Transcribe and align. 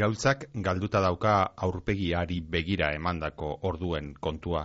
iraultzak 0.00 0.44
galduta 0.64 1.00
dauka 1.04 1.30
aurpegiari 1.64 2.38
begira 2.52 2.86
emandako 2.96 3.48
orduen 3.68 4.14
kontua. 4.26 4.62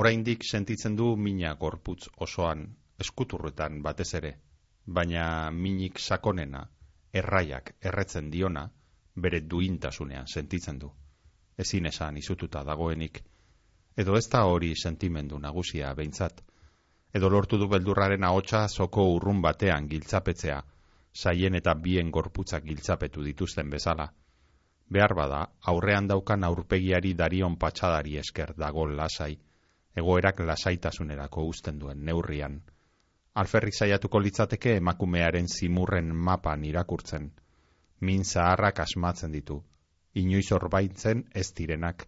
Oraindik 0.00 0.46
sentitzen 0.50 0.94
du 0.96 1.08
mina 1.16 1.50
gorputz 1.60 2.06
osoan, 2.26 2.62
eskuturretan 3.04 3.82
batez 3.82 4.14
ere, 4.14 4.30
baina 4.86 5.24
minik 5.50 6.00
sakonena, 6.00 6.62
erraiak 7.12 7.74
erretzen 7.90 8.30
diona, 8.32 8.62
bere 9.26 9.42
duintasunean 9.50 10.30
sentitzen 10.36 10.78
du. 10.78 10.88
Ezin 11.58 11.90
esan 11.92 12.16
izututa 12.16 12.64
dagoenik, 12.64 13.20
edo 13.96 14.16
ez 14.16 14.26
da 14.36 14.46
hori 14.46 14.72
sentimendu 14.84 15.38
nagusia 15.38 15.92
behintzat, 16.00 16.40
edo 17.12 17.28
lortu 17.28 17.58
du 17.58 17.68
beldurraren 17.68 18.24
ahotsa 18.24 18.64
zoko 18.68 19.04
urrun 19.18 19.44
batean 19.44 19.92
giltzapetzea, 19.92 20.62
saien 21.12 21.60
eta 21.60 21.74
bien 21.74 22.10
gorputzak 22.10 22.64
giltzapetu 22.64 23.28
dituzten 23.28 23.68
bezala. 23.76 24.10
Behar 24.90 25.14
bada, 25.14 25.40
aurrean 25.72 26.08
daukan 26.10 26.44
aurpegiari 26.44 27.12
darion 27.14 27.56
patxadari 27.56 28.16
esker 28.18 28.54
dago 28.58 28.86
lasai, 29.00 29.36
egoerak 30.02 30.40
lasaitasunerako 30.48 31.44
uzten 31.52 31.78
duen 31.78 32.04
neurrian. 32.04 32.60
Alferrik 33.42 33.74
saiatuko 33.74 34.20
litzateke 34.20 34.74
emakumearen 34.80 35.46
zimurren 35.48 36.10
mapan 36.14 36.64
irakurtzen. 36.64 37.30
Min 38.00 38.24
zaharrak 38.24 38.80
asmatzen 38.86 39.32
ditu. 39.32 39.60
Inoiz 40.14 40.50
orbaitzen 40.52 41.24
ez 41.34 41.46
direnak. 41.54 42.06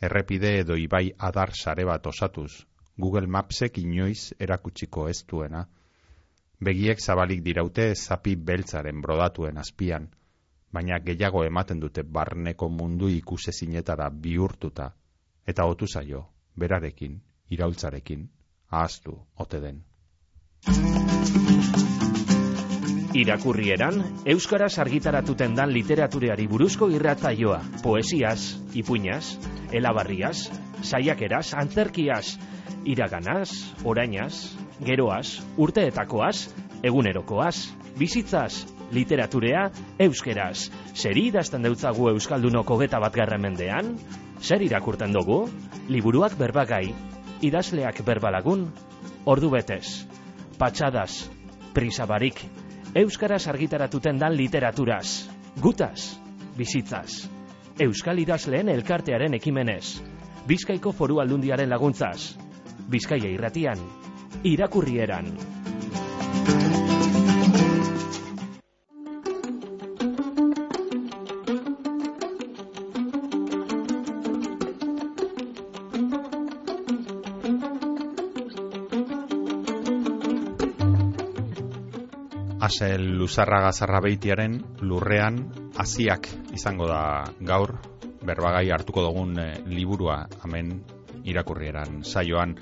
Errepide 0.00 0.54
edo 0.60 0.76
ibai 0.76 1.10
adar 1.18 1.50
sare 1.54 1.84
bat 1.84 2.06
osatuz. 2.06 2.52
Google 2.96 3.26
Mapsek 3.26 3.78
inoiz 3.78 4.32
erakutsiko 4.38 5.08
ez 5.08 5.24
duena 5.26 5.66
begiek 6.60 7.00
zabalik 7.00 7.40
diraute 7.42 7.94
zapi 7.96 8.34
beltzaren 8.36 9.00
brodatuen 9.00 9.58
azpian, 9.58 10.08
baina 10.72 10.98
gehiago 10.98 11.44
ematen 11.44 11.80
dute 11.80 12.02
barneko 12.02 12.68
mundu 12.68 13.08
ikuse 13.08 13.52
zinetara 13.52 14.10
bihurtuta, 14.10 14.90
eta 15.46 15.66
otu 15.66 15.86
zaio, 15.86 16.26
berarekin, 16.56 17.20
iraultzarekin, 17.50 18.28
ahaztu, 18.70 19.16
ote 19.36 19.60
den. 19.60 19.82
Irakurrieran, 23.10 24.22
Euskaraz 24.24 24.78
argitaratuten 24.78 25.56
dan 25.58 25.72
literatureari 25.74 26.46
buruzko 26.46 26.86
irratzaioa, 26.94 27.58
poesiaz, 27.82 28.54
ipuñaz, 28.78 29.34
elabarriaz, 29.74 30.46
saiakeraz, 30.86 31.50
antzerkiaz, 31.58 32.38
iraganaz, 32.86 33.50
orainaz, 33.84 34.54
geroaz, 34.86 35.40
urteetakoaz, 35.58 36.48
egunerokoaz, 36.82 37.70
bizitzaz, 37.98 38.66
literaturea, 38.92 39.68
euskeraz. 39.98 40.70
Zer 40.94 41.18
idazten 41.18 41.62
deutzagu 41.62 42.08
Euskaldunoko 42.10 42.78
geta 42.80 43.00
bat 43.00 43.16
mendean? 43.38 43.96
Zer 44.40 44.62
irakurten 44.62 45.12
dugu? 45.12 45.48
Liburuak 45.88 46.36
berbagai, 46.38 46.94
idazleak 47.42 48.02
berbalagun, 48.04 48.70
ordu 49.24 49.50
betez, 49.50 50.06
patxadas, 50.58 51.30
prisabarik, 51.74 52.40
Euskaraz 52.94 53.46
argitaratuten 53.46 54.18
dan 54.18 54.34
literaturaz, 54.34 55.28
gutaz, 55.60 56.18
bizitzaz, 56.56 57.28
Euskal 57.78 58.18
idazleen 58.18 58.68
elkartearen 58.68 59.34
ekimenez, 59.34 60.00
Bizkaiko 60.48 60.92
foru 60.92 61.20
aldundiaren 61.20 61.70
laguntzaz, 61.70 62.34
Bizkaia 62.90 63.30
irratian, 63.30 63.78
irakurrieran. 64.42 65.59
Asel 82.70 83.02
Luzarraga 83.18 83.72
Zarrabeitiaren 83.74 84.52
lurrean 84.86 85.40
hasiak 85.82 86.28
izango 86.54 86.86
da 86.86 87.26
gaur. 87.42 87.72
Berbagai 88.22 88.68
hartuko 88.70 89.02
dugun 89.02 89.32
eh, 89.42 89.56
liburua 89.66 90.20
hemen 90.44 90.68
irakurrieran 91.26 92.04
saioan. 92.06 92.52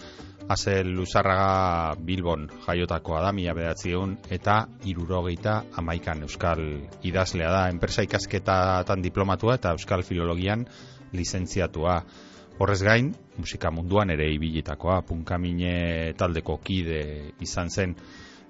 Azel 0.49 0.95
Luzarraga 0.97 1.93
Bilbon 2.01 2.47
jaiotakoa 2.65 3.21
da, 3.27 3.33
mila 3.37 3.53
bedatzion, 3.59 4.15
eta 4.33 4.55
irurogeita 4.89 5.59
amaikan 5.83 6.25
euskal 6.25 6.63
idazlea 7.05 7.51
da, 7.53 7.67
enpresa 7.69 8.07
ikasketatan 8.07 9.05
diplomatua 9.05 9.59
eta 9.61 9.75
euskal 9.77 10.07
filologian 10.09 10.65
lizentziatua. 11.13 11.99
Horrez 12.57 12.81
gain, 12.81 13.13
musika 13.37 13.69
munduan 13.69 14.17
ere 14.17 14.31
ibilitakoa, 14.39 15.03
punkamine 15.05 16.15
taldeko 16.17 16.57
kide 16.65 17.03
izan 17.45 17.69
zen, 17.69 17.95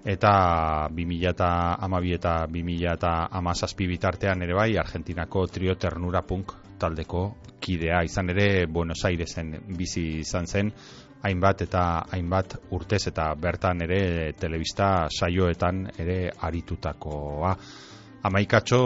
eta 0.04 0.88
2000 0.94 1.30
eta 1.30 1.50
amabi 1.80 2.14
eta 2.14 2.46
2000 2.46 2.94
eta 2.94 3.12
amazazpi 3.30 3.86
bitartean 3.86 4.42
ere 4.42 4.54
bai, 4.54 4.76
Argentinako 4.76 5.46
trio 5.46 5.74
ternura 5.74 6.22
punk 6.22 6.52
taldeko 6.78 7.34
kidea 7.60 8.04
izan 8.06 8.30
ere 8.30 8.66
Buenos 8.66 9.04
Airesen 9.04 9.56
bizi 9.76 10.20
izan 10.22 10.46
zen, 10.46 10.72
hainbat 11.22 11.62
eta 11.66 11.82
hainbat 12.14 12.56
urtez 12.70 13.08
eta 13.10 13.32
bertan 13.34 13.82
ere 13.82 14.32
telebista 14.38 15.08
saioetan 15.10 15.88
ere 15.98 16.30
aritutakoa. 16.30 17.56
Amaikatxo 18.28 18.78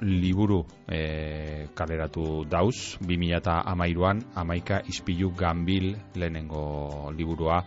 liburu 0.00 0.62
e, 0.88 1.68
kaleratu 1.76 2.44
dauz, 2.48 2.96
2000 3.00 3.36
eta 3.36 3.58
amairuan, 3.72 4.22
amaika 4.34 4.80
izpilu 4.88 5.34
gambil 5.36 5.92
lehenengo 6.16 7.12
liburua 7.12 7.60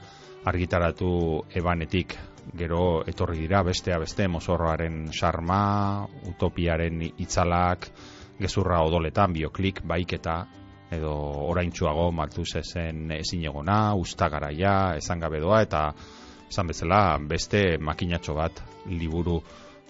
argitaratu 0.46 1.44
ebanetik. 1.54 2.18
Gero 2.56 3.04
etorri 3.08 3.42
dira 3.44 3.64
bestea 3.64 3.98
beste 4.00 4.28
mozorroaren 4.32 5.08
sarma, 5.12 6.06
utopiaren 6.30 7.02
itzalak, 7.18 7.90
gezurra 8.40 8.80
odoletan, 8.86 9.34
bioklik, 9.34 9.82
baiketa, 9.84 10.38
edo 10.92 11.14
oraintsuago 11.50 12.12
Malthusen 12.16 13.12
ezin 13.18 13.46
egona, 13.50 13.94
ustagaraia, 14.00 14.96
esan 15.02 15.20
gabe 15.20 15.42
doa 15.44 15.62
eta 15.66 15.84
esan 16.48 16.72
bezala 16.72 17.02
beste 17.28 17.78
makinatxo 17.84 18.36
bat 18.38 18.62
liburu. 18.88 19.42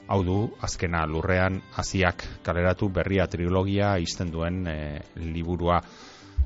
Hau 0.07 0.22
du 0.23 0.38
azkena 0.63 1.03
lurrean 1.06 1.59
hasiak 1.75 2.23
kaleratu 2.44 2.90
berria 2.90 3.28
trilogia 3.28 3.97
izten 4.00 4.31
duen 4.31 4.62
e, 4.72 4.78
liburua 5.19 5.81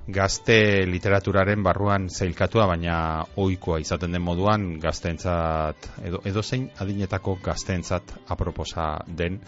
gazte 0.08 0.86
literaturaren 0.90 1.62
barruan 1.64 2.08
zeilkatua 2.10 2.66
baina 2.68 2.96
ohikoa 3.38 3.80
izaten 3.84 4.12
den 4.12 4.24
moduan 4.26 4.80
gazteentzat 4.82 5.92
edo 6.04 6.22
edozein 6.26 6.70
adinetako 6.82 7.38
gazteentzat 7.44 8.16
aproposa 8.30 8.96
den 9.08 9.40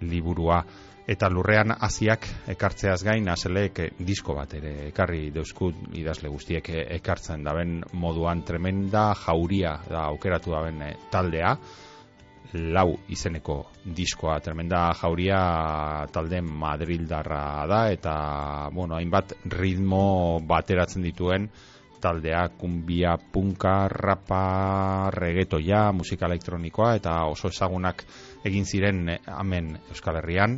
liburua. 0.00 0.62
Eta 1.10 1.26
lurrean 1.28 1.72
hasiak 1.74 2.26
ekartzeaz 2.52 3.02
gain 3.02 3.28
aselek 3.28 3.80
disko 3.98 4.36
bat 4.36 4.52
ere 4.54 4.74
ekarri 4.92 5.30
deuzkut 5.34 5.74
idazle 5.98 6.30
guztiek 6.30 6.68
ekartzen 7.00 7.42
daben 7.42 7.80
moduan. 7.92 8.44
Tremenda 8.46 9.08
jauria 9.24 9.74
da 9.88 10.04
aukeratu 10.12 10.54
daben 10.54 10.84
taldea 11.10 11.56
lau 12.54 12.98
izeneko 13.08 13.56
diskoa. 13.84 14.38
Tremenda 14.42 14.88
jauria 15.00 15.40
talde 16.12 16.40
madrildarra 16.42 17.66
da 17.70 17.82
eta 17.92 18.14
bueno, 18.74 18.96
hainbat 18.98 19.36
ritmo 19.54 20.40
bateratzen 20.46 21.02
dituen 21.06 21.50
taldea 22.00 22.48
kumbia, 22.56 23.18
punka, 23.32 23.84
rapa, 23.88 25.10
regetoia, 25.12 25.90
musika 25.92 26.26
elektronikoa 26.30 26.94
eta 26.96 27.18
oso 27.28 27.50
ezagunak 27.52 28.06
egin 28.48 28.64
ziren 28.64 29.04
hemen 29.10 29.74
Euskal 29.90 30.16
Herrian. 30.22 30.56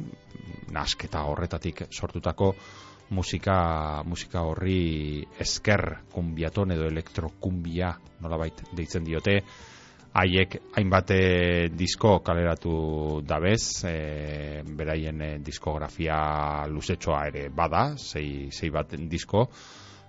Nasketa 0.73 1.27
horretatik 1.29 1.85
sortutako 1.91 2.55
musika 3.13 4.03
musika 4.09 4.47
horri 4.47 5.27
esker 5.41 5.83
kumbiaton 6.15 6.73
edo 6.73 6.87
elektrokumbia 6.89 7.93
nolabait 8.23 8.63
deitzen 8.73 9.05
diote 9.05 9.43
haiek 10.13 10.57
hainbat 10.77 11.11
eh, 11.15 11.69
disko 11.73 12.19
kaleratu 12.25 13.23
dabez 13.25 13.85
e, 13.89 14.63
beraien 14.77 15.23
e, 15.23 15.31
diskografia 15.45 16.67
luzetxoa 16.69 17.23
ere 17.31 17.49
bada 17.49 17.93
sei, 17.97 18.51
sei 18.53 18.71
bat 18.71 18.93
disko. 19.09 19.47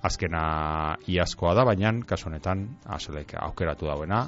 Azkena 0.03 0.97
iazkoa 1.07 1.53
da, 1.55 1.63
baina 1.63 1.93
kasu 2.05 2.27
honetan 2.27 2.65
azelek 2.91 3.37
aukeratu 3.39 3.87
dauena 3.87 4.25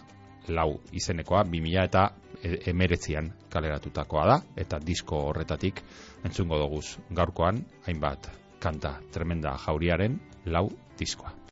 lau 0.48 0.80
izenekoa 0.96 1.44
2000 1.44 1.84
eta 1.84 2.08
e, 2.42 2.58
emeretzian 2.72 3.32
kaleratutakoa 3.52 4.28
da 4.32 4.42
eta 4.56 4.80
disko 4.80 5.26
horretatik 5.30 5.82
entzungo 6.24 6.60
doguz 6.62 6.98
gaurkoan 7.12 7.66
hainbat 7.88 8.30
kanta 8.64 9.00
tremenda 9.12 9.58
jauriaren 9.66 10.22
lau 10.46 10.70
diskoa 11.00 11.45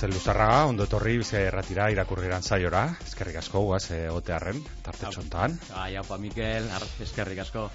Azel 0.00 0.14
Luzarraga, 0.16 0.60
ondo 0.64 0.86
etorri 0.86 1.18
bizia 1.20 1.42
erratira 1.44 1.90
irakurriran 1.92 2.40
zaiora, 2.40 2.86
eskerrik 3.04 3.34
asko 3.36 3.60
guaz 3.66 3.82
egotearren, 3.92 4.62
tarte 4.80 5.10
txontan. 5.12 5.58
Ai, 5.76 5.90
apa, 6.00 6.16
Mikel, 6.16 6.70
eskerrik 7.04 7.42
asko. 7.42 7.66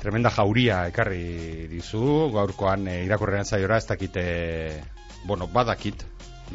Tremenda 0.00 0.30
jauria 0.32 0.78
ekarri 0.88 1.66
dizu, 1.68 2.30
gaurkoan 2.32 2.88
e, 2.88 2.94
irakurriran 3.04 3.44
zaiora, 3.44 3.76
ez 3.76 3.84
dakite, 3.90 4.24
bueno, 5.28 5.50
badakit, 5.52 6.06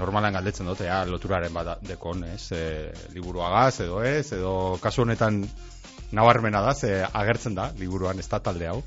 normalan 0.01 0.33
galdetzen 0.39 0.71
dute, 0.71 0.87
ja, 0.89 1.03
loturaren 1.05 1.53
bada, 1.53 1.75
dekon, 1.85 2.23
ez, 2.31 2.47
e, 2.49 2.63
liburuagaz, 3.13 3.83
edo 3.85 4.01
ez, 4.01 4.31
edo 4.33 4.55
kasu 4.81 5.05
honetan 5.05 5.43
nabarmena 6.09 6.63
da, 6.65 6.73
ze 6.73 7.03
agertzen 7.05 7.53
da, 7.53 7.69
liburuan 7.77 8.17
ez 8.17 8.25
da 8.33 8.41
talde 8.41 8.73
hau. 8.73 8.79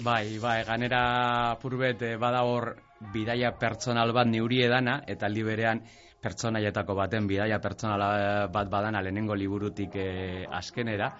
Bai, 0.00 0.38
bai, 0.40 0.62
ganera 0.64 1.58
purbet 1.60 2.08
eh, 2.08 2.16
bada 2.16 2.40
hor 2.48 2.72
bidaia 3.12 3.52
pertsonal 3.58 4.12
bat 4.14 4.28
neuri 4.30 4.62
edana, 4.66 5.00
eta 5.06 5.26
aldi 5.26 5.42
berean 5.42 5.82
pertsonaietako 6.22 6.94
baten 6.94 7.26
bidaia 7.26 7.58
pertsonala 7.58 8.46
bat 8.52 8.70
badana 8.70 9.02
lehenengo 9.02 9.34
liburutik 9.34 9.96
eh, 9.98 10.44
azkenera. 10.50 11.10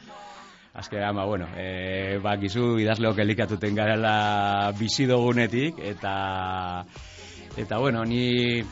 Azkenean, 0.73 1.15
ba, 1.15 1.27
bueno, 1.29 1.51
e, 1.53 2.17
ba, 2.25 2.33
gizu 2.41 2.79
idazleok 2.81 3.19
elikatuten 3.21 3.75
garela 3.77 4.73
bizi 4.79 5.05
dugunetik, 5.05 5.83
eta, 5.85 6.15
eta, 7.61 7.77
bueno, 7.77 8.07
ni, 8.09 8.63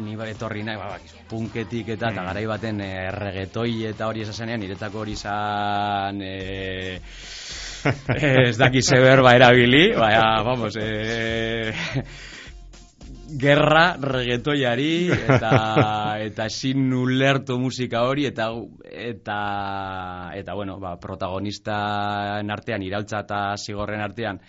ni 0.00 0.16
ba, 0.16 0.30
etorri 0.32 0.64
nahi, 0.64 0.80
ba, 0.80 0.94
ba, 0.94 1.02
gizu, 1.02 1.26
punketik 1.28 1.90
eta, 1.92 2.08
eta 2.08 2.22
Mm. 2.22 2.30
garai 2.30 2.46
baten 2.48 2.80
e, 2.80 2.90
reggaetoi 3.12 3.84
eta 3.90 4.08
hori 4.08 4.24
esasenean, 4.24 4.64
niretako 4.64 5.04
hori 5.04 5.16
zan, 5.16 6.22
e, 6.24 7.02
ez 8.16 8.56
daki 8.56 8.80
ze 8.82 9.00
berba 9.00 9.34
erabili, 9.36 9.92
baina, 9.92 10.42
vamos, 10.42 10.74
eh, 10.80 11.74
gerra 13.40 13.96
reggaetoiari 14.00 14.90
eta 15.10 15.50
eta 16.28 16.46
ezin 16.46 16.92
ulertu 16.94 17.58
musika 17.58 18.04
hori 18.06 18.26
eta 18.30 18.48
eta 18.84 19.40
eta 20.38 20.54
bueno, 20.54 20.78
ba, 20.78 20.96
protagonisten 21.02 22.50
artean 22.50 22.86
iraultza 22.86 23.24
eta 23.26 23.42
zigorren 23.58 24.00
artean 24.00 24.40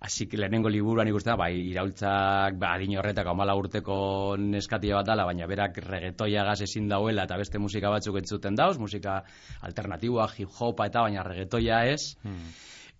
Así 0.00 0.26
que 0.26 0.38
lehenengo 0.38 0.70
liburuan 0.70 1.08
ikusten 1.10 1.34
da, 1.34 1.36
bai, 1.36 1.52
iraultzak, 1.60 2.54
ba, 2.56 2.70
adin 2.72 2.94
horretak 2.96 3.26
amala 3.28 3.52
urteko 3.52 4.34
neskatia 4.40 4.96
bat 4.96 5.10
dala, 5.10 5.26
baina 5.28 5.44
berak 5.44 5.76
reggaetoiagaz 5.84 6.62
ezin 6.64 6.88
dauela 6.88 7.26
eta 7.28 7.36
beste 7.36 7.60
musika 7.60 7.90
batzuk 7.92 8.16
entzuten 8.16 8.56
dauz, 8.56 8.78
musika 8.80 9.18
alternatiboa, 9.68 10.30
hip 10.38 10.56
hopa 10.56 10.86
eta 10.88 11.04
baina 11.04 11.26
reggaetoia 11.26 11.82
ez. 11.92 12.00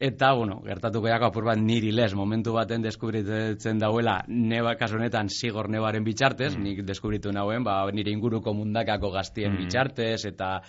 Eta, 0.00 0.32
bueno, 0.32 0.62
gertatuko 0.64 1.10
jako 1.10 1.26
apur 1.28 1.44
bat 1.44 1.58
niri 1.60 1.90
les, 1.92 2.14
momentu 2.16 2.54
baten 2.54 2.80
deskubritzen 2.80 3.78
dauela, 3.82 4.14
neba 4.32 4.72
kasu 4.80 4.96
honetan 4.96 5.28
zigor 5.28 5.68
nebaren 5.68 6.06
bitxartez, 6.06 6.54
nik 6.56 6.80
deskubritu 6.88 7.28
nauen, 7.36 7.66
ba, 7.66 7.82
nire 7.92 8.08
inguruko 8.10 8.54
mundakako 8.56 9.10
gaztien 9.12 9.52
Mm. 9.52 9.58
bitxartez, 9.60 10.24
eta 10.24 10.62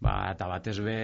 ba, 0.00 0.30
eta 0.32 0.46
batez 0.48 0.78
be 0.80 0.94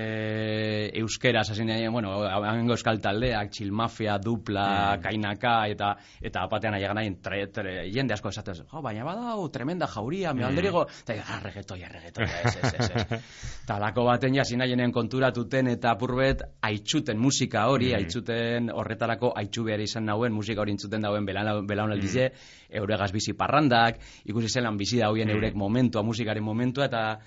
euskeraz 1.02 1.50
hasi 1.52 1.64
nahi, 1.68 1.86
bueno, 1.92 2.14
hango 2.24 2.72
euskal 2.72 2.98
taldeak, 3.04 3.50
Chill 3.52 3.72
Mafia, 3.72 4.16
Dupla, 4.18 4.96
Mm. 4.96 5.02
Kainaka, 5.02 5.68
eta 5.68 5.90
eta 6.22 6.46
batean 6.48 6.72
nahi 6.72 6.86
nahi, 6.94 7.10
tre, 7.22 7.46
tre, 7.52 7.74
jende 7.92 8.14
asko 8.14 8.30
esatez, 8.32 8.62
jo, 8.70 8.82
baina 8.82 9.04
badau, 9.04 9.48
tremenda 9.52 9.86
jauria, 9.86 10.32
me 10.32 10.44
alderigo, 10.44 10.86
eta 11.02 11.14
ah, 11.28 11.40
regetoia, 11.44 11.88
regetoia, 11.92 12.40
ez, 12.44 12.56
ez, 12.56 12.72
ez, 12.74 12.90
ez. 12.90 13.20
Eta 13.66 13.80
lako 13.82 14.04
baten 14.06 14.34
jasi 14.34 14.56
nahienen 14.56 14.92
konturatuten 14.94 15.66
eta 15.72 15.90
apurbet 15.96 16.42
aitzuten 16.62 17.18
musika 17.18 17.66
hori, 17.68 17.92
Mm. 17.92 17.96
aitzuten 17.98 18.70
horretarako 18.72 19.32
aitzu 19.36 19.64
behar 19.64 19.80
izan 19.80 20.06
nauen, 20.06 20.32
musika 20.32 20.60
hori 20.62 20.72
entzuten 20.72 21.02
dauen 21.02 21.26
belaunaldize, 21.26 22.30
euregaz 22.70 23.12
bizi 23.12 23.34
parrandak, 23.34 23.98
ikusi 24.24 24.48
zelan 24.48 24.76
bizi 24.78 24.98
dauen 24.98 25.28
Mm. 25.28 25.34
eurek 25.36 25.54
momentua, 25.54 26.02
musikaren 26.02 26.44
momentua, 26.44 26.86
eta 26.86 27.18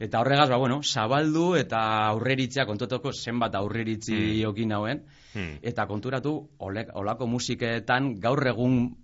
eta 0.00 0.20
horregaz, 0.20 0.48
ba, 0.50 0.56
bueno, 0.56 0.80
zabaldu 0.82 1.54
eta 1.56 1.80
aurreritzea, 2.08 2.66
kontotoko 2.66 3.12
zenbat 3.12 3.54
aurreritzi 3.54 4.14
Mm. 4.14 4.42
jokin 4.42 4.68
nauen, 4.68 5.04
Hmm. 5.34 5.58
eta 5.62 5.86
konturatu, 5.86 6.48
olek, 6.58 6.88
olako 6.94 7.26
musiketan 7.26 8.14
gaur 8.20 8.46
egun 8.46 8.96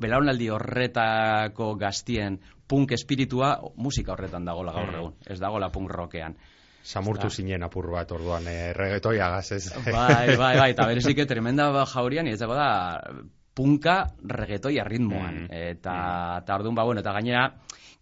belaunaldi 0.00 0.48
horretako 0.50 1.74
gaztien 1.78 2.40
punk 2.66 2.92
espiritua 2.96 3.60
musika 3.76 4.12
horretan 4.12 4.44
dagola 4.44 4.72
gaur 4.72 4.90
Mm. 4.90 4.94
egun, 5.00 5.14
ez 5.26 5.38
dagola 5.40 5.70
punk 5.70 5.90
rockean. 5.90 6.36
Samurtu 6.84 7.30
zinen 7.30 7.62
apur 7.62 7.90
bat 7.90 8.10
orduan, 8.12 8.46
e, 8.46 8.72
reggaetoiagaz, 8.74 9.52
ez? 9.52 9.72
Bai, 9.86 10.36
bai, 10.36 10.56
bai, 10.58 10.70
eta 10.72 10.86
berezik 10.86 11.26
tremenda 11.26 11.70
ba- 11.70 11.86
jaurian, 11.86 12.24
niretzako 12.26 12.54
da 12.54 13.00
punka 13.54 14.10
reggaetoia 14.22 14.84
ritmoan. 14.84 15.44
Mm. 15.44 15.48
Eta, 15.50 16.40
eta 16.42 16.54
orduan, 16.56 16.74
ba, 16.74 16.82
bueno, 16.84 17.00
eta 17.00 17.12
gainera, 17.12 17.54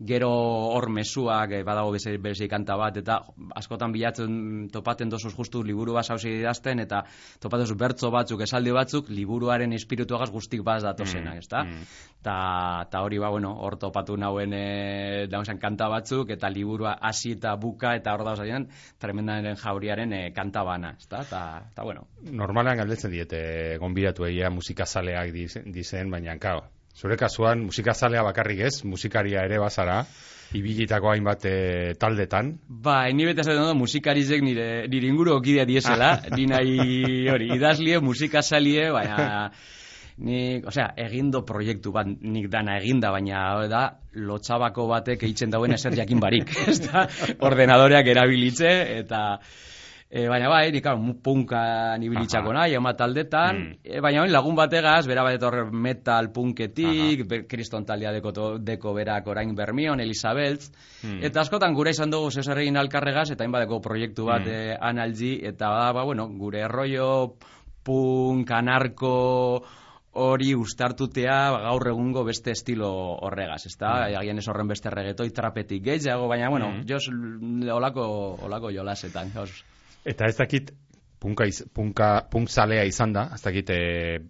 gero 0.06 0.30
hor 0.74 0.88
mezuak 0.90 1.52
eh, 1.52 1.62
badago 1.64 1.92
beze, 1.92 2.48
kanta 2.48 2.76
bat, 2.76 2.96
eta 2.96 3.20
askotan 3.56 3.92
bilatzen 3.92 4.68
topaten 4.72 5.10
dosuz 5.12 5.32
justu 5.34 5.62
liburu 5.62 5.94
bat 5.94 6.10
hausi 6.10 6.30
idazten, 6.40 6.80
eta 6.80 7.04
topaten 7.40 7.64
dosuz 7.64 7.78
bertzo 7.78 8.10
batzuk, 8.10 8.42
esaldi 8.42 8.72
batzuk, 8.74 9.08
liburuaren 9.08 9.72
espirituagaz 9.72 10.30
guztik 10.30 10.62
baz 10.62 10.82
datozenak, 10.82 11.34
Mm, 11.34 11.38
ezta? 11.38 11.64
mm. 11.64 11.84
Ta, 12.22 12.86
ta 12.90 13.02
hori 13.02 13.18
ba, 13.18 13.30
bueno, 13.30 13.52
hor 13.58 13.76
topatu 13.78 14.16
nauen 14.16 14.52
e, 14.52 15.28
kanta 15.60 15.88
batzuk, 15.88 16.30
eta 16.30 16.48
liburua 16.48 16.98
hasi 17.00 17.32
eta 17.32 17.56
buka, 17.56 17.96
eta 17.96 18.14
hor 18.14 18.24
dauzan 18.24 18.68
tremendaren 18.98 19.56
jauriaren 19.56 20.12
e, 20.12 20.32
kanta 20.32 20.62
bana, 20.62 20.96
ezta? 20.98 21.24
Ta, 21.24 21.62
ta 21.74 21.82
bueno, 21.82 22.06
Normalan 22.22 22.76
galdetzen 22.78 23.10
diete 23.10 23.76
gonbidatu 23.78 24.24
egia 24.24 24.50
musikazaleak 24.50 25.32
dizen, 25.32 25.72
dizen 25.72 26.10
baina, 26.10 26.38
kao, 26.38 26.62
Zure 26.92 27.16
kasuan, 27.16 27.64
musikazalea 27.64 28.22
bakarrik 28.26 28.60
ez, 28.68 28.74
musikaria 28.84 29.46
ere 29.48 29.58
bazara, 29.58 30.02
ibilitako 30.54 31.12
hainbat 31.14 31.46
e, 31.48 31.54
taldetan. 31.98 32.52
Ba, 32.68 33.06
ni 33.16 33.24
bete 33.24 33.40
esaten 33.40 33.64
dut 33.64 33.78
musikarizek 33.80 34.44
nire, 34.44 34.66
nire 34.92 35.08
inguru 35.08 35.36
okidea 35.38 35.64
diesela, 35.68 36.14
ni 36.36 36.46
nahi 36.50 37.28
hori, 37.32 37.48
idazlie, 37.56 38.00
musikazalie, 38.04 38.90
baina 38.92 39.50
ni, 40.22 40.60
osea, 40.68 40.90
egindo 41.06 41.42
proiektu 41.48 41.92
bat 41.94 42.06
nik 42.06 42.50
dana 42.52 42.76
eginda, 42.82 43.10
baina 43.14 43.42
da, 43.72 43.82
lotxabako 44.12 44.86
batek 44.90 45.24
eitzen 45.28 45.50
dauen 45.50 45.72
ezer 45.72 45.96
jakin 45.96 46.20
barik, 46.20 46.52
ez 46.70 46.78
da, 46.84 47.06
ordenadoreak 47.40 48.12
erabilitze, 48.12 48.72
eta 49.00 49.22
E, 50.14 50.26
baina 50.28 50.50
bai, 50.52 50.66
nik 50.74 50.84
hau, 50.84 50.98
punka 51.24 51.96
nibilitzako 51.96 52.50
Aha. 52.50 52.58
nahi, 52.58 52.74
ema 52.76 52.90
taldetan, 52.92 53.56
Mm. 53.56 53.76
e, 53.82 54.00
baina 54.04 54.20
hori 54.20 54.30
lagun 54.30 54.54
bategaz, 54.54 55.06
bera 55.08 55.22
bat 55.24 55.38
etorre 55.38 55.62
metal 55.72 56.28
punketik, 56.30 57.22
ber- 57.26 57.46
kriston 57.48 57.86
taldea 57.88 58.12
deko, 58.12 58.30
to- 58.32 58.58
deko 58.58 58.92
berak 58.92 59.26
orain 59.26 59.54
bermion, 59.56 60.00
Elisabeltz, 60.00 60.68
Mm. 61.02 61.22
eta 61.24 61.40
askotan 61.40 61.72
gure 61.72 61.90
izan 61.96 62.10
dugu 62.10 62.30
zezer 62.30 62.58
egin 62.58 62.76
alkarregaz, 62.76 63.30
eta 63.30 63.42
hainbateko 63.44 63.80
proiektu 63.80 64.26
bat 64.26 64.42
Mm. 64.44 64.50
eh, 64.50 64.76
analgi, 64.78 65.40
eta 65.42 65.92
ba, 65.94 66.04
bueno, 66.04 66.28
gure 66.28 66.68
rollo 66.68 67.36
punk, 67.82 68.50
anarko, 68.50 69.64
hori 70.12 70.54
ustartutea 70.54 71.50
ba, 71.52 71.60
gaur 71.70 71.88
egungo 71.88 72.22
beste 72.22 72.50
estilo 72.50 72.92
horregaz, 73.16 73.64
ezta? 73.64 74.10
Mm. 74.10 74.16
Agian 74.20 74.38
ez 74.38 74.46
horren 74.48 74.68
beste 74.68 74.90
regetoi 74.90 75.30
trapetik 75.30 75.82
gehiago, 75.82 76.28
baina, 76.28 76.50
bueno, 76.50 76.68
Mm. 76.68 76.84
jos 76.86 77.08
olako, 77.72 78.36
olako 78.42 78.70
jolasetan, 78.70 79.32
jos. 79.32 79.64
Eta 80.04 80.26
ez 80.26 80.36
dakit, 80.36 80.72
punka, 81.22 81.44
iz, 81.46 81.60
punka, 81.74 82.24
punk 82.30 82.50
zalea 82.50 82.82
izan 82.88 83.12
da, 83.14 83.28
ez 83.36 83.42
dakit 83.44 83.68
e, 83.70 83.76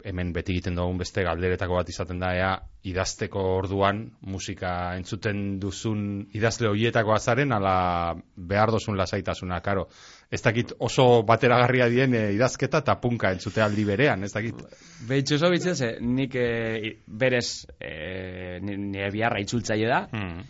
hemen 0.04 0.32
beti 0.36 0.52
egiten 0.52 0.76
dugun 0.76 0.98
beste 1.00 1.22
galderetako 1.24 1.78
bat 1.78 1.88
izaten 1.88 2.20
da, 2.20 2.34
ea 2.36 2.50
idazteko 2.84 3.40
orduan 3.56 4.02
musika 4.28 4.72
entzuten 4.98 5.58
duzun 5.62 6.26
idazle 6.36 6.68
horietako 6.68 7.14
azaren, 7.14 7.52
ala 7.56 8.16
behar 8.36 8.74
dozun 8.74 8.98
lasaitasuna, 8.98 9.60
karo. 9.64 9.86
Ez 10.30 10.42
dakit 10.44 10.74
oso 10.84 11.22
bateragarria 11.24 11.88
dien 11.88 12.14
e, 12.18 12.24
idazketa 12.36 12.82
eta 12.84 12.98
punka 13.00 13.32
entzute 13.32 13.62
aldi 13.64 13.84
berean, 13.88 14.24
ez 14.28 14.32
dakit. 14.36 14.60
Behitxu 15.08 15.38
zo 15.40 15.50
bitzen, 15.54 15.76
ze, 15.76 15.94
nik 16.00 16.34
eh, 16.36 16.98
berez 17.06 17.46
eh, 17.80 18.58
ni- 18.60 18.76
nire 18.76 19.10
biharra 19.14 19.40
itzultzaile 19.40 19.88
da, 19.88 20.02
Hmm. 20.12 20.42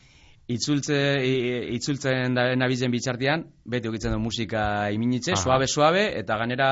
Itzultze, 0.52 0.98
itzultzen 1.76 2.36
da 2.36 2.46
nabizen 2.58 2.92
bitxartean, 2.92 3.44
beti 3.64 3.90
okitzen 3.90 4.14
du 4.14 4.20
musika 4.22 4.62
iminitze, 4.94 5.34
Aha. 5.36 5.42
suabe, 5.42 5.68
suabe, 5.68 6.06
eta 6.20 6.38
ganera 6.40 6.68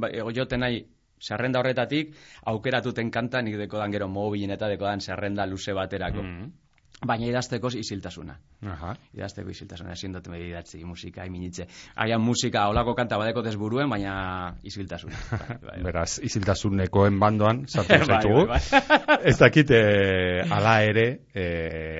ba, 0.00 0.10
joten 0.34 0.64
nahi 0.64 0.82
zerrenda 1.24 1.60
horretatik, 1.62 2.12
aukeratuten 2.52 3.10
kanta 3.10 3.40
nik 3.42 3.56
dekodan 3.58 3.94
gero 3.94 4.08
mobilen 4.08 4.52
eta 4.56 4.68
dekodan 4.72 5.00
zerrenda 5.00 5.46
luze 5.46 5.72
baterako. 5.76 6.24
Hmm. 6.24 6.52
Baina 7.04 7.26
idazteko 7.26 7.68
isiltasuna. 7.76 8.36
Aha. 8.70 8.94
Idazteko 9.12 9.50
isiltasuna, 9.50 9.92
ezin 9.92 10.12
dut 10.14 10.28
idatzi 10.38 10.78
musika 10.86 11.24
iminitze. 11.26 11.66
Haian 12.00 12.22
musika 12.22 12.68
olako 12.70 12.94
kanta 12.94 13.18
badeko 13.18 13.42
desburuen, 13.42 13.90
baina 13.90 14.54
isiltasuna. 14.62 15.16
Bai, 15.30 15.40
bai, 15.48 15.58
bai. 15.66 15.82
Beraz, 15.84 16.18
iziltasunekoen 16.24 17.18
bandoan, 17.20 17.64
sartu 17.68 17.98
Bai, 17.98 18.06
zaitugu. 18.06 18.46
bai, 18.46 18.60
bai. 18.70 19.18
Ez 19.28 19.36
dakit, 19.42 19.70
e, 19.74 20.46
ala 20.54 20.76
ere, 20.86 21.04
e, 21.34 21.44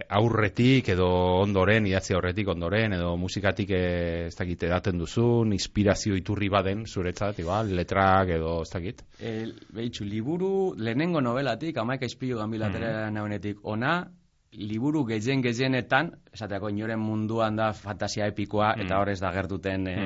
aurretik 0.09 0.89
edo 0.95 1.11
ondoren, 1.43 1.87
idatzi 1.91 2.15
aurretik 2.17 2.49
ondoren, 2.55 2.95
edo 2.97 3.17
musikatik 3.21 3.71
e, 3.77 3.83
ez 4.31 4.35
dakit 4.39 4.63
edaten 4.71 4.99
duzun, 5.03 5.53
inspirazio 5.53 6.17
iturri 6.17 6.49
baden, 6.49 6.87
zuretzat, 6.87 7.39
igual, 7.45 7.75
letrak 7.77 8.31
edo 8.39 8.61
ez 8.63 8.71
dakit. 8.73 9.05
E, 9.21 9.37
behitxu, 9.75 10.05
liburu 10.09 10.75
lehenengo 10.79 11.21
novelatik, 11.21 11.77
amaika 11.83 12.07
izpilu 12.09 12.39
gambilatera 12.41 12.93
Mm. 13.11 13.15
nauenetik, 13.19 13.59
ona, 13.65 13.99
liburu 14.59 15.05
gehien 15.09 15.43
gehienetan, 15.43 16.11
esateako 16.35 16.71
inoren 16.73 17.01
munduan 17.03 17.57
da 17.59 17.71
fantasia 17.77 18.27
epikoa, 18.31 18.73
eta 18.81 18.99
hor 19.01 19.11
ez 19.13 19.19
da 19.23 19.31
gertuten 19.35 19.87
e, 19.93 19.97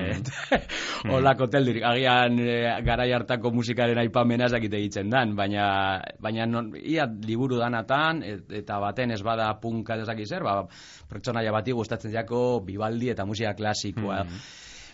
olako 1.15 1.49
teldirik, 1.53 1.85
agian 1.89 2.39
e, 2.43 2.59
garai 2.87 3.11
hartako 3.17 3.53
musikaren 3.55 4.01
aipamena 4.03 4.49
ez 4.49 4.55
dakite 4.57 4.81
egiten 4.81 5.11
dan, 5.13 5.35
baina, 5.39 5.67
baina 6.21 6.47
non, 6.49 6.73
ia 6.79 7.09
liburu 7.27 7.61
danatan, 7.61 8.23
et, 8.27 8.47
eta 8.63 8.81
baten 8.83 9.17
ez 9.17 9.21
bada 9.25 9.51
punka 9.61 9.99
ez 9.99 10.09
dakit 10.09 10.29
zer, 10.29 10.47
ba, 10.47 10.63
pertsonaia 11.09 11.53
bati 11.53 11.77
gustatzen 11.77 12.15
jako 12.15 12.63
bibaldi 12.67 13.13
eta 13.15 13.27
musika 13.29 13.55
klasikoa. 13.59 14.25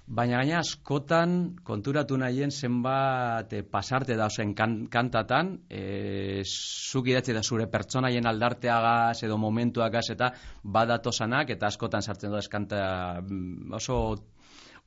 Baina 0.05 0.43
gaina 0.43 0.59
askotan 0.61 1.31
konturatu 1.65 2.19
nahien 2.21 2.51
zenbat 2.53 3.53
eh, 3.57 3.63
pasarte 3.65 4.19
dauzen 4.21 4.53
kan, 4.55 4.75
kantatan, 4.93 5.55
e, 5.71 6.43
zuk 6.45 7.09
idatzi 7.09 7.33
da 7.33 7.41
zure 7.43 7.65
pertsonaien 7.73 8.29
aldarteagaz 8.29 9.23
edo 9.25 9.39
momentuagaz 9.41 10.05
eta 10.13 10.29
badatosanak 10.77 11.55
eta 11.57 11.73
askotan 11.73 12.05
sartzen 12.05 12.37
doaz 12.37 12.51
kanta 12.53 12.83
mm, 13.23 13.73
oso 13.81 13.97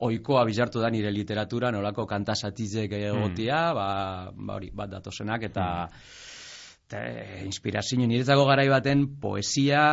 oikoa 0.05 0.45
bizartu 0.45 0.85
da 0.85 0.93
nire 0.93 1.09
literatura, 1.09 1.71
nolako 1.73 2.05
kanta 2.05 2.35
satizek 2.35 2.93
egotia, 2.93 3.73
ba, 3.73 3.87
ba 4.29 4.59
hori, 4.59 4.69
bat 4.69 4.93
datosenak 4.93 5.49
eta 5.49 5.65
eh, 6.93 7.41
inspirazio 7.41 8.05
niretzako 8.05 8.45
garai 8.53 8.69
baten 8.69 9.07
poesia 9.17 9.83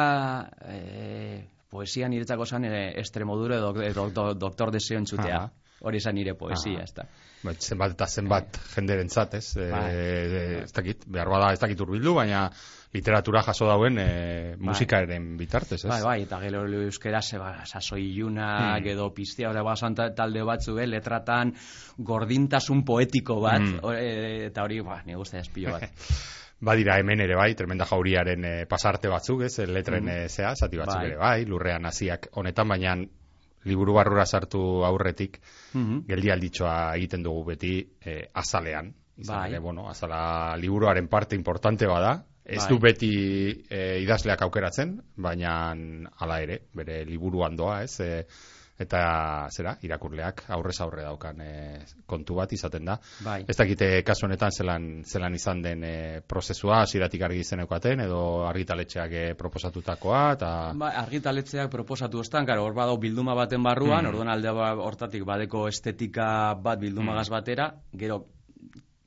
eh, 0.68 1.53
poesia 1.74 2.08
niretzako 2.08 2.46
zan 2.46 2.64
eh, 2.70 2.92
estremoduro 3.02 3.58
edo, 3.58 3.74
edo, 3.82 4.08
do- 4.14 4.32
doktor 4.38 4.70
deseo 4.74 5.02
entzutea. 5.02 5.42
Aha. 5.42 5.52
Hori 5.84 5.98
esan 6.00 6.14
nire 6.16 6.32
poesia, 6.38 6.78
Aha. 6.78 6.84
ez 6.86 6.94
da. 6.96 7.02
Ba, 7.44 7.52
zenbat 7.60 7.92
eta 7.92 8.06
zenbat 8.08 8.56
jenderentzat, 8.72 9.34
ez? 9.36 9.50
E, 9.60 9.66
Bai. 9.68 9.82
e, 9.92 10.62
ez 10.62 10.70
dakit, 10.72 11.02
behar 11.12 11.28
bada 11.28 11.50
ez 11.52 11.58
dakit 11.60 11.80
urbildu, 11.84 12.14
baina 12.16 12.46
literatura 12.94 13.42
jaso 13.44 13.66
dauen 13.68 13.98
e, 14.00 14.54
musikaren 14.64 15.26
bitartez, 15.36 15.82
ez? 15.82 15.90
Bai, 15.90 15.98
bai, 16.06 16.16
eta 16.24 16.38
gero 16.40 16.62
euskera 16.86 17.20
ze 17.26 17.36
ba, 17.42 17.50
sasoi 17.66 18.00
ilunak 18.14 18.80
Hmm. 18.80 18.88
edo 18.94 19.10
piztia, 19.12 19.50
ora 19.50 19.62
basan 19.66 19.94
ta- 19.98 20.14
talde 20.14 20.42
batzu, 20.46 20.78
eh, 20.78 20.86
letratan 20.86 21.52
gordintasun 21.98 22.84
poetiko 22.84 23.40
bat, 23.42 23.60
Hmm. 23.60 23.78
o- 23.82 23.92
eh, 23.92 24.46
eta 24.46 24.62
hori, 24.64 24.80
ba, 24.80 25.02
ni 25.04 25.14
guztia 25.14 25.40
espilo 25.40 25.72
bat. 25.72 25.90
Badira 26.64 26.98
hemen 26.98 27.20
ere 27.20 27.34
bai, 27.36 27.54
tremenda 27.54 27.84
jauriaren 27.86 28.44
e, 28.44 28.52
pasarte 28.66 29.08
batzuk, 29.12 29.42
ez? 29.46 29.58
E, 29.60 29.66
Letren 29.66 30.08
e, 30.08 30.28
zea, 30.28 30.54
zati 30.56 30.78
batzuk 30.80 30.96
Bai. 31.00 31.06
ere 31.10 31.16
bai, 31.20 31.44
lurrean 31.44 31.84
hasiak 31.86 32.28
honetan, 32.40 32.68
baina 32.68 32.96
liburu 33.64 33.94
barrura 33.96 34.26
sartu 34.26 34.60
aurretik, 34.84 35.38
Mhm. 35.74 36.04
geldialditxoa 36.08 36.96
egiten 36.96 37.22
dugu 37.22 37.44
beti 37.52 37.74
e, 38.04 38.28
azalean. 38.34 38.92
Izan 39.16 39.36
Bai. 39.38 39.50
ere, 39.50 39.58
bueno, 39.60 39.88
azala 39.88 40.56
liburuaren 40.56 41.08
parte 41.08 41.36
importante 41.36 41.86
bada. 41.86 42.24
Ez 42.44 42.58
Bai. 42.58 42.68
du 42.68 42.78
beti 42.78 43.12
e, 43.70 44.00
idazleak 44.02 44.42
aukeratzen, 44.42 44.98
baina 45.16 45.72
hala 46.18 46.40
ere, 46.42 46.58
bere 46.74 47.04
liburuan 47.08 47.56
doa, 47.56 47.82
ez? 47.84 48.00
E, 48.00 48.26
eta 48.78 49.46
zera, 49.54 49.76
irakurleak 49.86 50.42
aurrez 50.50 50.80
aurre 50.82 51.04
daukan 51.06 51.40
e, 51.40 51.50
kontu 52.10 52.34
bat 52.34 52.50
izaten 52.52 52.84
da. 52.84 52.96
Bai. 53.22 53.44
Ez 53.48 53.54
dakite 53.56 54.02
kasu 54.02 54.26
honetan 54.26 54.50
zelan, 54.50 54.88
zelan 55.06 55.34
izan 55.38 55.62
den 55.62 55.84
e, 55.86 56.20
prozesua, 56.26 56.80
hasieratik 56.82 57.22
argi 57.22 57.44
izeneukaten, 57.44 58.00
edo 58.00 58.20
argitaletxeak 58.48 59.12
e, 59.12 59.24
proposatutakoa, 59.38 60.22
eta... 60.34 60.50
Ba, 60.74 60.88
argitaletxeak 61.04 61.70
proposatu 61.70 62.18
ostan, 62.24 62.46
karo, 62.46 62.64
hor 62.66 62.74
badau 62.74 62.96
bilduma 62.98 63.34
baten 63.38 63.62
barruan, 63.62 64.04
Mm. 64.04 64.08
orduan 64.10 64.28
alde 64.28 64.50
ba- 64.50 64.74
hortatik 64.74 65.22
badeko 65.24 65.68
estetika 65.68 66.54
bat 66.60 66.80
bildumagaz 66.82 67.28
batera, 67.30 67.68
gero 67.92 68.24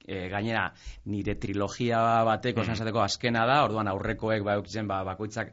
e, 0.08 0.30
gainera 0.32 0.70
nire 1.12 1.36
trilogia 1.36 2.24
bateko 2.24 2.62
Mm. 2.64 2.72
mm. 2.80 2.98
azkena 3.04 3.46
da, 3.46 3.64
orduan 3.66 3.88
aurrekoek 3.92 4.44
ba, 4.44 4.56
eukitzen, 4.56 4.88
ba, 4.88 5.04
bakoitzak 5.04 5.52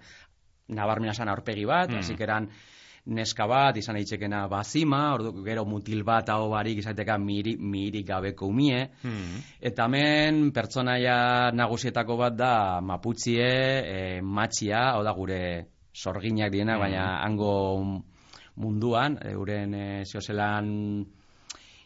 nabarmena 0.69 1.13
zan 1.15 1.29
aurpegi 1.29 1.65
bat, 1.67 1.91
Mm. 1.91 1.99
mm. 2.15 2.23
eran 2.23 2.49
neska 3.07 3.47
bat, 3.47 3.77
izan 3.77 3.99
eitzekena 4.01 4.47
bazima, 4.49 5.01
ordu, 5.15 5.35
gero 5.45 5.65
mutil 5.69 6.03
bat 6.07 6.31
hau 6.33 6.49
barik 6.53 6.81
izateka 6.81 7.19
miri, 7.21 7.57
mirik 7.61 8.07
gabeko 8.09 8.49
umie, 8.49 8.89
Hmm. 9.03 9.43
Eta 9.61 9.85
hemen 9.85 10.53
pertsonaia 10.53 11.51
nagusietako 11.53 12.17
bat 12.17 12.37
da 12.37 12.81
Maputzie, 12.81 13.51
e, 13.85 14.21
Matxia, 14.23 14.95
hau 14.95 15.03
da 15.05 15.13
gure 15.13 15.67
sorginak 15.93 16.51
dienak, 16.53 16.81
baina 16.81 17.21
hango 17.25 17.85
munduan, 18.57 19.19
euren 19.25 19.75
e, 19.75 20.05
zeozelan 20.05 21.05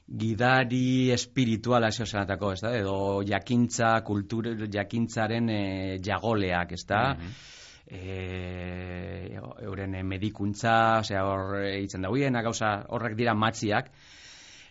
gidari 0.08 1.10
espirituala 1.12 1.90
zeozelanatako, 1.90 2.52
ez 2.52 2.60
da? 2.62 2.72
Edo 2.78 3.22
jakintza, 3.28 4.00
kultur, 4.04 4.54
jakintzaren 4.72 5.48
e, 5.50 5.62
jagoleak, 6.04 6.72
ez 6.72 6.84
da? 6.86 7.02
E, 7.90 9.38
euren 9.64 9.94
eh, 9.94 10.04
medikuntza, 10.04 11.00
osea 11.00 11.24
hor 11.24 11.56
eitzen 11.62 12.04
dauien, 12.04 12.36
gauza 12.44 12.84
horrek 12.88 13.16
dira 13.18 13.34
matziak. 13.34 13.90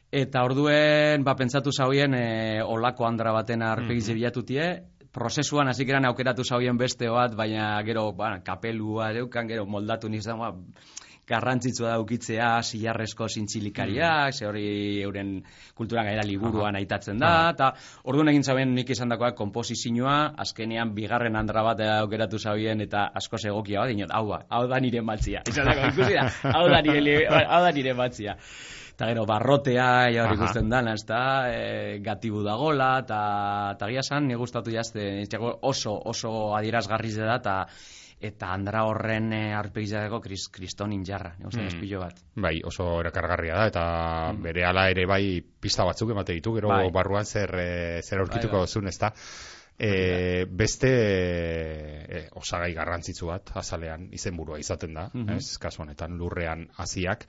Eta 0.07 0.43
orduen, 0.47 1.25
ba, 1.27 1.35
pentsatu 1.35 1.73
zauien, 1.73 2.13
e, 2.15 2.61
olako 2.63 3.07
andra 3.07 3.33
baten 3.35 3.65
arpegitze 3.65 4.15
bilatutie, 4.15 4.67
prozesuan 5.11 5.67
hasi 5.67 5.85
aukeratu 5.91 6.43
zauien 6.43 6.77
beste 6.77 7.09
bat, 7.09 7.35
baina 7.35 7.81
gero, 7.83 8.13
ba, 8.13 8.39
kapelua 8.39 9.11
eukan, 9.13 9.47
gero 9.47 9.65
moldatu 9.65 10.07
nizan, 10.09 10.39
ba, 10.39 10.53
garrantzitsua 11.27 11.91
da 11.91 11.99
ukitzea 11.99 12.49
silarrezko 12.63 13.27
zintzilikariak, 13.27 14.33
ze 14.33 14.47
hori 14.47 14.67
euren 15.03 15.33
kulturan 15.75 16.07
gaira 16.07 16.23
liburuan 16.25 16.77
aitatzen 16.79 17.19
da, 17.19 17.33
eta 17.51 17.73
orduan 18.07 18.31
egin 18.31 18.47
zaben 18.47 18.73
nik 18.75 18.89
izan 18.95 19.11
dakoa 19.11 19.33
komposizioa, 19.35 20.17
azkenean 20.45 20.93
bigarren 20.95 21.35
andra 21.35 21.63
bat 21.67 21.83
aukeratu 21.99 22.39
zabien 22.39 22.81
eta 22.81 23.09
asko 23.13 23.41
egokia 23.43 23.83
bat, 23.83 23.91
dinot, 23.91 24.15
hau, 24.15 24.25
ba, 24.31 24.41
hau 24.49 24.63
da 24.71 24.79
nire 24.79 25.03
maltzia. 25.03 25.43
Izan 25.49 25.67
dago, 25.67 25.87
ikusi 25.93 26.15
da, 26.15 26.27
hau 26.53 26.65
da 26.71 26.81
nire, 26.81 27.19
hau 27.27 27.61
da 27.65 27.71
nire 27.75 27.93
maltzia. 27.97 28.37
Eta 28.97 29.11
gero, 29.11 29.27
barrotea, 29.29 30.09
ja 30.09 30.23
hori 30.23 30.33
Aha. 30.33 30.39
ikusten 30.39 30.71
dana, 30.71 30.95
ez 30.97 31.03
da, 31.05 31.21
e, 31.53 31.99
gatibu 32.01 32.41
dagola, 32.41 32.95
eta 33.03 33.91
gia 33.91 34.01
esan, 34.01 34.25
nire 34.25 34.39
gustatu 34.41 34.73
jazte, 34.73 35.05
oso, 35.61 35.93
oso 36.13 36.33
adierazgarriz 36.57 37.13
da, 37.19 37.35
eta 37.35 37.59
eta 38.19 38.47
andra 38.53 38.83
horren 38.89 39.31
e, 39.33 39.53
arpegizateko 39.53 40.19
kris, 40.21 40.47
kriston 40.49 40.91
injarra, 40.93 41.35
gustatu 41.37 41.63
Mm. 41.63 41.67
espillo 41.67 41.99
bat. 41.99 42.17
Bai, 42.35 42.61
oso 42.65 42.99
erakargarria 42.99 43.55
da, 43.55 43.67
eta 43.67 43.83
bere 44.41 44.65
ala 44.65 44.89
ere 44.89 45.05
bai 45.05 45.41
pista 45.59 45.85
batzuk 45.85 46.09
emate 46.11 46.33
ditu, 46.33 46.53
gero 46.55 46.69
Mm. 46.69 46.77
Bai. 46.87 46.91
barruan 46.91 47.25
zer, 47.25 47.53
eh, 47.59 48.01
zer 48.01 48.19
aurkituko 48.19 48.57
Bai, 48.65 48.67
bai. 48.81 48.87
ez 48.89 48.97
da. 48.99 49.13
E, 49.79 50.45
beste 50.49 50.89
e, 50.89 52.29
osagai 52.33 52.73
garrantzitsu 52.73 53.27
bat 53.27 53.51
azalean 53.55 54.07
izenburua 54.11 54.57
izaten 54.59 54.93
da, 54.95 55.09
Mhm. 55.13 55.37
ez, 55.37 55.57
kasu 55.59 55.83
honetan 55.83 56.17
lurrean 56.17 56.67
hasiak. 56.77 57.27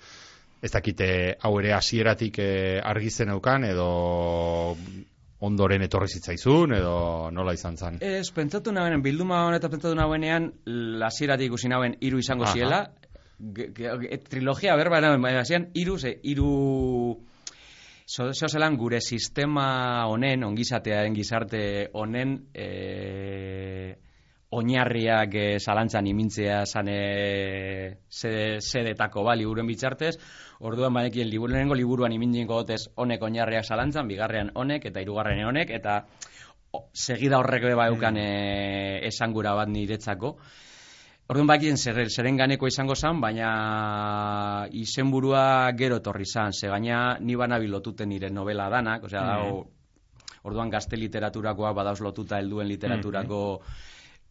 Ez 0.62 0.70
dakite 0.72 1.36
hau 1.42 1.58
ere 1.60 1.72
hasieratik 1.74 2.38
e, 2.38 2.80
argi 2.82 3.10
zen 3.10 3.28
eukan, 3.28 3.64
edo 3.64 4.76
ondoren 5.40 5.82
etorri 5.86 6.08
zitzaizun, 6.10 6.74
edo 6.74 6.94
nola 7.34 7.54
izan 7.54 7.76
zen. 7.76 7.98
Ez, 8.02 8.30
pentsatu 8.34 8.72
nagoen, 8.74 9.02
bilduma 9.02 9.44
honetan 9.46 9.70
pentsatu 9.70 9.94
nagoenean, 9.98 10.50
lasieratik 11.02 11.52
ikusi 11.52 11.70
nagoen 11.70 11.94
hiru 12.00 12.18
izango 12.18 12.48
Aha. 12.48 12.54
ziela, 12.56 12.80
e, 13.38 14.18
trilogia 14.26 14.76
berba 14.76 15.00
nagoen, 15.04 15.22
baina 15.22 15.44
zian, 15.44 15.70
hiru, 15.74 15.98
ze, 15.98 16.18
hiru... 16.22 16.52
Zeo 18.08 18.48
zelan 18.48 18.78
gure 18.80 19.02
sistema 19.04 20.06
honen, 20.08 20.40
ongizatearen 20.46 21.12
gizarte 21.12 21.58
honen, 21.92 22.38
e, 22.56 23.98
oinarriak 24.50 25.34
e, 25.34 25.46
zalantzan 25.60 26.06
imintzea 26.08 26.62
zan 26.66 26.88
e, 26.88 27.98
zede, 28.08 28.60
zedetako 28.64 29.24
ba, 29.26 29.34
liburuen 29.36 29.66
bitzartez, 29.68 30.14
orduan 30.60 30.94
banekien 30.94 31.28
liburu, 31.28 31.52
lehenengo 31.52 31.76
liburuan 31.76 32.12
imintziko 32.16 32.62
gotez 32.62 32.86
honek 32.96 33.22
oinarriak 33.22 33.66
zalantzan, 33.68 34.08
bigarrean 34.08 34.52
honek 34.54 34.88
eta 34.88 35.02
hirugarren 35.04 35.44
honek, 35.44 35.70
eta 35.76 35.98
o, 36.72 36.86
segida 36.92 37.38
horrek 37.42 37.68
beba 37.70 37.90
eukan 37.92 38.16
e, 38.16 39.06
esangura 39.08 39.52
bat 39.58 39.68
niretzako. 39.68 40.36
Orduan 41.28 41.50
bakien 41.50 41.76
zer, 41.76 42.06
zeren 42.08 42.38
ganeko 42.40 42.66
izango 42.70 42.94
zen, 42.96 43.20
baina 43.20 44.64
izenburua 44.72 45.70
gero 45.76 45.98
etorri 46.00 46.24
zan, 46.24 46.54
ze 46.56 46.70
gaina 46.72 47.18
ni 47.20 47.36
bana 47.36 47.58
bilotuten 47.60 48.08
nire 48.08 48.30
novela 48.30 48.70
danak, 48.72 49.04
osea, 49.04 49.20
Mhm. 49.20 49.28
dago, 49.28 49.66
orduan 50.44 50.70
gazte 50.70 50.96
literaturakoa 50.96 51.74
badauz 51.76 52.00
lotuta 52.00 52.38
helduen 52.38 52.68
literaturako 52.68 53.60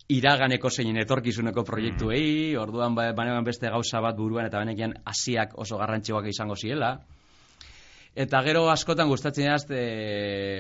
iraganeko 0.08 0.70
zein 0.72 0.98
etorkizuneko 1.02 1.63
proiektuei, 1.67 2.56
orduan 2.56 2.96
ba, 2.96 3.10
banean 3.15 3.43
beste 3.43 3.70
gauza 3.70 4.00
bat 4.04 4.15
buruan 4.15 4.48
eta 4.48 4.62
benekian 4.63 4.96
hasiak 5.06 5.58
oso 5.60 5.78
garrantzioak 5.82 6.30
izango 6.32 6.56
ziela. 6.56 6.93
Eta 8.17 8.39
gero 8.41 8.63
askotan 8.72 9.12
gustatzen 9.12 9.46
jazte, 9.46 9.80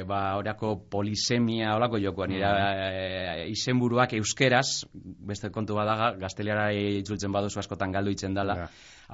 ba, 0.05 0.35
orako 0.37 0.75
polisemia, 0.91 1.71
olako 1.79 1.97
jokoan, 2.03 2.35
ira, 2.35 2.51
e, 2.75 3.47
izenburuak 3.49 4.13
euskeraz, 4.19 4.83
beste 4.93 5.49
kontu 5.49 5.79
badaga, 5.79 6.11
gazteliara 6.21 6.67
itzultzen 6.75 7.33
baduzu 7.33 7.63
askotan 7.63 7.95
galdu 7.95 8.13
itzen 8.13 8.35
dela, 8.37 8.59
Ja. 8.59 8.67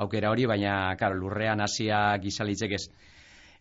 aukera 0.03 0.33
hori, 0.33 0.45
baina, 0.49 0.95
karo, 0.99 1.15
lurrean 1.15 1.61
hasiak 1.61 2.25
izalitzek 2.25 2.75
ez, 2.75 2.83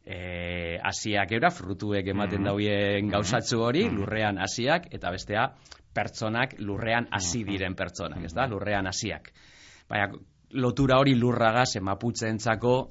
e, 0.05 0.79
hasiak 0.83 1.33
eura, 1.33 1.51
frutuek 1.51 2.07
ematen 2.09 2.41
Mhm. 2.41 2.45
dauen 2.45 3.09
gauzatzu 3.09 3.61
hori, 3.63 3.89
lurrean 3.91 4.39
hasiak, 4.39 4.89
eta 4.95 5.11
bestea, 5.11 5.53
pertsonak 5.95 6.55
lurrean 6.59 7.07
hasi 7.11 7.45
diren 7.45 7.75
pertsonak, 7.75 8.25
ez 8.25 8.33
da, 8.35 8.47
lurrean 8.47 8.87
hasiak. 8.87 9.33
Baina, 9.89 10.09
lotura 10.53 10.99
hori 10.99 11.15
lurragaz, 11.15 11.77
emaputzentzako, 11.77 12.91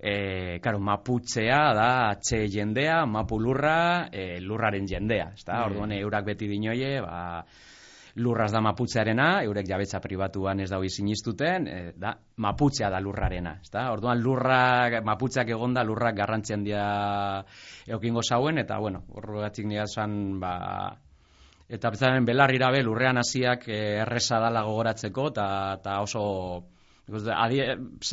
e, 0.00 0.58
karo, 0.62 0.78
maputzea 0.78 1.72
da 1.74 2.10
atxe 2.10 2.46
jendea, 2.48 3.04
mapu 3.06 3.38
lurra, 3.40 4.08
e, 4.12 4.40
lurraren 4.40 4.86
jendea, 4.86 5.32
ez 5.34 5.44
da, 5.44 5.60
Mm. 5.60 5.64
orduan 5.70 5.92
eurak 5.92 6.24
beti 6.24 6.46
dinoie, 6.46 7.00
ba, 7.00 7.44
lurraz 8.18 8.50
da 8.52 8.60
maputzearena, 8.64 9.28
eurek 9.46 9.66
jabetza 9.68 10.00
pribatuan 10.02 10.60
ez 10.60 10.68
dago 10.70 10.86
sinistuten, 10.88 11.66
e, 11.66 11.80
da, 11.96 12.14
maputzea 12.44 12.90
da 12.90 13.00
lurrarena, 13.00 13.58
ez 13.62 13.70
da, 13.72 13.88
orduan 13.94 14.20
lurrak, 14.22 15.00
maputzeak 15.06 15.52
egonda 15.54 15.84
lurrak 15.86 16.16
garrantzi 16.18 16.54
handia 16.54 16.84
eukingo 17.86 18.22
zauen, 18.22 18.58
eta, 18.58 18.78
bueno, 18.78 19.04
horregatik 19.14 19.66
nire 19.66 19.86
zan, 19.86 20.38
ba, 20.40 20.54
eta 21.68 21.92
bezaren 21.94 22.26
belarrira 22.26 22.70
be, 22.74 22.82
lurrean 22.82 23.20
hasiak 23.20 23.68
eh, 23.68 24.00
erresa 24.02 24.40
dala 24.42 24.64
gogoratzeko, 24.66 25.28
eta 25.34 25.48
eta 25.78 26.00
oso 26.04 26.24
nik 27.08 27.20
uste, 27.20 27.32
adi, 27.34 27.60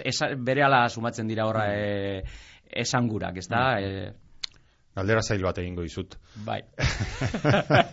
esa, 0.04 0.30
bere 0.38 0.63
ala 0.63 0.86
sumatzen 0.89 1.28
dira 1.28 1.48
horra 1.50 1.70
e, 1.74 2.22
esangurak, 2.86 3.39
ez 3.41 3.48
da? 3.52 3.63
E, 3.80 4.06
Galdera 4.96 5.22
zail 5.22 5.42
bat 5.44 5.58
egingo 5.60 5.82
dizut. 5.84 6.16
bai. 6.46 6.62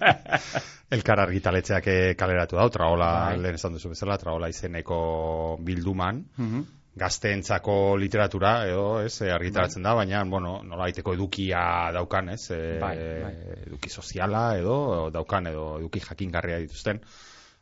Elkar 0.93 1.23
argitaletzeak 1.25 1.87
eh, 1.88 2.15
kaleratu 2.19 2.59
dau, 2.61 2.69
traola, 2.71 3.09
Bai. 3.31 3.38
lehen 3.41 3.57
esan 3.57 3.73
duzu 3.73 3.88
bezala, 3.95 4.19
traola 4.21 4.49
izeneko 4.53 5.57
bilduman, 5.65 6.21
Mhm. 6.37 6.65
gazteentzako 7.01 7.97
literatura, 7.97 8.67
edo, 8.69 9.01
ez, 9.01 9.23
eh, 9.23 9.31
argitaratzen 9.33 9.83
da, 9.83 9.95
baina, 9.95 10.23
bueno, 10.25 10.62
nola 10.62 10.83
baiteko 10.85 11.15
edukia 11.15 11.91
daukan, 11.93 12.29
ez, 12.29 12.51
eh, 12.51 12.79
Bai, 12.81 12.97
bai. 13.23 13.35
eduki 13.67 13.88
soziala, 13.88 14.59
edo, 14.59 15.11
daukan, 15.11 15.47
edo, 15.47 15.79
eduki 15.79 16.01
jakingarria 16.01 16.59
dituzten, 16.59 17.01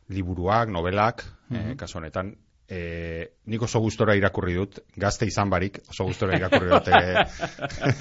liburuak, 0.09 0.67
novelak, 0.69 1.23
eh, 1.51 1.75
kasu 1.77 1.99
honetan, 1.99 2.35
eh, 2.67 3.37
nik 3.51 3.61
oso 3.67 3.79
gustora 3.83 4.15
irakurri 4.15 4.55
dut, 4.55 4.79
gazte 4.95 5.27
izan 5.27 5.49
barik, 5.51 5.81
oso 5.91 6.05
gustora 6.07 6.37
irakurri 6.39 6.69
dut 6.71 6.87
eh, 6.87 7.25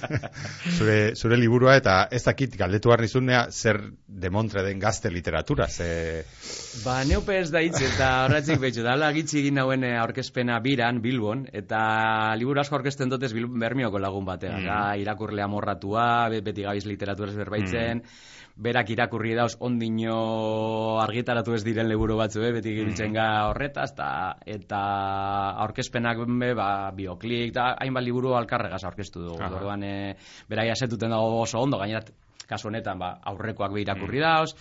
zure, 0.79 0.99
zure 1.19 1.37
liburua, 1.41 1.75
eta 1.81 1.97
ez 2.15 2.23
dakit 2.27 2.55
galdetu 2.61 2.91
behar 2.93 3.03
nizunea 3.05 3.43
zer 3.51 3.81
demontre 4.07 4.63
den 4.67 4.79
gazte 4.83 5.11
literatura, 5.11 5.67
ze... 5.69 6.23
Ba, 6.85 7.01
neupe 7.05 7.41
ez 7.41 7.51
da 7.51 7.63
hitz, 7.65 7.81
eta 7.83 8.11
horretzik 8.27 8.61
behitxu, 8.63 8.85
da, 8.87 8.97
gitzi 9.17 9.41
egin 9.43 9.59
nauen 9.61 9.85
eh, 9.85 9.97
aurkezpena 10.01 10.61
biran, 10.65 11.01
Bilbon, 11.03 11.47
eta 11.53 11.81
liburu 12.39 12.61
asko 12.63 12.79
aurkezten 12.79 13.11
dutez 13.11 13.33
Bil- 13.35 13.51
Bermioko 13.51 13.99
lagun 13.99 14.25
batean, 14.29 14.61
Mm. 14.61 14.67
da, 14.67 14.81
irakurlea 15.01 15.47
morratua, 15.49 16.29
be- 16.31 16.43
beti 16.45 16.63
gabiz 16.67 16.85
literaturaz 16.87 17.35
berbaitzen, 17.39 18.03
berak 18.61 18.91
irakurri 18.93 19.33
dauz 19.39 19.55
ondino 19.65 20.99
argitaratu 21.01 21.55
ez 21.57 21.63
diren 21.65 21.89
liburu 21.89 22.19
batzu, 22.19 22.43
eh, 22.45 22.51
beti 22.53 22.75
giltzen 22.77 23.15
ga 23.17 23.29
horretaz, 23.49 23.95
ta, 23.97 24.11
eta 24.45 24.81
aurkezpenak 25.65 26.21
be, 26.41 26.53
ba, 26.55 26.91
bioklik, 26.97 27.51
eta 27.55 27.75
hainbat 27.81 28.05
liburu 28.05 28.35
alkarregaz 28.39 28.85
aurkeztu 28.85 29.25
dugu. 29.25 29.41
Aha. 29.43 29.55
Orduan, 29.57 29.83
e, 29.85 30.15
berai 30.49 30.71
asetuten 30.71 31.11
dago 31.11 31.41
oso 31.43 31.61
ondo, 31.61 31.79
gainerat, 31.79 32.13
kasu 32.49 32.69
honetan, 32.69 32.99
ba, 32.99 33.19
aurrekoak 33.33 33.73
be 33.75 33.85
irakurri 33.87 34.21
dauz, 34.23 34.55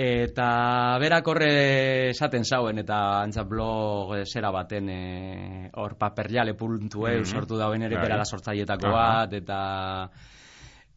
Eta 0.00 0.96
berak 1.02 1.26
horre 1.28 2.10
esaten 2.12 2.44
zauen 2.46 2.78
eta 2.78 2.96
antza 3.24 3.42
blog 3.42 4.14
eh, 4.16 4.22
zera 4.24 4.52
baten 4.54 4.88
eh, 4.88 5.70
hor 5.82 5.96
paperjale 5.98 6.54
puntu 6.54 7.08
eu 7.08 7.20
Mhm. 7.20 7.24
sortu 7.26 7.58
dauen 7.58 7.82
ere 7.82 7.96
Bai. 7.96 8.04
bera 8.04 8.16
da 8.16 8.24
sortzailetako 8.24 8.86
Aha. 8.86 8.94
bat 9.26 9.32
eta 9.34 10.10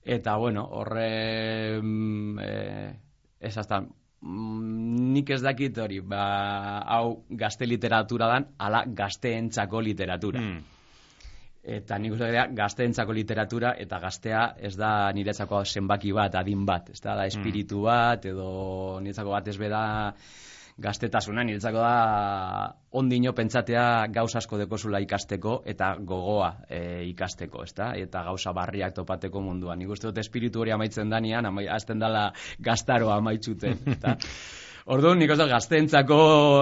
eta 0.06 0.38
bueno 0.38 0.64
horre 0.72 1.82
mm, 1.82 2.40
eh, 2.40 2.94
ez 3.42 3.58
mm, 3.58 3.88
nik 4.24 5.30
ez 5.30 5.42
dakit 5.44 5.78
hori 5.78 6.00
ba, 6.00 6.24
hau 6.96 7.24
gazte 7.30 7.68
literatura 7.68 8.30
dan 8.32 8.48
ala 8.58 8.84
gazteentzako 8.88 9.82
literatura. 9.84 10.42
Mm. 10.42 10.62
Eta 11.64 11.98
nik 12.00 12.16
uste 12.16 12.28
dira, 12.28 12.48
gazteentzako 12.52 13.14
literatura 13.16 13.74
eta 13.80 14.00
gaztea 14.04 14.44
ez 14.60 14.74
da 14.76 15.12
niretzako 15.16 15.64
zenbaki 15.64 16.12
bat, 16.12 16.36
adin 16.36 16.66
bat, 16.68 16.90
ez 16.92 17.00
da, 17.00 17.16
da 17.16 17.28
espiritu 17.30 17.86
bat, 17.86 18.26
edo 18.28 19.00
niretzako 19.04 19.36
bat 19.36 19.48
ez 19.48 19.58
beda 19.60 19.84
gaztetasuna, 20.82 21.44
niretzako 21.46 21.78
da 21.78 22.74
ondino 22.98 23.34
pentsatea 23.38 24.08
gauz 24.14 24.36
asko 24.36 24.58
dekozula 24.58 25.00
ikasteko 25.04 25.62
eta 25.70 25.96
gogoa 26.00 26.50
e, 26.70 27.04
ikasteko, 27.12 27.64
ez 27.64 27.74
da, 27.78 27.92
eta 28.00 28.24
gauza 28.24 28.54
barriak 28.54 28.96
topateko 28.98 29.42
munduan. 29.42 29.80
Nik 29.80 29.90
uste 29.94 30.08
dut 30.10 30.18
espiritu 30.18 30.62
hori 30.64 30.72
amaitzen 30.74 31.10
danean, 31.14 31.46
amai, 31.46 31.68
azten 31.68 32.00
dala 32.02 32.32
gaztaroa 32.60 33.18
amaitzuten, 33.22 33.80
eta 33.98 34.18
Orduan, 34.84 35.16
nik 35.16 35.32
oso 35.32 35.46
gazteentzako 35.48 36.16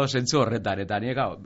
zentzu 0.06 0.44
horretan, 0.44 0.84
eta 0.84 1.00
nik 1.02 1.18
hau, 1.18 1.40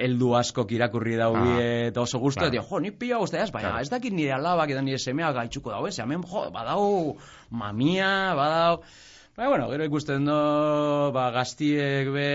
heldu 0.00 0.30
askok 0.38 0.70
irakurri 0.72 1.18
dau 1.20 1.34
Ah. 1.36 1.58
eta 1.90 2.00
oso 2.00 2.18
gustu, 2.22 2.40
Claro. 2.40 2.54
eta 2.54 2.64
jo, 2.70 2.80
nik 2.80 2.96
pila 2.98 3.18
guztia 3.20 3.42
ez, 3.42 3.50
baina 3.52 3.68
Claro. 3.68 3.82
ez 3.82 3.90
dakit 3.90 4.12
nire 4.16 4.32
alabak 4.32 4.70
edo 4.70 4.80
nire 4.80 4.96
semeak 4.98 5.34
gaitxuko 5.34 5.70
dau, 5.70 5.86
ez, 5.86 5.98
hemen, 6.00 6.22
jo, 6.22 6.50
badau 6.50 7.16
mamia, 7.50 8.32
badau... 8.34 8.80
Baina, 9.36 9.48
bueno, 9.48 9.68
gero 9.70 9.84
ikusten 9.88 10.26
do, 10.28 11.10
ba, 11.14 11.30
gaztiek 11.32 12.08
be, 12.12 12.26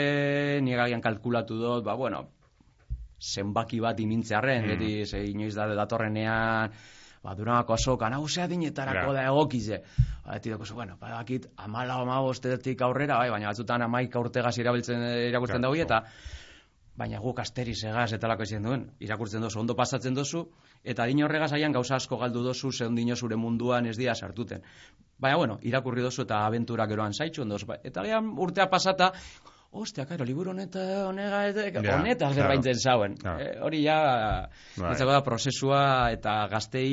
nire 0.66 0.82
agian 0.82 1.02
kalkulatu 1.04 1.58
dut, 1.60 1.84
ba, 1.86 1.94
bueno, 1.94 2.24
zenbaki 3.22 3.80
bat 3.84 4.00
imintzearren, 4.02 4.66
Mm. 4.66 4.68
beti 4.68 5.06
ze 5.06 5.22
inoiz 5.30 5.54
da 5.54 5.68
datorrenean, 5.78 6.72
ba, 7.22 7.36
duranako 7.36 7.74
azokan, 7.74 8.14
hau 8.14 8.28
zea 8.28 8.48
dinetarako 8.48 9.14
da 9.14 9.28
egokize. 9.30 9.84
Ba, 10.26 10.34
beti 10.34 10.50
dako 10.50 10.66
zu, 10.66 10.74
bueno, 10.74 10.98
ba, 11.00 11.12
bakit, 11.20 11.46
amala, 11.58 12.02
amabostetik 12.02 12.82
aurrera, 12.82 13.18
bai, 13.18 13.30
baina 13.30 13.54
batzutan 13.54 13.82
amaika 13.82 14.20
urtegaz 14.20 14.58
irabiltzen, 14.58 15.04
irakurtzen 15.30 15.62
daui, 15.62 15.78
jo. 15.78 15.86
eta 15.86 16.04
baina 16.98 17.20
guk 17.22 17.40
asteri 17.40 17.76
segaz 17.78 18.10
eta 18.18 18.28
lako 18.28 18.48
izan 18.48 18.66
duen, 18.66 18.86
irakurtzen 19.00 19.44
dozu, 19.46 19.60
ondo 19.62 19.76
pasatzen 19.78 20.16
dozu, 20.18 20.48
eta 20.84 21.06
adin 21.06 21.22
horregaz 21.24 21.52
aian 21.54 21.76
gauza 21.76 21.96
asko 21.96 22.18
galdu 22.18 22.42
dozu, 22.44 22.72
ze 22.72 22.86
ondino 22.86 23.16
zure 23.16 23.38
munduan 23.38 23.86
ez 23.86 23.98
dira 23.98 24.16
sartuten. 24.16 24.64
Baina, 25.20 25.38
bueno, 25.38 25.60
irakurri 25.62 26.02
dozu 26.02 26.26
eta 26.26 26.46
abentura 26.46 26.88
geroan 26.88 27.14
zaitxu, 27.14 27.44
ondoz, 27.46 27.64
eta 27.84 28.04
gian 28.04 28.34
urtea 28.38 28.68
pasata, 28.70 29.12
Ostia, 29.78 30.06
karo, 30.08 30.24
liburu 30.26 30.54
honeta, 30.54 30.80
honega, 31.10 31.42
eta, 31.50 31.66
Ja, 31.84 31.98
honetaz 32.00 32.32
claro. 32.32 32.36
berbaintzen 32.40 32.80
zauen. 32.80 33.18
Claro. 33.20 33.40
Eh, 33.44 33.60
hori 33.62 33.84
ja, 33.84 34.50
Bai. 34.78 34.96
da 34.96 35.22
prozesua 35.22 36.12
eta 36.12 36.48
gaztei 36.48 36.88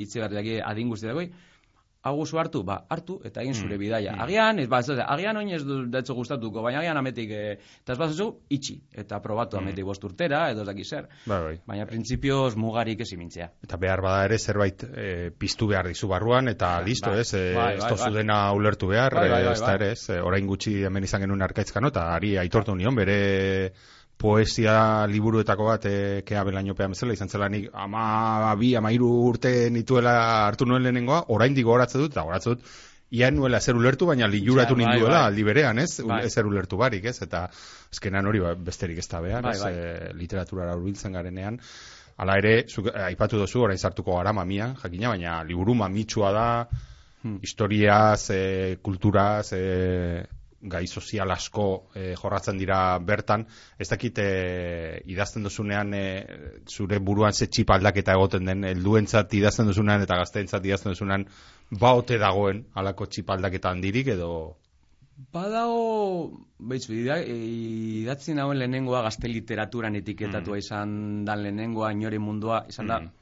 hitzi 0.00 0.20
behar 0.20 0.32
daki 0.32 0.60
adin 0.62 0.88
guzti 0.88 1.08
dagoi, 2.04 2.10
hau 2.10 2.16
guzu 2.16 2.38
hartu, 2.38 2.62
ba, 2.64 2.84
hartu 2.88 3.20
eta 3.24 3.40
egin 3.42 3.54
zure 3.54 3.76
Mm, 3.76 3.80
bidaia. 3.80 4.12
mm. 4.12 4.20
Agian, 4.20 4.58
ez, 4.58 4.68
ba, 4.68 4.78
ez, 4.80 4.86
da, 4.86 5.04
agian 5.08 5.36
oin 5.36 5.48
ez 5.50 5.62
du 5.64 5.86
detzu 5.90 6.14
gustatuko, 6.14 6.62
baina 6.62 6.78
agian 6.80 6.96
ametik, 6.96 7.30
eh, 7.30 7.58
eta 7.82 7.92
ez 7.92 7.98
bazuzu, 7.98 8.40
itxi, 8.50 8.80
eta 8.92 9.20
probatu 9.20 9.56
Mm. 9.56 9.60
ametik 9.62 9.84
bost 9.84 10.04
urtera, 10.04 10.50
edo 10.50 10.60
ez 10.62 10.66
daki 10.66 10.84
zer. 10.84 11.08
Bai, 11.26 11.42
bai. 11.42 11.58
Baina 11.66 11.86
printzipioz 11.86 12.56
mugarik 12.56 13.00
ez 13.00 13.12
imintzea. 13.12 13.50
Eta 13.64 13.76
behar 13.76 14.00
bada 14.02 14.24
ere 14.26 14.38
zerbait 14.38 14.82
e, 14.84 15.30
piztu 15.38 15.66
behar 15.68 15.86
dizu 15.88 16.08
barruan, 16.08 16.48
eta 16.48 16.80
listo, 16.82 17.10
bai. 17.10 17.20
ez? 17.20 17.34
E, 17.34 17.54
Bai, 17.54 17.74
ez 17.74 17.80
bai, 17.80 17.90
tozu 17.90 18.04
bai. 18.04 18.12
dena 18.14 18.52
ulertu 18.52 18.86
behar, 18.88 19.14
Bai, 19.14 19.28
bai, 19.28 19.40
e, 19.42 19.44
bai, 19.44 19.52
ez 19.52 19.60
da 19.60 19.66
bai. 19.66 19.74
ere, 19.74 19.90
ez? 19.92 20.08
E, 20.10 20.20
orain 20.20 20.46
gutxi 20.46 20.82
hemen 20.84 21.04
izan 21.04 21.20
genuen 21.20 21.42
arkaitzkano, 21.42 21.88
eta 21.88 22.12
ari 22.14 22.36
aitortu 22.38 22.74
nion, 22.74 22.94
bere 22.94 23.72
poesia 24.18 25.06
liburuetako 25.10 25.64
bat 25.68 25.84
e, 25.90 26.22
kea 26.26 26.44
belainopean 26.46 26.94
bezala, 26.94 27.12
izan 27.16 27.28
zela 27.28 27.48
nik 27.48 27.68
ama 27.74 28.54
bi, 28.56 28.74
ama 28.76 28.92
iru 28.94 29.08
urte 29.28 29.70
nituela 29.70 30.14
hartu 30.46 30.66
nuen 30.66 30.82
lehenengoa, 30.82 31.24
oraindik 31.34 31.64
goratze 31.66 31.98
dut, 31.98 32.12
eta 32.14 32.22
goratze 32.24 32.54
dut, 32.54 32.62
ia 33.14 33.30
nuela 33.30 33.60
zer 33.60 33.76
ulertu, 33.76 34.06
baina 34.06 34.26
liuratu 34.26 34.74
Ja, 34.74 34.78
bai, 34.78 34.84
ninduela 34.94 35.18
bai. 35.18 35.26
aldi 35.32 35.44
berean, 35.44 35.78
ez? 35.78 36.00
Bai. 36.06 36.22
Zer 36.30 36.46
ulertu 36.46 36.76
barik, 36.80 37.04
ez? 37.04 37.20
Eta 37.22 37.44
azkenan 37.92 38.26
hori 38.26 38.40
ba, 38.40 38.54
besterik 38.54 38.98
ez 38.98 39.08
da 39.08 39.20
behar, 39.20 39.42
Bai, 39.42 39.58
bai. 39.60 39.72
E, 39.74 40.12
literaturara 40.18 40.74
hurbiltzen 40.74 41.12
garenean. 41.12 41.58
Hala 42.16 42.38
ere, 42.38 42.64
zuk, 42.68 42.86
eh, 42.94 43.04
aipatu 43.10 43.38
duzu, 43.38 43.60
orain 43.66 43.78
sartuko 43.78 44.16
gara 44.16 44.32
mamia, 44.32 44.74
jakina, 44.82 45.08
baina 45.10 45.42
liburu 45.44 45.74
mamitsua 45.74 46.32
da, 46.32 46.48
Hmm. 47.24 47.38
historiaz, 47.40 48.28
e, 48.30 48.76
kulturaz, 48.82 49.52
e, 49.56 50.26
gai 50.64 50.86
sozial 50.88 51.30
asko 51.30 51.64
e, 51.94 52.14
jorratzen 52.16 52.56
dira 52.58 52.98
bertan, 52.98 53.46
ez 53.78 53.88
dakit 53.90 54.18
e, 54.18 54.28
idazten 55.12 55.42
duzunean 55.44 55.92
e, 55.94 56.02
zure 56.66 56.98
buruan 56.98 57.32
ze 57.36 57.46
txip 57.46 57.70
aldaketa 57.70 58.12
egoten 58.16 58.44
den, 58.48 58.64
helduentzat 58.64 59.34
idazten 59.36 59.66
duzunean 59.68 60.02
eta 60.02 60.16
gazteentzat 60.22 60.64
idazten 60.64 60.92
duzunean, 60.94 61.26
baote 61.70 62.18
dagoen 62.18 62.64
halako 62.74 63.06
txip 63.06 63.30
aldaketa 63.30 63.70
handirik 63.70 64.08
edo... 64.16 64.30
Badago, 65.32 66.40
behitzu, 66.58 66.94
ida- 66.96 67.20
e, 67.22 67.34
idatzi 68.02 68.34
nauen 68.34 68.58
lehenengoa 68.58 69.02
gazte 69.06 69.28
literaturan 69.30 69.94
etiketatua 70.00 70.58
izan 70.58 71.24
dan 71.28 71.44
lehenengoa 71.44 71.92
inoren 71.94 72.22
mundua, 72.22 72.64
izan 72.68 72.90
da, 72.90 72.98
Mm. 73.00 73.12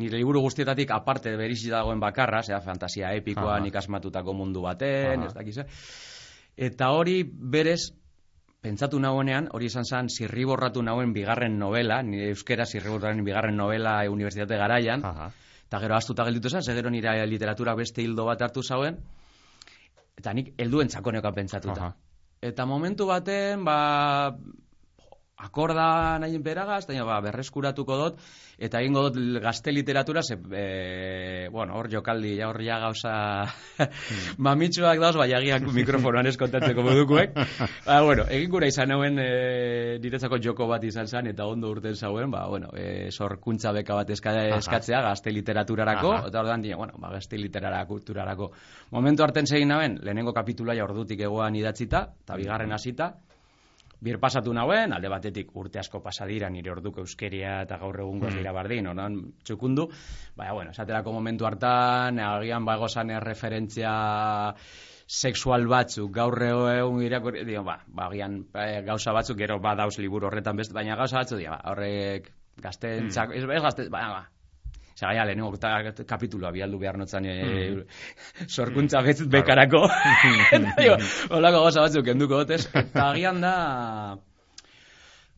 nire 0.00 0.18
liburu 0.18 0.40
guztietatik 0.42 0.90
aparte 0.90 1.36
berisi 1.36 1.68
dagoen 1.70 2.00
bakarra, 2.00 2.40
zera 2.42 2.60
fantasia 2.60 3.12
epikoa, 3.14 3.52
Aha. 3.58 3.60
nik 3.62 3.76
asmatutako 3.76 4.32
mundu 4.34 4.62
baten, 4.64 5.20
Aha. 5.20 5.26
ez 5.28 5.34
dakiz? 5.34 5.58
Eta 6.56 6.90
hori 6.94 7.22
berez, 7.26 7.92
pentsatu 8.62 9.00
nagoenean, 9.02 9.48
hori 9.52 9.66
izan 9.66 9.84
zen 9.84 10.08
zirriborratu 10.08 10.82
nauen 10.82 11.12
bigarren 11.12 11.58
novela, 11.58 12.00
nire 12.02 12.30
euskera 12.32 12.64
zirriborratu 12.64 13.24
bigarren 13.26 13.56
novela 13.56 13.98
e, 14.04 14.08
Unibertsitate 14.08 14.56
garaian, 14.60 15.04
Aha. 15.04 15.30
eta 15.66 15.80
gero 15.82 15.96
astuta 15.96 16.24
gelditu 16.24 16.48
zen, 16.48 16.62
ze 16.62 16.74
gero 16.74 16.90
nire 16.90 17.26
literatura 17.26 17.74
beste 17.74 18.02
hildo 18.02 18.24
bat 18.30 18.42
hartu 18.42 18.62
zauen, 18.62 18.98
eta 20.16 20.32
nik 20.32 20.54
helduentzako 20.58 21.12
neukan 21.12 21.34
pentsatuta. 21.34 21.80
Aha. 21.90 21.96
Eta 22.44 22.66
momentu 22.66 23.06
baten, 23.08 23.64
ba, 23.64 24.36
akorda 25.36 26.18
nahien 26.22 26.42
beragaz, 26.42 26.84
eta 26.86 27.04
ba, 27.04 27.18
berreskuratuko 27.24 27.96
dut, 27.98 28.20
eta 28.58 28.78
egingo 28.80 29.08
dut 29.08 29.40
gazte 29.42 29.72
literatura, 29.72 30.22
ze, 30.22 30.36
e, 30.38 31.48
bueno, 31.50 31.74
hor 31.74 31.88
jokaldi, 31.90 32.36
ja 32.38 32.48
hor 32.48 32.60
ja 32.62 32.78
gauza 32.78 33.14
mamitsuak 34.46 35.00
dauz, 35.02 35.16
bai 35.18 35.32
agian 35.34 35.66
mikrofonoan 35.74 36.30
eskontatzeko 36.30 36.84
modukuek. 36.86 37.34
ba, 37.88 37.98
bueno, 38.06 38.28
egin 38.30 38.52
gura 38.52 38.70
izan 38.70 38.94
hauen 38.94 39.18
e, 39.18 39.98
niretzako 40.02 40.38
joko 40.38 40.68
bat 40.70 40.86
izan 40.86 41.10
zen, 41.10 41.32
eta 41.34 41.48
ondo 41.50 41.72
urten 41.74 41.98
zauen, 41.98 42.30
ba, 42.30 42.46
bueno, 42.48 42.70
e, 42.78 43.10
sorkuntza 43.10 43.74
beka 43.74 43.98
bat 43.98 44.14
eska, 44.14 44.36
eskatzea 44.60 45.02
gazte 45.10 45.34
literaturarako, 45.34 46.14
Aha. 46.14 46.30
eta 46.30 46.46
ordan 46.46 46.62
dine, 46.62 46.78
bueno, 46.78 46.94
ba, 47.02 47.10
gazte 47.18 47.42
literara 47.42 47.82
kulturarako. 47.90 48.52
Momentu 48.94 49.26
harten 49.26 49.50
segin 49.50 49.74
naben, 49.74 49.98
lehenengo 50.02 50.32
kapitula 50.32 50.78
ja 50.78 50.86
ordutik 50.86 51.26
egoan 51.26 51.58
idatzita, 51.58 52.06
eta 52.22 52.38
bigarren 52.38 52.72
hasita, 52.72 53.16
Bir 54.04 54.18
pasatu 54.20 54.52
nauen, 54.52 54.92
alde 54.92 55.08
batetik 55.08 55.54
urte 55.56 55.80
asko 55.80 56.02
pasa 56.04 56.26
dira 56.28 56.50
nire 56.52 56.70
orduko 56.74 57.00
euskeria 57.00 57.62
eta 57.64 57.78
gaur 57.80 57.96
egungo 58.02 58.28
Mm. 58.28 58.36
dira 58.36 58.52
bardin, 58.52 58.86
onan 58.90 59.16
txukundu. 59.42 59.88
Baina, 60.36 60.52
bueno, 60.52 60.70
esaterako 60.76 61.12
momentu 61.12 61.46
hartan, 61.48 62.18
agian 62.20 62.66
bagozan 62.68 63.14
referentzia 63.24 64.54
sexual 65.06 65.66
batzuk, 65.68 66.12
gaur 66.12 66.36
egun 66.42 67.02
irakurri, 67.04 67.44
dio, 67.44 67.64
ba, 67.64 67.78
ba, 67.86 68.06
agian 68.10 68.38
eh, 68.54 68.82
gauza 68.86 69.12
batzuk, 69.12 69.38
gero 69.38 69.58
badauz 69.60 69.98
liburu 69.98 70.26
horretan 70.28 70.56
beste, 70.56 70.74
baina 70.76 70.96
gauza 70.96 71.18
batzuk, 71.22 71.38
dio, 71.38 71.50
ba, 71.50 71.60
horrek 71.72 72.30
gaztentzak, 72.60 73.34
ez, 73.34 73.44
ez 73.44 73.62
gazte, 73.62 73.88
baina, 73.92 74.10
ba, 74.10 74.22
Zer 74.94 75.08
gaia, 75.08 75.24
lehenengo 75.26 75.50
kapituloa 76.06 76.52
bialdu 76.54 76.78
behar 76.78 76.96
notzan 76.98 77.24
e, 77.26 77.34
sorkuntza 78.54 79.00
betz 79.02 79.24
bekarako. 79.26 79.88
Dio, 80.78 80.94
holako 81.34 81.64
gauza 81.66 81.82
batzuk 81.82 82.04
kenduko 82.06 82.44
dotez. 82.44 82.68
Eta 82.72 83.08
agian 83.10 83.40
da 83.42 83.54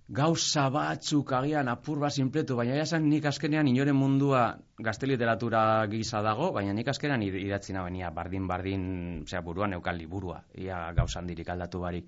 gauza 0.09 0.69
batzuk 0.71 1.33
agian 1.35 1.69
apur 1.73 1.99
bat 2.05 2.15
sinpletu, 2.15 2.55
baina 2.61 2.77
esan 2.83 3.09
nik 3.11 3.25
azkenean 3.27 3.67
inoren 3.67 3.97
mundua 3.97 4.43
gazte 4.79 5.09
literatura 5.09 5.63
gisa 5.91 6.21
dago, 6.23 6.53
baina 6.55 6.77
nik 6.77 6.93
azkenean 6.93 7.25
id- 7.27 7.41
idatzi 7.41 7.75
naben 7.75 7.97
ia 7.99 8.11
bardin-bardin, 8.15 8.85
osea, 9.25 9.41
buruan 9.43 9.73
eukan 9.75 9.97
liburua, 9.99 10.43
ia 10.55 10.93
gauza 10.95 11.19
handirik 11.23 11.49
aldatu 11.49 11.81
barik. 11.83 12.07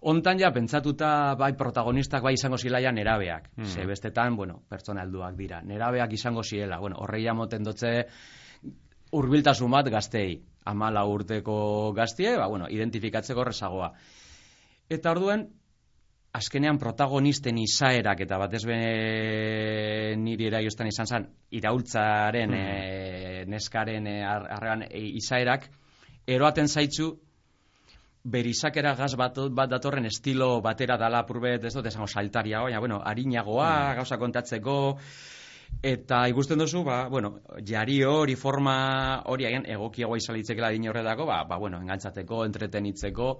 Hontan 0.00 0.38
ja, 0.38 0.52
pentsatuta 0.54 1.34
bai 1.34 1.52
protagonistak 1.58 2.22
bai 2.22 2.34
izango 2.34 2.58
zilaia 2.58 2.92
nerabeak. 2.92 3.50
Mhm. 3.56 3.66
Ze 3.66 3.86
bestetan, 3.86 4.36
bueno, 4.36 4.62
pertsona 4.68 5.02
helduak 5.02 5.34
dira. 5.36 5.62
Nerabeak 5.62 6.12
izango 6.12 6.42
ziela. 6.42 6.78
Bueno, 6.78 6.96
horreia 7.00 7.34
moten 7.34 7.64
dotze 7.64 8.06
hurbiltasun 9.12 9.70
bat 9.70 9.88
gaztei. 9.90 10.42
Amala 10.68 11.04
urteko 11.08 11.92
gaztie, 11.96 12.36
ba, 12.36 12.46
bueno, 12.46 12.66
identifikatzeko 12.68 13.44
rezagoa. 13.44 13.92
Eta 14.88 15.10
orduen, 15.10 15.46
azkenean 16.38 16.78
protagonisten 16.78 17.56
izaerak 17.58 18.20
eta 18.20 18.36
batez 18.38 18.60
be 18.68 18.76
niri 20.20 20.46
eraiosten 20.50 20.90
izan 20.90 21.06
zen 21.08 21.26
iraultzaren 21.56 22.52
e, 22.54 23.44
neskaren 23.48 24.06
e, 24.06 24.18
ar- 24.24 24.46
arrean 24.58 24.84
e, 24.90 25.00
izaerak 25.18 25.70
eroaten 26.28 26.68
zaitzu 26.68 27.14
berizakera 28.24 28.94
gaz 28.98 29.14
bat, 29.16 29.38
bat 29.54 29.70
datorren 29.70 30.06
estilo 30.06 30.60
batera 30.64 30.96
dala 30.98 31.24
purbet, 31.26 31.64
ez 31.64 31.74
dut 31.74 31.86
esango 31.86 32.06
saltaria, 32.06 32.62
baina, 32.62 32.80
bueno, 32.80 33.00
harinagoa, 33.04 33.94
gauza 33.98 34.18
kontatzeko, 34.18 34.76
eta 35.82 36.24
ikusten 36.32 36.58
duzu, 36.58 36.82
ba, 36.84 37.06
bueno, 37.08 37.38
jari 37.64 38.02
hori 38.04 38.34
forma 38.36 39.22
hori 39.26 39.46
agian 39.46 39.66
egokiagoa 39.70 40.18
izalitzekela 40.18 40.72
din 40.74 40.88
horretako, 40.88 41.26
ba, 41.28 41.42
ba, 41.44 41.58
bueno, 41.58 41.80
engantzatzeko, 41.80 42.44
entretenitzeko, 42.48 43.30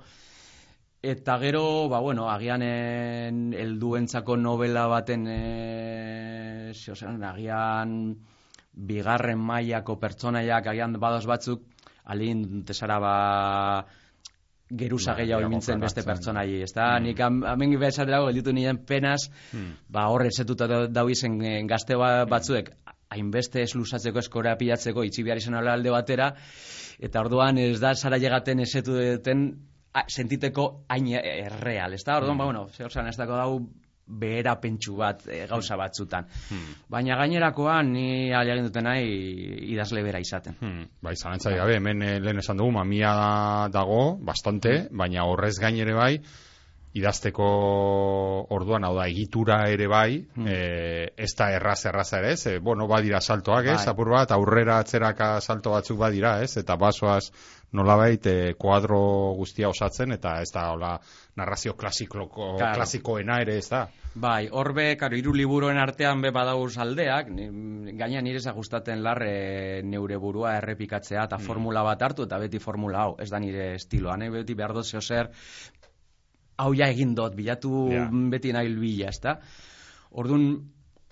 eta 1.02 1.38
gero, 1.38 1.88
ba, 1.88 2.00
bueno, 2.00 2.30
agian 2.30 2.62
en, 2.62 3.52
helduentzako 3.54 4.36
novela 4.36 4.86
baten, 4.86 5.26
e, 5.26 6.72
ziozen, 6.74 7.22
agian 7.24 7.94
bigarren 8.78 9.40
mailako 9.42 9.98
pertsonaiak 9.98 10.68
agian 10.70 10.94
badoz 11.02 11.26
batzuk, 11.26 11.64
alin 12.08 12.62
tesara 12.64 12.98
ba, 13.02 13.14
geruza 14.70 15.14
Bai, 15.14 15.22
gehiago 15.24 15.46
imintzen 15.46 15.80
beste 15.80 16.02
pertsonai, 16.04 16.62
ez 16.62 16.72
da? 16.74 16.98
Mm. 16.98 17.02
Nik 17.04 17.20
am- 17.20 17.42
hemen 17.44 17.78
behar 17.80 17.92
gelditu 18.26 18.52
nien 18.52 18.78
penaz, 18.84 19.30
Hmm. 19.52 19.76
ba 19.88 20.08
horre 20.08 20.28
esetuta 20.28 20.66
da- 20.66 20.86
dau 20.86 21.08
izen 21.08 21.40
eh, 21.42 21.62
gazte 21.66 21.96
ba- 21.96 22.24
batzuek 22.26 22.70
hainbeste 23.10 23.62
ez 23.62 23.74
luzatzeko 23.74 24.18
eskora 24.18 24.56
pilatzeko 24.58 25.02
itxi 25.04 25.22
behar 25.22 25.38
izan 25.38 25.54
alde 25.54 25.90
batera 25.90 26.34
eta 27.00 27.20
orduan 27.20 27.56
ez 27.58 27.80
da 27.80 27.94
zara 27.94 28.18
llegaten 28.18 28.60
esetu 28.60 28.92
duten 28.92 29.64
sentiteko 30.06 30.84
hain 30.88 31.06
erreal, 31.08 31.94
ez 31.94 32.04
da? 32.04 32.18
Orduan, 32.18 32.36
ba, 32.38 32.44
bueno, 32.44 32.68
zer 32.68 32.86
ez 33.08 33.16
dako 33.16 33.32
dau 33.36 33.68
behera 34.08 34.54
pentsu 34.60 34.96
bat 34.96 35.26
e, 35.28 35.46
gauza 35.46 35.76
batzutan. 35.76 36.26
Hmm. 36.48 36.74
Baina 36.88 37.16
gainerakoan 37.20 37.92
ni 37.92 38.32
aliagin 38.32 38.64
duten 38.70 38.84
nahi 38.88 39.06
idazle 39.74 40.02
bera 40.02 40.18
izaten. 40.24 40.56
Hmm, 40.60 40.86
bai, 41.02 41.14
zalantzai 41.16 41.54
gabe, 41.58 41.76
hemen 41.76 42.02
eh, 42.02 42.18
lehen 42.20 42.38
esan 42.40 42.56
dugu, 42.56 42.72
mamia 42.72 43.68
dago, 43.70 44.16
bastante, 44.20 44.88
baina 44.90 45.24
horrez 45.28 45.58
gain 45.60 45.76
ere 45.76 45.92
bai, 45.94 46.14
idazteko 46.98 47.46
orduan, 48.56 48.84
hau 48.88 48.94
da, 48.96 49.04
egitura 49.10 49.58
ere 49.70 49.86
bai, 49.92 50.24
Hmm. 50.34 50.46
eh, 50.48 51.12
ez 51.16 51.34
da 51.36 51.50
erraz 51.52 51.84
erraza 51.86 52.18
ere, 52.18 52.32
ez, 52.32 52.46
eh, 52.46 52.58
bueno, 52.58 52.86
badira 52.88 53.20
saltoak, 53.20 53.66
ez, 53.66 53.76
Bai. 53.84 53.92
apur 53.92 54.10
bat, 54.10 54.30
aurrera 54.32 54.78
atzeraka 54.78 55.40
salto 55.40 55.70
batzuk 55.70 55.98
badira, 55.98 56.40
ez, 56.42 56.56
eta 56.56 56.76
basoaz 56.76 57.30
nolabait 57.72 58.26
eh, 58.26 58.54
kuadro 58.58 59.34
guztia 59.36 59.68
osatzen, 59.68 60.12
eta 60.12 60.38
ez 60.42 60.50
da, 60.54 60.70
hola, 60.72 60.94
narrazio 61.36 61.74
klasikoko, 61.76 62.56
Claro. 62.56 62.74
klasikoena 62.78 63.40
ere, 63.42 63.58
ez 63.58 63.68
da. 63.68 63.82
Bai, 64.18 64.48
horbe, 64.50 64.96
karo, 64.96 65.16
hiru 65.16 65.34
liburuen 65.36 65.76
artean 65.78 66.22
be 66.24 66.30
badauz 66.34 66.78
aldeak, 66.78 67.28
gaina 67.98 68.22
nire 68.24 68.40
gustaten 68.56 69.02
larre 69.04 69.82
neure 69.84 70.16
burua 70.16 70.56
errepikatzea 70.56 71.24
eta 71.28 71.38
formula 71.38 71.82
bat 71.82 72.02
hartu 72.02 72.24
eta 72.24 72.38
beti 72.38 72.58
formula 72.58 73.02
hau, 73.04 73.16
ez 73.20 73.28
da 73.30 73.38
nire 73.38 73.74
estiloa, 73.74 74.16
ne? 74.16 74.30
beti 74.30 74.54
behar 74.54 74.72
dut 74.74 74.86
zeo 74.86 75.00
zer, 75.00 75.28
hau 76.58 76.72
ja 76.74 76.88
egin 76.88 77.14
dut, 77.14 77.34
bilatu 77.36 77.92
Ja. 77.92 78.08
beti 78.10 78.52
nahi 78.52 78.74
bila, 78.74 79.08
ez 79.10 79.20
da? 79.20 79.38
Orduan, 80.10 80.64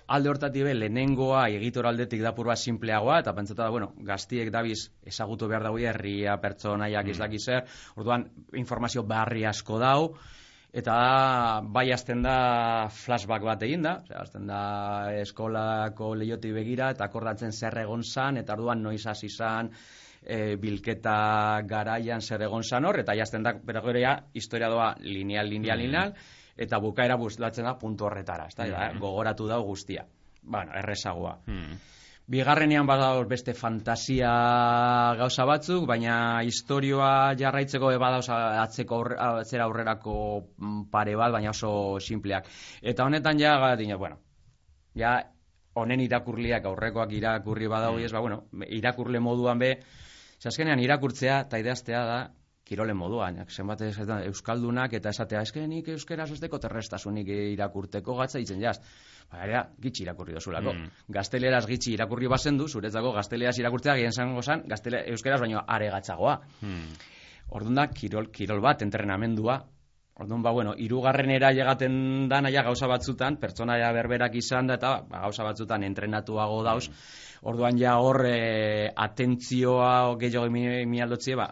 alde 0.06 0.30
hortatik 0.30 0.64
be, 0.66 0.74
lehenengoa 0.74 1.46
egitor 1.56 1.88
aldetik 1.90 2.22
dapurba 2.22 2.56
simpleagoa, 2.56 3.20
eta 3.24 3.34
pentsatu 3.34 3.62
da, 3.62 3.70
bueno, 3.74 3.92
gaztiek 4.06 4.50
dabiz 4.54 4.78
ezagutu 5.06 5.48
behar 5.50 5.66
dago 5.66 5.82
herria, 5.82 6.38
pertsonaiak 6.42 7.12
ez 7.12 7.18
dakiz 7.18 7.42
zer, 7.44 7.64
orduan, 7.96 8.28
informazio 8.54 9.02
barri 9.02 9.44
asko 9.48 9.80
dau, 9.82 10.00
eta 10.76 10.94
bai 11.72 11.88
hasten 11.94 12.22
da 12.22 12.88
flashback 12.92 13.44
bat 13.48 13.62
egin 13.66 13.86
da, 13.86 13.98
osea, 14.04 14.22
hasten 14.22 14.46
da 14.50 14.62
eskolako 15.22 16.14
lehioti 16.14 16.52
begira, 16.54 16.90
eta 16.94 17.08
akordatzen 17.08 17.52
zer 17.52 17.78
egon 17.82 18.04
zan, 18.04 18.38
eta 18.42 18.54
orduan 18.54 18.82
noiz 18.84 19.02
hasi 19.06 19.30
zan, 19.32 19.72
e, 20.22 20.56
bilketa 20.60 21.62
garaian 21.66 22.20
zer 22.20 22.46
egon 22.46 22.62
zan 22.62 22.84
hor, 22.84 23.00
eta 23.00 23.14
jazten 23.18 23.46
da, 23.46 23.56
ja, 24.00 24.18
historia 24.34 24.68
doa 24.70 24.94
lineal, 25.00 25.48
lineal, 25.48 25.80
lineal, 25.80 26.12
eta 26.56 26.78
bukaera 26.80 27.16
buslatzen 27.20 27.68
da 27.68 27.76
puntu 27.78 28.06
horretara, 28.08 28.48
ez 28.48 28.56
da, 28.56 28.92
gogoratu 28.98 29.46
dau 29.48 29.62
guztia. 29.64 30.06
Bueno, 30.42 30.72
errezagoa. 30.78 31.38
Bigarrenean 32.26 32.88
badauz 32.88 33.28
beste 33.30 33.52
fantasia 33.54 34.30
gauza 35.18 35.44
batzuk, 35.46 35.84
baina 35.86 36.42
historioa 36.42 37.36
jarraitzeko 37.38 37.92
be 37.92 38.00
badauz 38.02 38.26
atzeko 38.34 38.96
aurre, 38.98 39.18
atzera 39.42 39.68
aurrerako 39.68 40.16
mm, 40.58 40.80
pare 40.90 41.14
bat, 41.14 41.30
baina 41.36 41.52
oso 41.52 42.00
simpleak. 42.00 42.48
Eta 42.82 43.06
honetan 43.06 43.38
ja, 43.38 43.54
gatina, 43.62 43.98
bueno, 44.00 44.18
ja 44.98 45.20
honen 45.76 46.02
irakurliak 46.02 46.66
aurrekoak 46.66 47.12
irakurri 47.14 47.70
badau 47.70 47.94
ez, 48.00 48.10
ba, 48.10 48.24
bueno, 48.24 48.42
irakurle 48.74 49.20
moduan 49.20 49.62
be, 49.62 49.76
azkenean 50.46 50.82
irakurtzea 50.82 51.40
eta 51.46 51.58
idaztea 51.62 52.02
da 52.06 52.18
kirole 52.66 52.94
moduan, 52.98 53.38
zenbat 53.46 53.84
esaten, 53.86 54.24
euskaldunak 54.26 54.96
eta 54.98 55.12
esatea, 55.14 55.44
eske 55.46 55.62
nik 55.70 55.86
euskeraz 55.94 56.32
ez 56.34 56.40
deko 56.42 56.58
terrestasunik 56.62 57.28
irakurteko 57.34 58.16
gatza 58.18 58.40
ditzen 58.42 58.62
jaz. 58.62 58.80
Ba, 59.30 59.44
ere, 59.44 59.60
gitxi 59.82 60.02
irakurri 60.02 60.34
dozulako. 60.34 60.72
Mm. 60.74 61.04
Gazteleraz 61.14 61.62
gitxi 61.70 61.94
irakurri 61.94 62.30
bazendu, 62.30 62.66
zuretzako 62.66 63.12
gazteleraz 63.14 63.54
irakurtzea 63.62 63.94
gehen 63.98 64.14
zango 64.14 64.42
zan, 64.42 64.64
gaztele, 64.66 65.04
euskeraz 65.14 65.40
baino 65.42 65.62
are 65.66 65.90
gatzagoa. 65.94 66.36
Hmm. 66.60 66.92
Orduan 67.54 67.78
da, 67.78 67.86
kirol, 67.94 68.30
kirol 68.34 68.62
bat, 68.62 68.82
entrenamendua. 68.82 69.60
Orduan, 70.16 70.42
ba, 70.42 70.50
bueno, 70.56 70.72
irugarrenera 70.80 71.52
llegaten 71.52 72.26
da 72.30 72.40
naia 72.42 72.64
gauza 72.66 72.88
batzutan, 72.90 73.36
pertsonaia 73.42 73.92
berberak 73.94 74.34
izan 74.40 74.70
da, 74.70 74.78
eta 74.80 74.92
ba, 75.06 75.22
gauza 75.26 75.46
batzutan 75.46 75.84
entrenatuago 75.86 76.62
dauz. 76.66 76.88
Orduan 77.46 77.78
ja 77.78 77.98
hor 78.02 78.24
e, 78.26 78.90
atentzioa 78.90 80.16
gehiago 80.18 80.50
mi, 80.50 80.64
mialdotzie, 80.88 81.36
ba, 81.38 81.50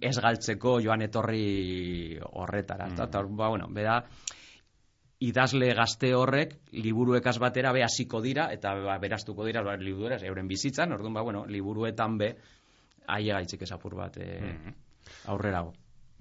ez 0.00 0.16
galtzeko 0.22 0.80
joan 0.80 1.02
etorri 1.02 2.18
horretara. 2.32 2.86
Eta, 2.92 3.04
eta, 3.10 3.22
ba, 3.28 3.48
bueno, 3.48 3.66
beda, 3.70 4.04
idazle 5.22 5.72
gazte 5.74 6.14
horrek 6.18 6.56
liburuekaz 6.72 7.36
batera 7.38 7.72
be 7.72 7.84
hasiko 7.84 8.20
dira 8.24 8.48
eta 8.52 8.74
ba, 8.74 8.96
beraztuko 8.98 9.44
dira 9.46 9.62
ba, 9.62 9.76
liburueraz 9.76 10.22
euren 10.26 10.48
bizitzan, 10.50 10.92
orduan 10.92 11.14
ba 11.14 11.22
bueno, 11.22 11.44
liburuetan 11.46 12.18
be 12.18 12.32
aia 13.06 13.34
gaitzik 13.38 13.62
esapur 13.62 13.94
bat 13.94 14.16
e, 14.18 14.40
aurrerago. 15.26 15.72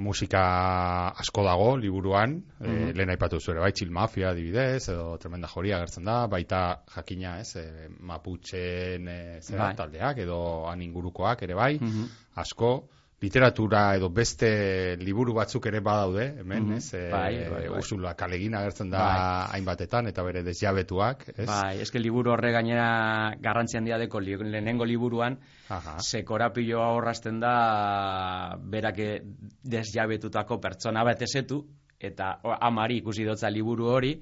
musika 0.02 1.10
asko 1.22 1.44
dago 1.46 1.78
liburuan, 1.78 2.32
Mhm. 2.60 2.70
eh, 2.90 2.94
lehen 2.96 3.10
aipatu 3.10 3.40
zure, 3.40 3.60
bai, 3.60 3.72
Chill 3.72 3.92
Mafia 3.92 4.30
adibidez, 4.32 4.90
edo 4.90 5.18
Tremenda 5.20 5.48
Joria 5.48 5.76
agertzen 5.78 6.04
da, 6.06 6.26
baita 6.28 6.82
jakina, 6.96 7.40
ez, 7.40 7.56
e, 7.56 7.88
Maputxen 8.00 9.08
e, 9.08 9.42
zera, 9.42 9.66
Bai. 9.68 9.76
taldeak, 9.76 10.18
edo 10.24 10.68
han 10.70 10.82
ingurukoak 10.82 11.44
ere 11.44 11.54
bai, 11.54 11.78
Mhm. 11.80 12.08
asko, 12.36 12.90
literatura 13.22 13.96
edo 13.96 14.10
beste 14.10 14.98
liburu 14.98 15.36
batzuk 15.38 15.68
ere 15.70 15.80
badaude, 15.80 16.24
hemen, 16.42 16.64
Mhm. 16.70 16.78
ez, 16.78 16.94
e, 16.96 17.10
Bai, 17.12 17.36
bai, 17.50 17.68
bai. 17.70 17.78
Ursula 17.78 18.16
Kalegin 18.16 18.56
agertzen 18.56 18.90
da 18.90 18.98
Bai. 18.98 19.48
hainbatetan, 19.60 20.08
eta 20.08 20.24
bere 20.24 20.42
desjabetuak, 20.44 21.28
ez? 21.38 21.46
Bai, 21.46 21.80
eske 21.82 22.00
liburu 22.00 22.32
horre 22.32 22.52
gainera 22.52 23.36
garrantzi 23.40 23.78
handia 23.78 23.98
deko 24.00 24.20
li, 24.20 24.36
lehenengo 24.36 24.86
liburuan, 24.86 25.38
Aha. 25.70 26.00
ze 26.00 26.24
korapilloa 26.26 26.88
horrazten 26.96 27.40
da 27.40 28.58
berak 28.60 29.00
e- 29.00 29.22
desjabetutako 29.64 30.60
pertsona 30.60 31.04
bat 31.04 31.22
esetu, 31.22 31.64
eta 32.00 32.40
amari 32.60 32.98
ikusi 32.98 33.24
dotza 33.24 33.50
liburu 33.50 33.86
hori, 33.88 34.20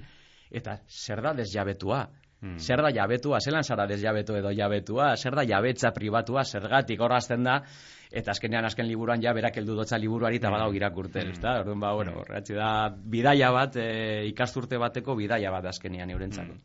eta 0.51 0.81
zer 0.87 1.21
da 1.21 1.33
desjabetua? 1.33 2.09
Hmm. 2.39 2.55
Zer 2.57 2.79
da 2.81 2.89
jabetua? 2.95 3.41
Zelan 3.43 3.65
zara 3.67 3.85
desjabetu 3.87 4.37
edo 4.39 4.51
jabetua? 4.55 5.15
Zer 5.17 5.35
da 5.35 5.43
jabetza 5.43 5.91
pribatua? 5.91 6.45
Zergatik 6.47 7.01
horrazten 7.03 7.43
da? 7.43 7.57
Eta 8.09 8.31
azkenean 8.31 8.65
azken 8.65 8.87
liburuan 8.87 9.21
ja 9.21 9.33
berak 9.37 9.59
heldu 9.59 9.75
dotza 9.77 9.99
liburuari 10.01 10.39
eta 10.39 10.49
badau 10.49 10.71
irakurten, 10.73 11.33
ezta? 11.35 11.59
Orduan 11.61 11.83
ba, 11.83 11.91
bueno, 11.93 12.15
horretzi 12.23 12.55
da 12.57 12.69
bidaia 12.89 13.51
bat, 13.53 13.75
e, 13.77 14.25
ikasturte 14.31 14.79
bateko 14.81 15.13
bidaia 15.19 15.51
bat 15.53 15.67
azkenean 15.69 16.09
eurentzako. 16.15 16.55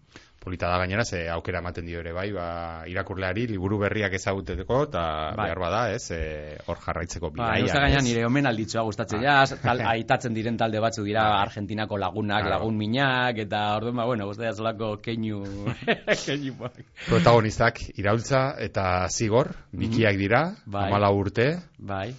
Polita 0.44 0.68
da 0.68 0.76
gainera, 0.78 1.04
ze 1.08 1.22
aukera 1.32 1.58
ematen 1.62 1.86
dio 1.86 2.00
ere 2.00 2.12
bai, 2.12 2.26
ba, 2.32 2.84
irakurleari 2.86 3.46
liburu 3.48 3.78
berriak 3.80 4.12
ezaguteko, 4.12 4.82
eta 4.90 5.04
Bai. 5.34 5.46
behar 5.46 5.58
bada, 5.62 5.78
ez, 5.94 6.10
e, 6.12 6.58
hor 6.66 6.76
jarraitzeko 6.84 7.30
Ba, 7.30 7.34
bidaia. 7.38 7.62
eusta 7.64 7.80
gaina 7.80 7.98
ez? 7.98 8.04
nire 8.04 8.26
omen 8.26 8.46
alditzoa 8.46 8.82
gustatzen 8.84 9.24
Ah. 9.24 9.46
ja, 9.48 9.56
tal, 9.62 9.80
aitatzen 9.94 10.34
diren 10.34 10.58
talde 10.60 10.80
batzu 10.84 11.02
dira 11.04 11.22
Bai. 11.30 11.40
Argentinako 11.46 11.96
lagunak, 11.96 12.42
Claro. 12.44 12.58
lagun 12.58 12.76
minak, 12.76 13.38
eta 13.38 13.62
orduan, 13.78 13.96
ba, 13.96 14.04
bueno, 14.04 14.26
gustatzen 14.26 14.54
zolako 14.60 14.98
keinu, 15.00 15.40
keinu 16.26 16.54
bak. 16.60 16.76
Protagonistak 17.08 17.80
iraultza 17.96 18.54
eta 18.58 19.08
zigor, 19.08 19.54
bikiak 19.72 20.16
dira. 20.20 20.44
Bai. 20.66 20.88
amala 20.90 21.08
urte, 21.10 21.54
Bai, 21.78 22.12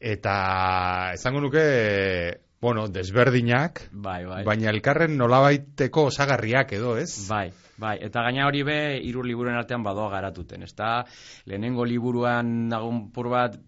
eta 0.00 1.12
esango 1.14 1.40
nuke, 1.40 1.62
bueno, 2.62 2.86
desberdinak, 2.86 3.88
bai, 3.90 4.20
bai. 4.24 4.44
baina 4.46 4.70
elkarren 4.70 5.16
nolabaiteko 5.18 6.06
osagarriak 6.12 6.70
edo, 6.78 6.94
ez? 6.96 7.26
Bai, 7.26 7.48
bai, 7.82 7.96
eta 8.06 8.22
gaina 8.22 8.46
hori 8.46 8.62
be, 8.62 8.76
hiru 9.02 9.24
liburuen 9.26 9.58
artean 9.58 9.82
badoa 9.82 10.12
garatuten, 10.12 10.62
ezta? 10.62 11.00
Lehenengo 11.50 11.84
liburuan 11.84 12.70
dagun 12.70 13.08
pur 13.10 13.32
bat 13.34 13.58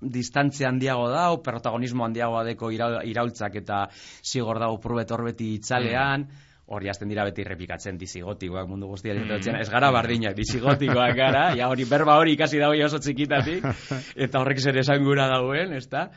distantzia 0.00 0.70
handiago 0.70 1.08
dau, 1.10 1.42
protagonismo 1.42 2.06
handiagoa 2.06 2.44
deko 2.52 2.70
ira, 2.70 2.92
iraultzak 3.02 3.58
eta 3.64 3.82
zigor 4.22 4.62
dago 4.62 4.78
purbet 4.80 5.10
horbeti 5.10 5.50
itzalean, 5.58 6.28
hori 6.70 6.88
hasten 6.88 7.10
dira 7.10 7.26
beti 7.26 7.42
repikatzen 7.44 7.98
dizigotikoak 7.98 8.68
mundu 8.70 8.86
guztiari 8.92 9.24
mm. 9.26 9.56
ez 9.58 9.68
gara 9.74 9.90
bardinak, 9.90 10.38
dizigotikoak 10.38 11.16
gara, 11.18 11.48
ja 11.58 11.68
hori 11.68 11.84
berba 11.90 12.14
hori 12.22 12.38
ikasi 12.38 12.62
dago 12.62 12.78
oso 12.86 13.02
txikitatik, 13.02 13.66
eta 14.28 14.38
horrek 14.38 14.62
zer 14.62 14.78
esangura 14.78 15.26
dagoen, 15.34 15.74
ezta? 15.74 16.12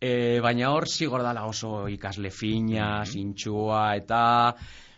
E, 0.00 0.40
baina 0.44 0.72
hor 0.74 0.84
zigor 0.88 1.22
dala 1.24 1.46
oso 1.48 1.86
ikasle 1.88 2.30
fina, 2.30 3.04
zintxua, 3.08 3.94
eta 3.96 4.20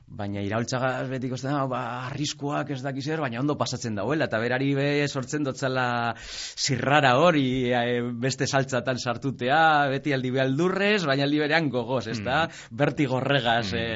baina 0.08 0.40
iraultzaga 0.42 1.04
beti 1.11 1.28
ikusten 1.28 1.52
da, 1.52 1.66
ba, 1.70 1.82
arriskuak 2.08 2.72
ez 2.74 2.80
dakiz 2.82 3.04
zer, 3.04 3.20
baina 3.22 3.38
ondo 3.38 3.54
pasatzen 3.61 3.98
dauela, 3.98 4.26
eta 4.26 4.40
berari 4.42 4.72
be 4.74 4.88
sortzen 5.06 5.46
dotzala 5.46 6.16
zirrara 6.18 7.14
hori, 7.20 7.70
e, 7.70 8.00
beste 8.26 8.48
saltzatan 8.48 8.98
sartutea, 8.98 9.62
beti 9.92 10.16
aldi 10.16 10.32
behaldurrez, 10.34 11.04
baina 11.06 11.28
aldi 11.28 11.42
berean 11.44 11.70
gogoz, 11.70 12.06
ez 12.08 12.18
da? 12.24 12.46
Bertigorregaz, 12.82 13.66
e, 13.78 13.88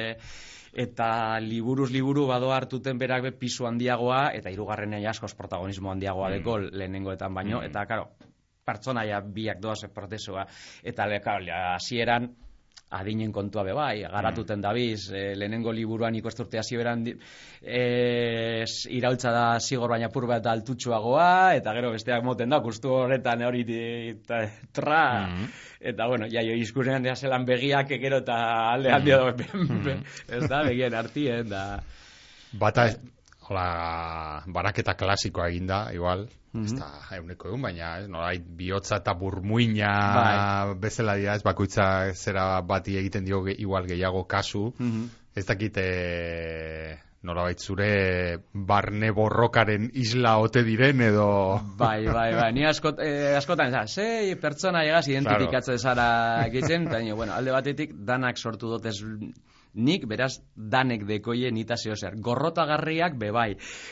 eta 0.73 1.41
liburuz 1.43 1.91
liburu 1.93 2.27
bado 2.31 2.53
hartuten 2.53 3.01
berak 3.01 3.27
be 3.27 3.33
pisu 3.43 3.67
handiagoa, 3.67 4.29
eta 4.37 4.53
hirugarrenean 4.53 5.11
askoz 5.11 5.35
protagonismo 5.35 5.91
handiagoa 5.93 6.31
deko 6.37 6.61
lehenengoetan 6.63 7.35
baino, 7.35 7.65
eta, 7.67 7.89
karo, 7.91 8.13
pertsonaia 8.65 9.21
biak 9.21 9.61
doaz 9.61 9.83
prozesua, 9.95 10.47
eta 10.83 11.07
le, 11.11 11.21
claro, 11.21 11.45
hasieran 11.75 12.31
adinen 12.93 13.31
kontua 13.33 13.63
be 13.65 13.73
bai, 13.73 14.03
garatuten 14.05 14.61
dabiz, 14.61 15.07
e, 15.17 15.33
lehenengo 15.35 15.73
liburuan 15.73 16.13
ikosturte 16.19 16.59
hasi 16.61 16.77
beran 16.77 17.07
e, 17.09 18.65
s- 18.67 18.85
iraultza 18.93 19.31
da 19.33 19.45
zigor 19.65 19.89
baina 19.95 20.11
pur 20.13 20.27
bat 20.29 20.45
altutxuagoa, 20.47 21.55
eta 21.57 21.73
gero 21.73 21.95
besteak 21.95 22.23
moten 22.27 22.53
da, 22.53 22.61
kustu 22.61 22.93
horretan 22.93 23.47
hori 23.49 23.65
di- 23.65 24.13
ta- 24.29 24.45
tra, 24.77 25.01
eta 25.81 26.07
bueno, 26.07 26.29
ja, 26.29 26.45
jo, 26.45 26.53
izkurean 26.61 27.09
ja 27.09 27.17
zelan 27.17 27.47
begiak 27.49 27.89
gero 27.97 28.21
eta 28.21 28.37
alde 28.75 28.93
handia 28.93 29.23
mm. 29.33 29.89
ez 30.29 30.45
da, 30.49 30.63
begien 30.69 30.95
artien, 30.95 31.49
da, 31.49 31.65
Bata, 32.53 32.91
hola, 33.53 34.43
baraketa 34.47 34.95
klasikoa 34.97 35.49
eginda, 35.53 35.91
igual, 35.95 36.27
Mhm. 36.53 36.65
ez 36.65 36.73
da 36.79 37.17
euneko 37.17 37.49
egun, 37.49 37.63
baina, 37.63 37.99
ez, 38.01 38.09
nolait, 38.09 38.43
bihotza 38.45 38.97
eta 39.01 39.15
burmuina 39.15 39.93
Bai. 40.15 40.75
bezala 40.81 41.15
dira, 41.17 41.35
ez, 41.37 41.43
bakoitza 41.43 42.13
zera 42.15 42.61
bati 42.61 42.97
egiten 42.99 43.25
dio 43.25 43.43
ge- 43.45 43.57
igual 43.59 43.87
gehiago 43.87 44.27
kasu, 44.27 44.73
Mhm. 44.79 45.09
ez 45.35 45.47
dakit, 45.47 45.77
e, 45.79 46.99
nolabait 47.23 47.59
zure 47.59 48.39
barne 48.53 49.13
borrokaren 49.13 49.91
isla 49.95 50.39
ote 50.39 50.63
diren, 50.65 51.01
edo... 51.01 51.61
Bai, 51.79 52.05
bai, 52.07 52.35
bai, 52.35 52.53
ni 52.53 52.65
askot, 52.67 52.99
eh, 53.01 53.37
askotan, 53.37 53.71
za, 53.71 53.87
sei 53.87 54.35
pertsona 54.37 54.85
egaz 54.85 55.07
identifikatzen 55.09 55.79
zara 55.79 56.49
gitzen, 56.51 56.89
eta 56.89 56.99
bueno, 57.15 57.33
alde 57.33 57.53
batetik 57.53 57.95
danak 57.95 58.37
sortu 58.37 58.69
dotez 58.69 58.99
nik, 59.75 60.07
beraz, 60.09 60.37
danek 60.55 61.07
dekoie 61.09 61.51
nita 61.51 61.77
zeo 61.77 61.97
zer. 61.97 62.17
Gorrotagarriak, 62.21 63.17
be 63.19 63.31
bai, 63.33 63.51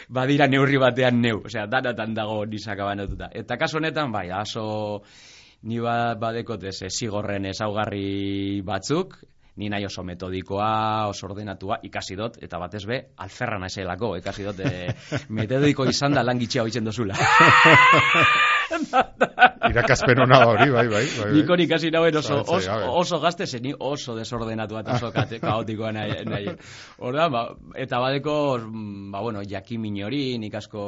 badira 0.09 0.49
neurri 0.51 0.79
batean 0.81 1.21
neu, 1.23 1.41
osea, 1.45 1.67
danatan 1.67 2.15
dago 2.15 2.45
nisaka 2.47 2.85
banatuta. 2.85 3.31
Eta 3.33 3.57
kasu 3.57 3.81
honetan, 3.81 4.13
bai, 4.13 4.29
aso 4.31 5.03
ni 5.63 5.81
ba, 5.81 6.15
badekot 6.21 6.65
ez, 6.65 6.79
zigorren 6.89 7.49
ezaugarri 7.51 8.61
batzuk, 8.65 9.19
ni 9.61 9.69
nahi 9.69 9.85
oso 9.85 10.03
metodikoa, 10.07 11.07
oso 11.13 11.27
ordenatua, 11.29 11.81
ikasi 11.85 12.17
dut, 12.17 12.39
eta 12.43 12.59
batez 12.63 12.85
be, 12.89 13.01
alferra 13.21 13.59
naizelako, 13.61 14.15
ikasi 14.21 14.47
dut, 14.49 14.63
e, 14.71 14.89
metodiko 15.37 15.85
izan 15.91 16.17
da 16.17 16.25
lan 16.25 16.41
gitxia 16.41 16.65
hoitzen 16.65 16.89
dozula. 16.89 17.19
Irakaspen 19.71 20.23
hona 20.25 20.39
hori, 20.47 20.69
bai, 20.73 20.87
bai. 20.89 21.03
bai, 21.05 21.05
bai. 21.19 21.31
Nik 21.37 21.51
hori 21.53 21.67
ikasi 21.67 21.91
nauen 21.93 22.17
oso, 22.17 22.39
oso, 22.41 22.61
gabe. 22.67 22.87
oso 23.03 23.19
gazte 23.23 23.47
zen, 23.47 23.63
ni 23.67 23.75
oso 23.75 24.15
desordenatua 24.17 24.85
eta 24.85 24.97
oso 24.97 25.11
kaotikoa 25.45 25.93
nahi. 25.97 26.23
nahi. 26.29 26.55
Orda, 27.07 27.29
ba, 27.33 27.43
eta 27.75 28.01
badeko, 28.03 28.37
mm, 28.63 29.11
ba, 29.13 29.21
bueno, 29.27 29.43
jakimin 29.47 30.01
hori, 30.07 30.23
nik 30.41 30.57
asko, 30.63 30.87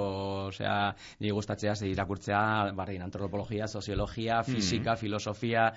osea, 0.48 0.78
ni 1.20 1.34
gustatzea 1.34 1.74
ze 1.76 1.90
irakurtzea, 1.92 2.72
barrin, 2.78 3.02
antropologia, 3.04 3.68
soziologia, 3.68 4.42
fisika, 4.46 4.96
filosofia, 4.96 5.72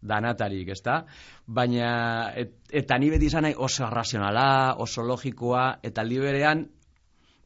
danatarik, 0.00 0.68
ezta? 0.72 1.04
Baina, 1.46 2.32
et, 2.36 2.54
eta 2.72 2.98
ni 2.98 3.10
beti 3.12 3.28
izan 3.30 3.46
nahi 3.48 3.56
oso 3.56 3.84
arrazionala, 3.86 4.76
oso 4.80 5.04
logikoa, 5.06 5.80
eta 5.82 6.04
liberean, 6.06 6.64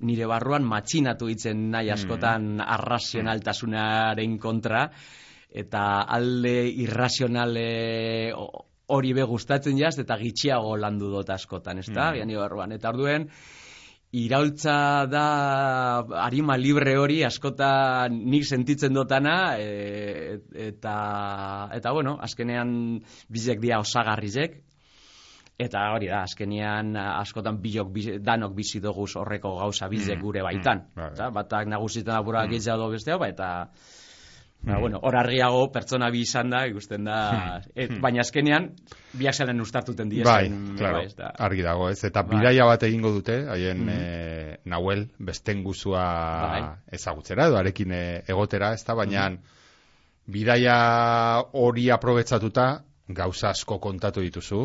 nire 0.04 0.26
barruan 0.30 0.66
matxinatu 0.66 1.28
itzen 1.32 1.68
nahi 1.72 1.90
askotan 1.94 2.60
arrazionaltasunaren 2.60 4.38
kontra, 4.38 4.88
eta 5.54 5.84
alde 6.02 6.54
irrazionale 6.84 7.68
hori 8.94 9.12
be 9.16 9.24
gustatzen 9.24 9.78
jaz, 9.78 9.96
eta 10.02 10.18
gitxiago 10.20 10.76
landu 10.76 11.10
dut 11.12 11.30
askotan, 11.30 11.78
ezta? 11.80 12.10
Mm. 12.12 12.26
nire 12.28 12.42
barruan. 12.42 12.74
Eta 12.76 12.90
orduen, 12.90 13.28
iraultza 14.14 15.06
da 15.10 15.24
harima 16.22 16.54
libre 16.56 16.94
hori 16.98 17.22
askotan 17.26 18.14
nik 18.30 18.46
sentitzen 18.46 18.94
dotana 18.94 19.56
e, 19.58 20.38
eta 20.68 20.94
eta 21.74 21.92
bueno, 21.92 22.14
azkenean 22.22 23.00
bizek 23.28 23.60
dia 23.64 23.80
osagarrizek 23.82 24.60
eta 25.58 25.82
hori 25.94 26.08
da, 26.10 26.24
azkenean 26.26 26.96
askotan 26.98 27.60
bilok, 27.62 27.90
bizi- 27.94 28.16
danok 28.22 28.54
bizi 28.54 28.80
dugu 28.82 29.06
horreko 29.20 29.54
gauza 29.58 29.88
bizek 29.88 30.20
gure 30.22 30.42
baitan. 30.42 30.86
bai. 30.94 31.10
Eta 31.12 31.30
batak 31.30 31.68
nagusitan 31.70 32.16
apura 32.16 32.46
mm. 32.46 32.78
do 32.78 32.88
bestea, 32.90 33.18
ba, 33.18 33.28
eta 33.28 33.50
Ba, 34.64 34.78
bueno, 34.80 34.98
hor 35.02 35.16
argiago 35.16 35.66
pertsona 35.72 36.08
bi 36.10 36.22
izan 36.24 36.48
da, 36.50 36.62
ikusten 36.66 37.04
da, 37.04 37.60
et, 37.76 37.90
baina 38.00 38.22
azkenean 38.22 38.70
biak 39.12 39.36
zelen 39.36 39.60
ustartuten 39.60 40.08
Bai, 40.08 40.48
diezen. 40.48 40.76
claro, 40.78 41.02
ez 41.04 41.14
da. 41.18 41.32
argi 41.36 41.62
dago, 41.62 41.90
ez? 41.92 41.98
Eta 42.08 42.22
Bai. 42.22 42.38
bidaia 42.38 42.64
bat 42.64 42.86
egingo 42.88 43.12
dute, 43.12 43.36
haien 43.52 43.88
eh, 43.92 44.56
Nahuel 44.64 45.10
besten 45.18 45.62
guzua 45.64 46.04
Bai. 46.48 46.62
ezagutzera, 46.96 47.48
edo 47.50 47.58
arekin 47.60 47.92
eh, 47.92 48.22
egotera, 48.28 48.72
ez 48.72 48.84
da, 48.86 48.96
baina 48.96 49.28
bidaia 50.26 50.76
hori 51.52 51.90
aprobetsatuta, 51.92 52.84
gauza 53.08 53.50
asko 53.50 53.76
kontatu 53.84 54.22
dituzu, 54.24 54.62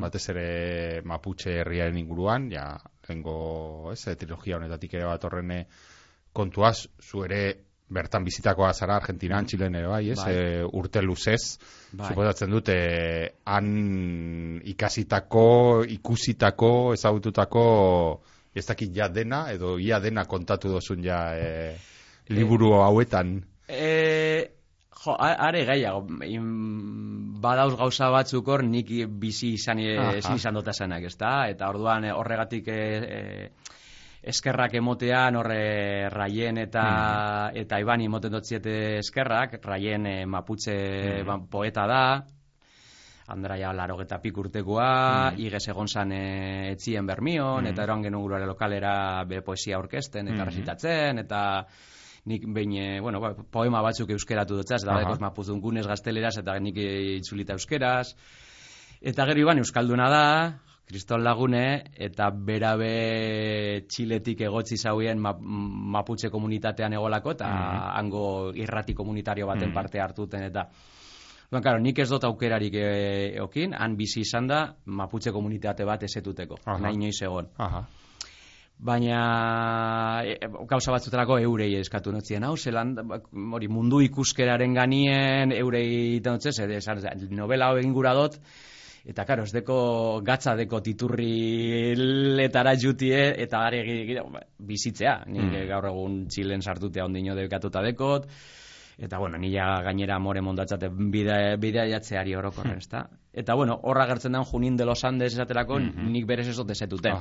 batez 0.00 0.22
ere 0.32 1.02
Mapuche 1.04 1.58
herriaren 1.60 1.98
inguruan, 2.00 2.48
ja, 2.50 2.78
lengo, 3.08 3.92
ez, 3.92 4.06
eh, 4.08 4.16
trilogia 4.16 4.56
honetatik 4.56 4.94
ere 4.94 5.04
bat 5.10 5.24
horrene 5.28 5.66
kontuaz, 6.32 6.86
zu 7.04 7.26
ere 7.26 7.42
bertan 7.92 8.24
bizitakoa 8.24 8.72
zara 8.72 8.96
Argentinan, 8.96 9.46
Txilen 9.46 9.74
ere 9.78 9.88
bai, 9.90 10.02
ez, 10.10 10.18
Bai. 10.18 10.34
eh, 10.34 10.64
urte 10.64 11.02
luzez, 11.04 11.58
Bai. 11.92 12.08
suposatzen 12.08 12.50
dute 12.50 12.76
han 13.44 13.72
ikasitako, 14.74 15.48
ikusitako, 15.98 16.72
ezagututako 16.96 17.66
ez 18.54 18.66
dakit 18.68 18.92
ja 18.96 19.08
dena, 19.08 19.46
edo 19.52 19.78
ia 19.80 20.00
dena 20.00 20.24
kontatu 20.28 20.72
dozun 20.72 21.04
ja 21.04 21.20
e, 21.34 21.76
liburu 22.28 22.74
hauetan. 22.82 23.38
E, 23.68 24.50
jo, 25.04 25.14
are 25.16 25.64
gaiago, 25.68 26.04
badauz 27.42 27.74
gauza 27.80 28.10
batzuk 28.12 28.48
hor 28.48 28.64
nik 28.66 28.92
bizi 29.20 29.54
izan, 29.56 29.80
ezin 30.18 30.36
izan 30.36 30.58
dota 30.58 30.74
zenak, 30.76 31.08
ezta? 31.08 31.32
Eta 31.52 31.70
orduan 31.72 32.04
eh, 32.04 32.12
horregatik 32.16 32.68
e, 32.68 32.82
e, 33.00 33.78
eskerrak 34.22 34.74
emotean 34.78 35.36
horre 35.36 36.08
Raien 36.10 36.58
eta 36.62 36.84
eta 37.58 37.80
Ibani 37.82 38.06
emoten 38.06 38.32
dotziete 38.32 38.98
eskerrak, 39.00 39.58
Raien 39.64 40.06
e, 40.06 40.14
Maputxe 40.26 40.76
ba, 41.26 41.40
poeta 41.50 41.86
da, 41.90 42.04
Andraia 43.32 43.72
laro 43.72 43.98
eta 44.02 44.18
pik 44.22 44.38
urtekoa, 44.38 45.32
igez 45.40 45.64
egon 45.70 45.88
zan 45.88 46.12
e, 46.14 46.22
etzien 46.72 47.06
bermion, 47.06 47.66
eta 47.66 47.82
eroan 47.86 48.02
genuen 48.06 48.26
gurare 48.26 48.46
lokalera 48.46 48.94
bere 49.28 49.42
poesia 49.46 49.78
aurkezten 49.78 50.30
eta 50.30 50.46
recitatzen, 50.46 51.22
eta 51.22 51.42
nik 52.30 52.46
behin, 52.54 52.74
e, 52.78 52.88
bueno, 53.02 53.20
ba, 53.22 53.32
poema 53.34 53.82
batzuk 53.82 54.10
euskeratu 54.14 54.58
dutzaz, 54.60 54.82
eta 54.82 54.92
Aha. 54.92 55.00
badekos 55.00 55.22
mapuzungunez 55.22 55.86
gazteleraz, 55.86 56.36
eta 56.42 56.58
nik 56.62 56.78
itzulita 56.78 57.56
euskeraz. 57.58 58.12
Eta 59.02 59.26
gero 59.26 59.42
iban 59.42 59.58
euskalduna 59.58 60.10
da, 60.10 60.26
kriston 60.92 61.24
lagune, 61.24 61.64
eta 61.96 62.28
berabe 62.30 62.92
txiletik 63.88 64.44
egotzi 64.44 64.76
zauen 64.76 65.20
ma, 65.24 65.32
maputxe 65.96 66.28
komunitatean 66.30 66.92
egolako, 66.98 67.32
eta 67.38 67.48
hango 67.96 68.24
irrati 68.54 68.94
komunitario 68.94 69.48
baten 69.48 69.72
parte 69.72 70.04
hartuten, 70.04 70.50
eta 70.52 70.68
Duan, 71.52 71.60
karo, 71.60 71.80
nik 71.84 71.98
ez 72.00 72.06
dut 72.08 72.24
aukerarik 72.24 72.72
e, 72.80 72.84
eokin, 73.36 73.74
han 73.76 73.92
bizi 73.98 74.22
izan 74.24 74.46
da, 74.48 74.62
maputxe 74.88 75.34
komunitate 75.36 75.84
bat 75.84 76.00
esetuteko, 76.06 76.56
Aha. 76.64 76.78
nahi 76.80 76.96
inoiz 76.96 77.18
egon. 77.26 77.50
Aha. 77.60 77.82
Baina 78.88 79.18
e, 80.24 80.38
gauza 80.70 80.94
batzutarako 80.94 81.36
eurei 81.44 81.74
eskatu 81.76 82.14
notzien, 82.14 82.46
hau, 82.48 82.54
zelan, 82.56 82.94
hori 83.52 83.68
mundu 83.68 84.00
ikuskeraren 84.06 84.72
ganien 84.80 85.52
eurei 85.52 86.22
denotzez, 86.24 86.56
esan, 86.80 87.04
novela 87.36 87.68
hau 87.68 87.76
egin 87.82 87.92
gura 87.92 88.16
dut, 88.16 88.40
eta 89.04 89.24
karo, 89.26 89.44
ez 89.44 89.52
deko 89.54 89.76
gatza 90.24 90.54
deko 90.58 90.80
titurri 90.80 91.94
letara 92.38 92.74
jutie, 92.78 93.32
eta 93.42 93.64
gare 93.64 93.82
bizitzea, 94.58 95.22
nik 95.26 95.56
gaur 95.70 95.88
egun 95.90 96.26
txilen 96.30 96.62
sartutea 96.62 97.04
ondino 97.04 97.34
dekatuta 97.38 97.82
dekot, 97.82 98.28
eta 99.02 99.18
bueno, 99.18 99.38
nila 99.38 99.80
gainera 99.82 100.18
more 100.18 100.40
mondatzate 100.40 100.88
bidea, 100.92 101.56
bidea 101.56 101.88
jatzeari 101.96 102.36
orokorren, 102.38 102.78
ezta? 102.78 103.08
Eta 103.32 103.54
bueno, 103.56 103.78
horra 103.88 104.04
gertzen 104.06 104.34
den 104.36 104.44
Junin 104.44 104.76
de 104.76 104.84
los 104.84 105.04
Andes 105.08 105.32
esaterako, 105.32 105.78
nik 105.80 106.26
berez 106.28 106.50
ez 106.52 106.56
dut 106.58 106.70
esetuten. 106.74 107.16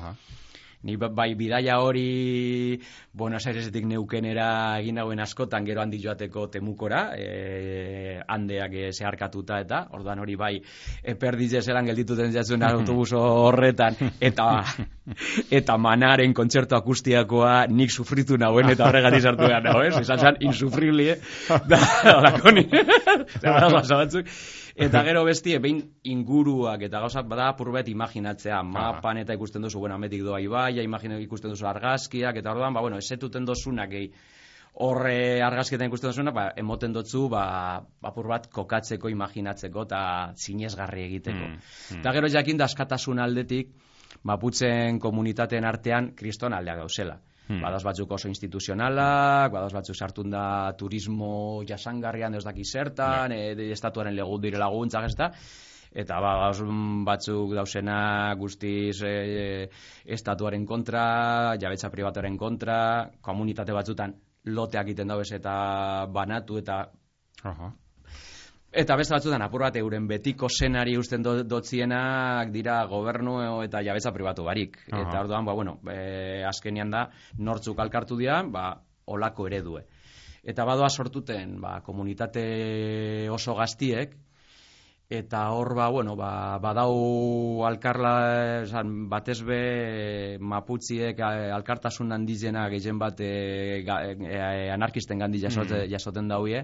Ni 0.84 0.96
ba- 0.98 1.12
bai 1.14 1.36
bidaia 1.38 1.78
hori 1.80 2.80
Buenos 3.14 3.46
Airesetik 3.46 3.86
neukenera 3.86 4.80
egin 4.80 4.98
dagoen 4.98 5.20
askotan 5.22 5.66
gero 5.66 5.82
handi 5.84 6.00
joateko 6.02 6.48
temukora, 6.50 7.02
e, 7.14 8.22
handeak 8.28 8.74
e, 8.74 8.88
zeharkatuta 8.92 9.60
eta, 9.62 9.84
orduan 9.94 10.24
hori 10.24 10.36
bai 10.40 10.56
eperdize 11.14 11.62
zelan 11.62 11.86
geldituten 11.92 12.34
jatzen 12.34 12.64
autobus 12.66 13.12
horretan, 13.20 14.00
eta 14.20 14.48
eta 15.52 15.78
manaren 15.78 16.34
kontzertu 16.34 16.76
akustiakoa 16.80 17.68
nik 17.70 17.92
sufritu 17.92 18.38
nauen 18.42 18.74
eta 18.74 18.88
horregatik 18.88 19.22
sartu 19.22 19.46
behar 19.46 19.64
nago, 19.68 19.84
ez? 19.86 19.94
Izan 20.02 20.20
zen 20.20 20.42
insufribli, 20.50 21.10
eh? 21.14 21.20
da, 21.72 21.82
horako 22.16 22.58
ni, 22.58 22.66
Eta 24.76 25.04
gero 25.04 25.24
bestie, 25.28 25.60
behin 25.60 25.82
inguruak 26.08 26.86
eta 26.88 27.02
gauzak 27.04 27.28
bada 27.28 27.50
apurbet 27.52 27.90
imaginatzea, 27.92 28.62
mapan 28.64 29.20
eta 29.22 29.36
ikusten 29.36 29.62
duzu, 29.62 29.80
bueno, 29.80 29.96
ametik 29.96 30.24
doa 30.24 30.40
ibaia, 30.42 30.84
imagina 30.84 31.20
ikusten 31.20 31.52
duzu 31.52 31.68
argazkiak, 31.68 32.38
eta 32.40 32.52
orduan, 32.54 32.74
ba, 32.74 32.82
bueno, 32.82 32.98
esetuten 32.98 33.46
dozunak 33.46 33.92
gehi, 33.92 34.12
horre 34.74 35.42
argazkietan 35.44 35.92
ikusten 35.92 36.14
duzuna, 36.14 36.32
ba, 36.32 36.46
emoten 36.56 36.94
dotzu, 36.96 37.28
ba, 37.30 37.44
apur 38.08 38.30
bat 38.32 38.48
kokatzeko, 38.52 39.12
imaginatzeko, 39.12 39.88
eta 39.90 40.04
zinezgarri 40.38 41.04
egiteko. 41.10 41.52
Eta 42.00 42.14
gero 42.16 42.32
jakin 42.32 42.62
da 42.62 42.70
askatasun 42.72 43.20
aldetik, 43.20 43.76
maputzen 44.24 45.00
komunitateen 45.00 45.68
artean 45.68 46.14
kriston 46.16 46.54
aldeak 46.54 46.86
gauzela. 47.52 47.62
Badaz 47.64 47.84
batzuk 47.84 48.12
oso 48.12 48.30
instituzionalak, 48.30 49.52
badaz 49.52 49.74
batzuk 49.74 49.96
sartun 49.96 50.30
da 50.32 50.74
turismo 50.78 51.64
jasangarrian 51.68 52.36
ez 52.36 52.44
daki 52.44 52.64
zertan, 52.64 53.32
e, 53.32 53.72
estatuaren 53.72 54.16
legun 54.16 54.42
dire 54.42 54.58
laguntzak 54.58 55.06
ez 55.06 55.16
da. 55.16 55.32
eta 55.92 56.22
ba, 56.24 56.52
batzuk 57.04 57.54
dauzena 57.54 58.34
guztiz 58.40 59.02
e, 59.04 59.70
estatuaren 60.06 60.66
kontra, 60.66 61.58
jabetza 61.60 61.90
privatuaren 61.92 62.38
kontra, 62.38 63.12
komunitate 63.22 63.74
batzutan 63.74 64.16
loteak 64.46 64.88
egiten 64.88 65.08
dauz 65.08 65.32
eta 65.32 66.08
banatu 66.08 66.58
eta 66.58 66.86
Aha. 67.44 67.74
Eta 68.72 68.96
beste 68.96 69.12
batzutan 69.12 69.44
apur 69.44 69.66
bat 69.66 69.76
euren 69.76 70.06
betiko 70.08 70.48
senari 70.48 70.94
usten 70.96 71.24
do, 71.26 71.34
dotzienak 71.44 72.54
dira 72.54 72.78
gobernu 72.88 73.34
eta 73.66 73.82
jabetza 73.84 74.14
pribatu 74.16 74.46
barik. 74.48 74.78
Aha. 74.88 75.02
Eta 75.02 75.24
orduan, 75.26 75.44
ba, 75.44 75.56
bueno, 75.58 75.80
e, 75.92 76.44
azkenian 76.48 76.94
da, 76.94 77.10
nortzuk 77.38 77.80
alkartu 77.84 78.16
dira, 78.16 78.40
ba, 78.48 78.70
olako 79.12 79.48
eredue. 79.50 79.84
Eta 80.42 80.64
badoa 80.66 80.88
sortuten, 80.90 81.58
ba, 81.60 81.82
komunitate 81.84 83.28
oso 83.30 83.58
gaztiek, 83.60 84.16
eta 85.12 85.44
hor, 85.52 85.74
ba, 85.76 85.90
bueno, 85.92 86.16
ba, 86.16 86.32
badau 86.64 87.66
alkarla, 87.68 88.14
esan, 88.64 89.10
batez 89.12 89.42
be, 89.44 89.60
maputziek 90.40 91.20
alkartasun 91.60 92.16
handizena 92.16 92.70
gehien 92.72 93.04
bat 93.04 93.20
ga, 93.20 94.00
eh, 94.08 94.72
anarkisten 94.72 95.20
gandi 95.20 95.44
jasote, 95.44 95.84
jasoten 95.92 96.32
dauie, 96.32 96.64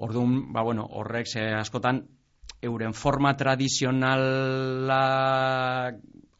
Orduan, 0.00 0.52
ba, 0.52 0.62
bueno, 0.64 0.86
horrek 0.96 1.26
ze 1.28 1.42
askotan 1.52 2.00
euren 2.62 2.94
forma 2.94 3.36
tradizionala 3.36 5.02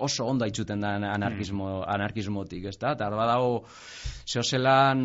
oso 0.01 0.25
ondo 0.27 0.45
aitzuten 0.45 0.81
da 0.81 0.95
anarkismo, 1.13 1.83
anarkismotik, 1.85 2.65
ez 2.71 2.79
da? 2.81 2.95
Eta 2.97 3.11
badago, 3.13 3.67
zehozelan 4.25 5.03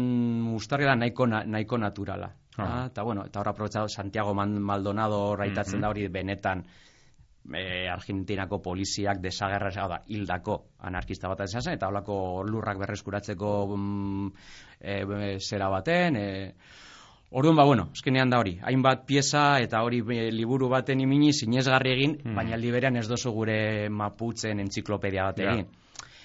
ustarri 0.55 0.87
nahiko, 0.87 1.27
na, 1.27 1.43
nahiko 1.43 1.77
naturala. 1.77 2.31
Ah. 2.57 2.85
Eta, 2.87 3.03
bueno, 3.03 3.25
eta 3.27 3.41
horra 3.41 3.51
aprobetsatu 3.51 3.91
Santiago 3.91 4.33
Maldonado 4.33 5.35
raitatzen 5.35 5.83
da 5.83 5.89
hori 5.91 6.07
benetan 6.07 6.63
e, 7.51 7.89
Argentinako 7.91 8.61
poliziak 8.63 9.19
desagerra 9.21 9.73
hau 9.83 9.89
da, 9.91 9.99
hildako 10.07 10.57
anarkista 10.87 11.27
bat 11.27 11.43
zen, 11.49 11.73
eta 11.73 11.91
holako 11.91 12.43
lurrak 12.47 12.79
berreskuratzeko 12.79 13.51
mm, 13.75 14.31
e, 14.79 15.37
zera 15.43 15.69
baten, 15.69 16.15
e, 16.15 16.53
Orduan, 17.31 17.55
ba, 17.57 17.63
bueno, 17.65 17.89
eskenean 17.93 18.29
da 18.29 18.37
hori, 18.39 18.53
hainbat 18.63 19.05
pieza 19.05 19.59
eta 19.59 19.81
hori 19.83 20.01
e, 20.13 20.29
liburu 20.31 20.69
baten 20.71 21.01
imini 21.01 21.33
sinesgarri 21.33 21.91
egin, 21.91 22.17
Hmm. 22.23 22.35
baina 22.35 22.55
aldi 22.55 22.71
berean 22.71 22.95
ez 22.97 23.07
dozu 23.07 23.31
gure 23.31 23.89
maputzen 23.89 24.59
entziklopedia 24.59 25.23
bat 25.23 25.39
Ja. 25.39 25.51
egin. 25.53 25.67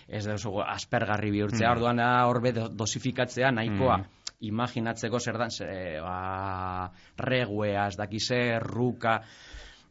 Ez 0.09 0.25
dozu 0.27 0.61
aspergarri 0.61 1.31
bihurtzea, 1.31 1.69
Hmm. 1.69 1.77
orduan 1.77 1.97
da 1.97 2.27
horbe 2.27 2.53
do- 2.53 2.69
dosifikatzea 2.69 3.51
nahikoa. 3.51 3.97
Hmm. 3.97 4.07
Imaginatzeko 4.41 5.19
zer 5.21 5.37
dan, 5.39 5.51
ze, 5.51 6.01
ba, 6.01 6.91
reguea, 7.17 7.87
ez 7.89 7.97
dakize, 7.97 8.59
ruka, 8.61 9.21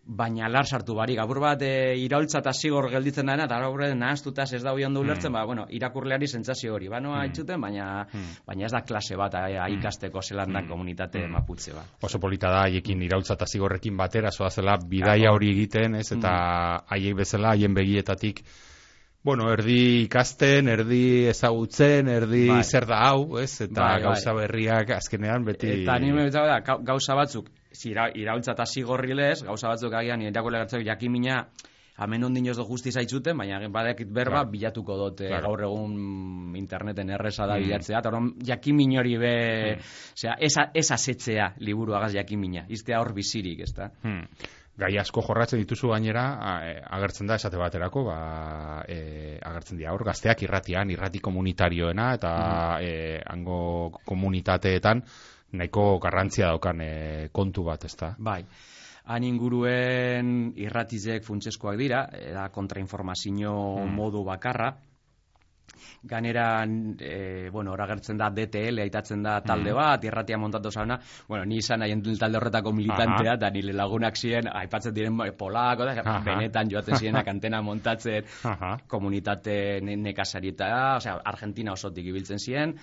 baina 0.10 0.48
lar 0.50 0.66
sartu 0.66 0.96
barik. 0.98 1.20
Apur 1.22 1.38
bat 1.44 1.62
e, 1.62 1.94
iraultza 2.02 2.40
eta 2.42 2.50
zigor 2.58 2.88
gelditzen 2.90 3.28
dena, 3.30 3.46
eta 3.46 3.60
horre 3.70 3.92
nahaztutaz 3.94 4.48
ez 4.58 4.64
da 4.66 4.72
hoi 4.74 4.84
ondo 4.88 5.04
ulertzen, 5.06 5.32
ba, 5.36 5.44
bueno, 5.46 5.68
irakurleari 5.70 6.26
sentsazio 6.28 6.74
hori. 6.74 6.88
Banoa 6.90 7.20
itxuten, 7.30 7.62
baina, 7.62 8.08
baina 8.48 8.66
ez 8.66 8.72
da 8.74 8.82
klase 8.82 9.16
bat 9.20 9.36
a, 9.38 9.44
a 9.66 9.68
ikasteko 9.70 10.24
zelan 10.26 10.54
da 10.58 10.64
komunitate 10.66 11.22
maputze 11.30 11.76
bat. 11.78 11.94
Oso 12.02 12.18
polita 12.20 12.50
da 12.50 12.64
haiekin 12.66 13.04
iraultza 13.06 13.38
eta 13.38 13.46
zigorrekin 13.46 13.98
batera 14.02 14.32
zoazela 14.32 14.80
bidaia 14.90 15.32
hori 15.32 15.52
egiten, 15.54 15.96
ez? 16.02 16.08
Eta 16.18 16.34
haiek 16.90 17.16
bezala 17.22 17.54
haien 17.54 17.74
begietatik 17.78 18.42
Bueno, 19.22 19.50
erdi 19.52 20.06
ikasten, 20.06 20.70
erdi 20.72 21.26
ezagutzen, 21.28 22.08
erdi 22.08 22.46
Bai. 22.48 22.62
zer 22.64 22.86
da 22.88 23.02
hau, 23.10 23.38
ez? 23.42 23.50
Eta 23.66 23.82
Bai, 23.82 23.90
bai. 23.98 24.04
gauza 24.06 24.34
berriak 24.34 24.94
azkenean 24.96 25.44
beti... 25.44 25.82
Eta 25.84 25.98
ni 26.00 26.14
me 26.16 26.24
betako 26.30 26.48
da, 26.48 26.62
gau- 26.64 26.78
gauza 26.88 27.18
batzuk, 27.20 27.50
zira, 27.74 28.10
iraultza 28.16 28.54
eta 28.54 28.66
zigorrilez, 28.66 29.44
gauza 29.44 29.68
batzuk 29.70 29.94
agian 29.94 30.22
irakurle 30.22 30.58
gartzeko 30.64 30.84
jakimina, 30.86 31.48
hemen 32.00 32.24
ondin 32.24 32.46
ez 32.48 32.56
do 32.58 32.64
justiz 32.64 32.96
aitzuten, 32.98 33.36
baina 33.38 33.60
badakit 33.70 34.08
berba 34.08 34.40
Claro. 34.40 34.52
bilatuko 34.52 34.96
dut 34.98 35.22
eh, 35.22 35.28
Claro. 35.28 35.50
gaur 35.50 35.62
egun 35.68 36.56
interneten 36.56 37.10
erresa 37.10 37.46
da 37.46 37.58
Mm. 37.58 37.64
bilatzea, 37.66 38.00
eta 38.00 38.10
orduan 38.10 38.34
jakimin 38.42 38.98
hori 39.00 39.18
be, 39.18 39.34
osea, 40.16 40.38
esa, 40.40 40.72
esa 40.74 40.98
setzea 40.98 41.54
liburuagaz 41.60 42.14
jakimina, 42.14 42.66
iztea 42.70 43.02
hor 43.02 43.14
bizirik, 43.14 43.60
ez 43.68 43.74
da? 43.76 43.92
Hmm. 44.04 44.24
Gai 44.80 44.96
asko 44.98 45.20
jorratzen 45.22 45.60
dituzu 45.60 45.90
gainera, 45.90 46.24
e, 46.64 46.82
agertzen 46.90 47.28
da 47.28 47.36
esate 47.36 47.58
baterako, 47.58 48.06
ba, 48.06 48.86
e, 48.88 49.38
agertzen 49.44 49.78
dira 49.78 49.92
hor, 49.92 50.06
gazteak 50.06 50.42
irratian, 50.44 50.90
irrati 50.90 51.20
komunitarioena, 51.20 52.14
eta 52.16 52.80
e, 52.80 53.20
hango 53.28 53.92
komunitateetan 54.06 55.04
nahiko 55.52 56.00
garrantzia 56.00 56.52
daukan 56.52 56.82
e, 56.82 56.92
kontu 57.32 57.64
bat, 57.68 57.86
ezta? 57.86 58.14
Bai. 58.18 58.44
Han 59.10 59.24
inguruen 59.26 60.52
irratizek 60.62 61.24
funtseskoak 61.26 61.80
dira, 61.80 62.04
da 62.34 62.50
kontrainformazio 62.54 63.54
modu 63.90 64.22
bakarra. 64.28 64.74
Ganera, 66.04 66.66
e, 66.66 67.50
bueno, 67.52 67.74
ora 67.74 67.86
gertzen 67.88 68.18
da 68.18 68.30
DTL, 68.30 68.80
aitatzen 68.86 69.24
da 69.24 69.40
talde 69.42 69.74
bat, 69.76 70.04
irratia 70.04 70.38
montatu 70.38 70.72
zauna. 70.72 71.00
Bueno, 71.28 71.46
ni 71.46 71.58
izan 71.58 71.82
haien 71.84 72.02
talde 72.20 72.38
horretako 72.38 72.72
militantea, 72.74 73.34
eta 73.36 73.50
nire 73.50 73.74
lagunak 73.74 74.16
ziren, 74.18 74.48
aipatzen 74.48 74.94
diren 74.94 75.18
bai, 75.18 75.32
polako, 75.38 75.86
da, 75.86 75.98
Aha. 76.06 76.24
benetan 76.26 76.70
joaten 76.72 76.96
zirenak 76.96 77.28
antena 77.34 77.62
montatzen, 77.62 78.26
Aha. 78.44 78.78
komunitate 78.88 79.80
ne- 79.82 79.98
nekazarietara, 79.98 80.96
osea, 80.98 81.20
Argentina 81.26 81.74
osotik 81.74 82.06
ibiltzen 82.06 82.40
ziren, 82.40 82.76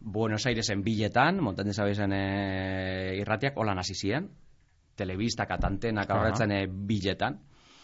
Buenos 0.00 0.46
Airesen 0.46 0.82
biletan, 0.82 1.38
montatzen 1.40 1.74
zabezen 1.74 2.12
e, 2.12 2.22
irratiak, 3.20 3.56
holan 3.56 3.78
hasi 3.78 3.94
ziren, 3.94 4.28
telebistak 4.96 5.50
eta 5.54 5.68
antenak 5.68 6.10
Aha. 6.10 6.18
aurretzen 6.18 6.50
e, 6.52 6.66
biletan, 6.66 7.38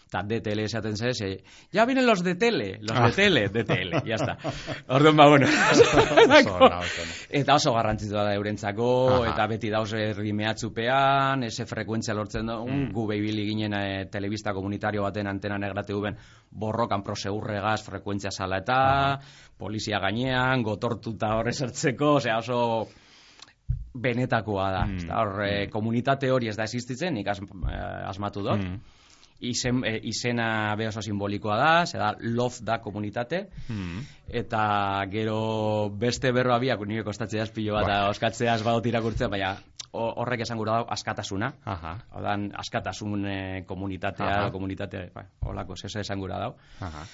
eta 0.08 0.22
DTL 0.24 0.62
esaten 0.64 0.96
zez, 0.96 1.20
e, 1.20 1.44
ya 1.70 1.84
vienen 1.84 2.06
los 2.06 2.22
de 2.24 2.34
tele, 2.34 2.78
los 2.80 2.96
Ah. 2.96 3.06
de 3.08 3.12
tele, 3.12 3.48
DTL, 3.52 4.00
ya 4.08 4.14
está. 4.16 4.38
Orduan 4.88 5.16
ba, 5.16 5.26
bueno. 5.28 5.46
Eta 7.30 7.54
oso 7.54 7.72
garrantzitsua 7.74 8.24
da 8.24 8.34
eurentzako, 8.34 8.88
Aha. 9.18 9.32
eta 9.34 9.46
beti 9.50 9.68
dauz 9.70 9.92
erdi 9.92 10.32
mehatzupean, 10.32 11.44
ese 11.44 11.66
frekuentzia 11.68 12.14
lortzen 12.16 12.46
dugu, 12.48 12.68
Mm. 12.68 12.92
gu 12.92 13.06
behibili 13.06 13.44
ginen 13.50 13.74
e, 13.74 14.06
telebista 14.10 14.52
komunitario 14.56 15.02
baten 15.02 15.26
antena 15.26 15.58
negrate 15.58 15.92
duben 15.92 16.16
borrokan 16.50 17.02
proseurregaz 17.04 17.82
frekuentzia 17.84 18.30
sala 18.30 18.58
eta, 18.64 19.20
polizia 19.58 19.98
gainean, 20.00 20.62
gotortuta 20.62 21.34
horre 21.36 21.52
sartzeko, 21.52 22.14
osea 22.22 22.38
oso 22.38 22.88
benetakoa 23.94 24.70
da. 24.72 24.84
Mm. 24.86 25.10
Hor, 25.10 25.42
e, 25.44 25.68
komunitate 25.72 26.30
hori 26.32 26.48
ez 26.48 26.56
da 26.56 26.64
existitzen, 26.64 27.14
nik 27.14 27.26
eh, 27.28 28.08
asmatu 28.08 28.42
dut. 28.46 28.62
Mm. 28.64 28.80
Izen, 29.40 29.84
e, 29.86 30.00
izena 30.02 30.74
be 30.76 30.88
oso 30.88 31.02
simbolikoa 31.02 31.56
da, 31.56 31.86
ze 31.86 31.98
da, 31.98 32.14
love 32.18 32.56
da 32.66 32.80
komunitate, 32.82 33.48
Mm. 33.68 34.00
eta 34.28 35.04
gero 35.12 35.90
beste 35.94 36.32
berroa 36.32 36.58
biak 36.58 36.80
nire 36.86 37.04
kostatzea 37.04 37.46
pilo 37.54 37.74
bat 37.74 37.86
Ba. 37.86 38.08
oskatzea 38.10 38.54
ez 38.56 38.62
badut 38.66 38.86
irakurtzea, 38.86 39.28
baina 39.28 39.52
ho- 39.92 40.12
horrek 40.16 40.40
esan 40.40 40.58
gura 40.58 40.72
da 40.72 40.84
askatasuna. 40.88 41.52
Aha, 41.64 41.94
da, 42.20 42.34
askatasun 42.58 43.26
eh, 43.26 43.64
komunitatea, 43.66 44.26
Aha. 44.40 44.50
komunitate, 44.50 45.10
ba, 45.14 45.24
holako, 45.40 45.76
zese 45.76 46.00
esan 46.00 46.18
gura 46.18 46.38
dau. 46.38 46.56
aha. 46.80 47.06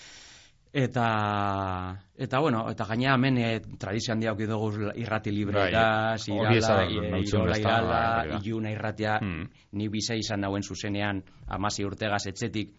Eta, 0.74 2.00
eta 2.18 2.38
bueno, 2.42 2.64
eta 2.66 2.84
gaina 2.88 3.12
hemen 3.14 3.36
e, 3.38 3.50
tradizio 3.78 4.10
handia 4.10 4.32
auki 4.32 4.48
dugu 4.50 4.88
irrati 4.98 5.30
libre 5.30 5.60
Bai, 5.60 5.68
esan 5.70 6.40
irala, 6.40 6.78
e, 6.88 7.20
irola 7.22 7.58
irala, 7.60 8.00
iluna 8.40 8.72
irratia, 8.74 9.20
Hmm. 9.22 9.46
ni 9.78 9.86
bize 9.88 10.16
izan 10.18 10.40
nauen 10.42 10.66
zuzenean, 10.66 11.22
amasi 11.46 11.84
urtegaz 11.86 12.26
etxetik, 12.26 12.74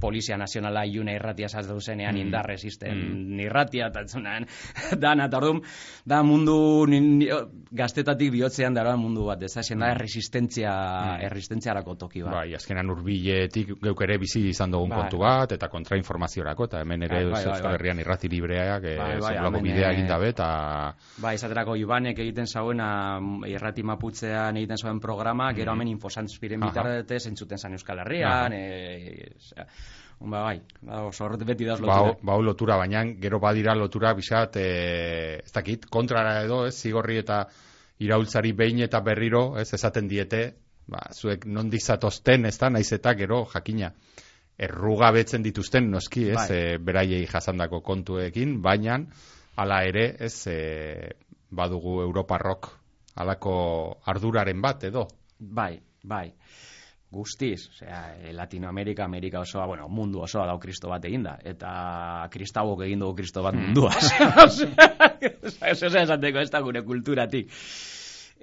Polizia 0.00 0.36
Nazionala 0.36 0.84
iluna 0.86 1.12
irratia 1.14 1.48
zaz 1.48 1.66
duzenean 1.68 2.14
Mm. 2.14 2.18
indar 2.26 2.46
resisten 2.46 2.98
Mm. 2.98 3.40
irratia, 3.40 3.86
eta 3.88 4.04
zunan, 4.06 4.46
dana, 5.00 5.26
eta 5.26 5.36
orduan, 5.38 5.62
da 6.04 6.22
mundu, 6.22 6.86
ni, 6.86 7.00
ni, 7.00 7.28
gaztetatik 7.72 8.30
bihotzean 8.32 8.74
dara 8.74 8.96
mundu 8.96 9.24
bat, 9.26 9.42
ez 9.42 9.54
da, 9.54 9.62
da, 9.76 9.90
erresistentzia, 9.94 10.72
Mm. 10.72 11.24
erresistentziarako 11.26 11.94
toki 11.96 12.22
bat. 12.22 12.32
Bai, 12.34 12.54
azkenan 12.54 12.90
urbiletik 12.90 13.74
geuk 13.82 14.02
ere 14.02 14.18
bizi 14.18 14.48
izan 14.48 14.70
dugun 14.70 14.90
Bai. 14.90 14.98
kontu 15.00 15.18
bat, 15.18 15.52
eta 15.52 15.68
kontrainformaziorako, 15.68 16.64
eta 16.64 16.80
hemen 16.80 17.02
ere 17.02 17.24
Bai, 17.24 17.32
bai, 17.32 17.44
bai, 17.44 17.62
bai. 17.62 17.72
Herrian 17.74 17.98
irrati 18.00 18.28
libreak, 18.28 18.82
Bai, 18.82 18.96
bai, 18.98 19.10
eh, 19.16 19.20
sekulako 19.20 19.56
hemen, 19.58 19.62
bidea 19.62 19.90
eh, 19.90 19.94
egin 19.94 20.06
dabe, 20.08 20.28
eta... 20.28 20.94
Ba, 21.22 21.34
izaterako 21.34 21.76
Ibanek 21.76 22.18
egiten 22.18 22.46
zauena 22.46 23.20
mm, 23.20 23.44
irrati 23.46 23.82
maputzean 23.82 24.56
egiten 24.56 24.76
zuen 24.76 25.00
programa, 25.00 25.52
gero 25.52 25.72
hemen 25.72 25.88
infosantspiren 25.88 26.62
Aha. 26.62 26.70
bitartez 26.70 27.26
entzuten 27.26 27.58
zan 27.58 27.72
Euskal 27.72 27.98
Herrian, 28.04 28.52
e, 28.52 29.32
ba, 30.20 30.42
bai, 30.42 30.60
ba, 30.80 31.02
oso 31.08 31.24
horret 31.26 31.44
beti 31.44 31.64
dauz 31.68 31.80
Ba, 31.80 31.86
lotura. 31.86 32.18
ba, 32.22 32.32
hau 32.32 32.42
lotura, 32.42 32.76
baina 32.80 33.04
gero 33.20 33.40
badira 33.40 33.74
lotura 33.74 34.14
bisat, 34.14 34.56
e, 34.56 35.40
ez 35.44 35.52
dakit, 35.52 35.86
kontrara 35.90 36.42
edo, 36.44 36.64
ez, 36.66 36.74
zigorri 36.80 37.18
eta 37.20 37.44
iraultzari 38.04 38.52
behin 38.52 38.80
eta 38.86 39.00
berriro, 39.00 39.56
ez, 39.60 39.68
esaten 39.74 40.08
diete, 40.08 40.44
ba, 40.86 41.02
zuek 41.12 41.46
nondik 41.46 41.82
zatozten, 41.82 42.46
ez 42.46 42.56
da, 42.58 42.70
naiz 42.70 42.90
eta 42.92 43.14
gero, 43.14 43.44
jakina, 43.52 43.92
errugabetzen 44.58 45.42
dituzten, 45.42 45.90
noski, 45.90 46.28
ez, 46.30 46.38
Bai. 46.48 46.48
e, 46.56 46.78
beraiei 46.78 47.26
jasandako 47.26 47.82
kontuekin, 47.82 48.60
baina, 48.62 49.00
hala 49.56 49.82
ere, 49.86 50.08
ez, 50.20 50.46
e, 50.50 51.10
badugu 51.54 52.00
Europarrok, 52.02 52.70
halako 53.16 53.56
arduraren 54.10 54.60
bat, 54.62 54.84
edo. 54.90 55.08
Bai, 55.38 55.76
bai. 56.02 56.32
Guztiz, 57.14 57.68
osea, 57.70 58.00
e, 58.18 58.32
Latinoamerika, 58.36 59.04
Amerika 59.04 59.40
osoa, 59.40 59.66
bueno, 59.70 59.88
mundu 59.88 60.20
osoa 60.26 60.46
dau 60.50 60.58
kristo 60.60 60.90
bat 60.90 61.04
eginda, 61.08 61.38
eta 61.46 62.28
kristauok 62.34 62.84
egin 62.88 63.04
dugu 63.04 63.22
kristo 63.22 63.42
bat 63.46 63.56
mundua. 63.56 63.94
Osea, 64.44 65.70
eso 65.70 65.88
se 65.90 66.02
esateko 66.02 66.42
ez 66.42 66.50
da 66.52 66.60
gure 66.64 66.82
kulturatik. 66.84 67.52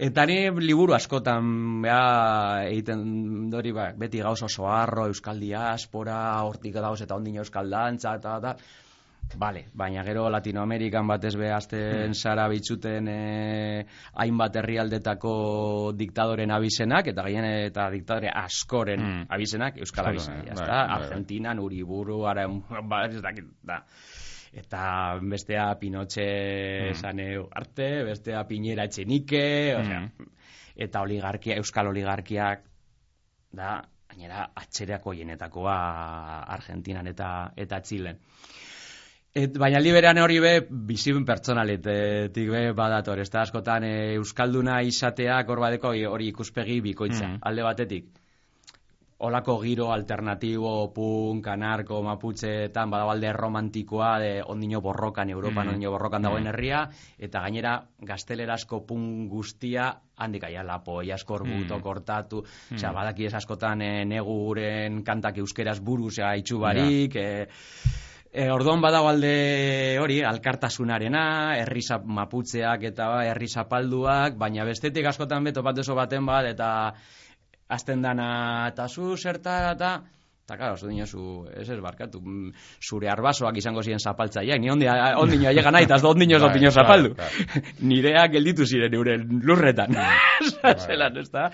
Eta 0.02 0.24
ni 0.26 0.38
liburu 0.64 0.96
askotan 0.96 1.82
bea, 1.84 2.64
egiten 2.72 3.50
dori 3.52 3.74
ba, 3.76 3.92
beti 3.98 4.24
gauz 4.24 4.40
oso 4.48 4.66
harro, 4.72 5.06
euskal 5.12 5.42
diaspora, 5.44 6.22
hortik 6.48 6.80
dauz 6.80 7.02
eta 7.04 7.18
ondino 7.20 7.44
euskal 7.44 7.70
dantza, 7.70 8.16
eta, 8.18 8.38
eta, 8.40 8.56
Vale, 9.38 9.66
baina 9.74 10.04
gero 10.04 10.26
Latinoamerikan 10.30 11.08
batez 11.08 11.36
be 11.40 11.52
azten 11.56 12.14
zara 12.16 12.48
bitxuten 12.52 13.08
eh, 13.08 13.86
hainbat 14.20 14.56
herrialdetako 14.60 15.94
diktadoren 15.96 16.52
abizenak, 16.52 17.08
eta 17.08 17.24
gaien 17.24 17.46
eta 17.46 17.90
diktadore 17.94 18.30
askoren 18.30 19.00
Mm. 19.02 19.26
abizenak 19.30 19.78
Euskal 19.78 20.06
Bai, 20.06 20.12
abizenak. 20.16 20.46
bai, 20.46 20.56
Bai, 20.56 20.66
bai, 20.68 20.88
bai. 20.88 20.96
Argentinan, 20.98 21.60
Uriburu, 21.60 22.26
ara, 22.28 22.48
ba, 22.92 23.06
ez 23.06 23.22
dakit, 23.22 23.46
da. 23.64 23.84
Eta 24.54 25.18
bestea 25.22 25.70
Pinotxe 25.80 26.92
Mm. 26.92 27.48
arte, 27.56 28.04
bestea 28.04 28.44
Piñera 28.48 28.84
Etxenike, 28.84 29.76
osea, 29.80 30.00
Mm. 30.02 30.28
eta 30.76 31.02
oligarkia, 31.02 31.56
Euskal 31.56 31.88
oligarkiak, 31.88 32.64
da, 33.54 33.82
gainera, 34.10 34.50
atxereako 34.56 35.14
hienetakoa 35.14 36.44
Argentinan 36.48 37.08
eta 37.08 37.54
eta 37.56 37.80
Txilen. 37.82 38.20
Et, 39.34 39.54
baina 39.56 39.80
liberan 39.80 40.18
hori 40.20 40.42
be, 40.44 40.50
bizibun 40.90 41.24
pertsonaletetik 41.24 42.50
be 42.52 42.64
badator, 42.76 43.22
ez 43.24 43.30
da 43.32 43.46
askotan 43.46 43.86
e, 43.88 43.92
Euskalduna 44.18 44.82
izateak 44.84 45.48
hor 45.54 45.62
badeko 45.64 45.94
hori 46.10 46.28
ikuspegi 46.34 46.82
bikoitza, 46.84 47.28
Mm. 47.30 47.38
alde 47.42 47.64
batetik. 47.64 48.10
Olako 49.24 49.56
giro 49.62 49.92
alternatibo, 49.94 50.92
punk, 50.94 51.48
anarko, 51.48 52.02
maputxeetan, 52.04 52.90
badabalde 52.92 53.32
romantikoa, 53.38 54.20
de 54.20 54.32
ondino 54.44 54.82
borrokan, 54.82 55.30
Europan 55.30 55.68
Mm. 55.68 55.74
ondino 55.76 55.92
borrokan 55.92 56.22
dagoen 56.24 56.44
Mm. 56.44 56.48
herria, 56.48 56.90
eta 57.20 57.40
gainera 57.42 57.86
gaztelerasko 58.02 58.86
punk 58.86 59.30
guztia 59.30 59.96
handik 60.18 60.44
aia 60.44 60.64
lapo, 60.64 61.02
jaskor 61.04 61.46
Mm. 61.46 61.58
buto, 61.58 61.80
kortatu, 61.82 62.44
Mm. 62.44 62.76
osea, 62.76 62.92
badaki 62.92 63.26
ez 63.28 63.34
askotan 63.34 63.82
e, 63.82 64.04
neguren 64.06 65.04
kantak 65.04 65.38
euskeraz 65.38 65.80
buru, 65.80 66.08
osea, 66.08 66.36
itxu 66.36 66.60
barik, 66.60 67.16
e, 67.16 67.48
E, 68.32 68.46
orduan 68.48 68.80
badago 68.80 69.10
alde 69.12 69.98
hori, 70.00 70.22
alkartasunarena, 70.24 71.24
herri 71.60 71.82
zap- 71.84 72.06
maputzeak 72.08 72.86
eta 72.92 73.10
ba, 73.12 73.26
herri 73.28 73.50
zapalduak, 73.52 74.38
baina 74.40 74.64
bestetik 74.64 75.10
askotan 75.12 75.44
beto 75.44 75.64
bat 75.66 75.76
baten 75.76 76.26
bat, 76.26 76.48
eta 76.48 76.70
azten 77.68 78.02
dana, 78.02 78.68
eta 78.72 78.88
zu 78.88 79.18
zertara, 79.18 79.76
eta... 79.76 79.92
Eta, 80.42 80.58
karo, 80.58 80.76
zu 80.76 80.90
dinozu, 80.90 81.46
ez 81.54 81.68
ez 81.70 81.78
barkatu, 81.80 82.20
mm, 82.20 82.50
zure 82.82 83.08
arbasoak 83.12 83.56
izango 83.62 83.84
ziren 83.86 84.02
zapaltzaileak, 84.02 84.60
ni 84.60 84.72
ondi, 84.74 84.88
ondino 85.22 85.48
ailega 85.48 85.72
nahi, 85.72 85.86
eta 85.86 86.00
ez 86.00 86.02
da 86.02 86.10
ondino 86.10 86.36
ez 86.36 86.42
Bai, 86.42 86.50
ondino 86.50 86.72
bai, 86.72 86.82
zapaldu. 86.82 87.14
Nireak 87.92 88.34
gelditu 88.34 88.66
ziren 88.66 88.98
euren 88.98 89.24
lurretan. 89.46 89.96
Zelan, 90.88 91.22
ez 91.22 91.30
da? 91.30 91.48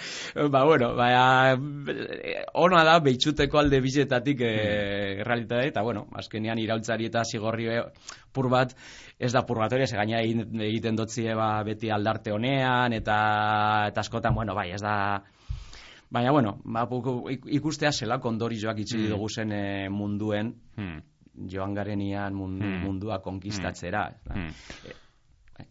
Ba, 0.49 0.63
bueno, 0.65 0.93
eh, 1.03 2.41
ona 2.55 2.83
da, 2.87 2.97
behitzuteko 3.03 3.59
alde 3.59 3.83
bizetatik 3.83 4.41
e, 4.41 4.53
realitatea, 5.27 5.69
eta, 5.75 5.83
bueno, 5.83 6.07
azkenean 6.17 6.57
iraultzari 6.63 7.11
eta 7.11 7.25
zigorri 7.27 7.67
eh, 7.75 7.83
pur 8.33 8.49
bat, 8.49 8.73
ez 9.19 9.33
da 9.35 9.43
purgatoria, 9.45 9.85
ze 9.85 9.99
gaina 9.99 10.23
egiten 10.23 10.95
dotzie 10.95 11.35
ba, 11.35 11.57
beti 11.67 11.91
aldarte 11.91 12.31
honean, 12.31 12.95
eta, 12.97 13.17
eta 13.91 14.07
askotan, 14.07 14.33
bueno, 14.33 14.55
bai, 14.55 14.71
ez 14.71 14.81
da... 14.81 14.95
Baina, 16.09 16.31
bueno, 16.31 16.61
ba, 16.63 16.87
ikustea 17.51 17.91
zelako 17.91 18.29
ondorioak 18.29 18.79
itxi 18.79 18.97
Mm. 18.97 19.09
dugu 19.09 19.27
zen 19.29 19.51
eh, 19.51 19.89
munduen, 19.89 20.53
Hmm. 20.77 21.01
joan 21.49 21.73
garenian 21.73 22.33
mundu, 22.33 22.65
Mm. 22.65 22.83
mundua 22.85 23.19
konkistatzera. 23.21 24.07
ez 24.09 24.23
da. 24.25 24.33
Hmm. 24.33 24.51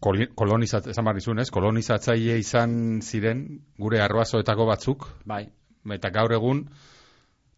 Koli- 0.01 0.28
kolonizat, 0.34 0.87
esan 0.89 1.05
behar 1.05 1.14
nizun, 1.14 1.39
ez? 1.39 1.51
Kolonizatzaile 1.51 2.39
izan 2.39 3.01
ziren 3.03 3.61
gure 3.78 4.01
arbasoetako 4.01 4.66
batzuk, 4.66 5.07
Bai, 5.24 5.49
eta 5.95 6.11
gaur 6.11 6.32
egun 6.32 6.68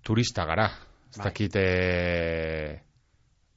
turista 0.03 0.45
gara. 0.45 0.67
Ez 1.11 1.17
Bai. 1.19 1.25
dakit, 1.25 1.57
e, 1.57 2.83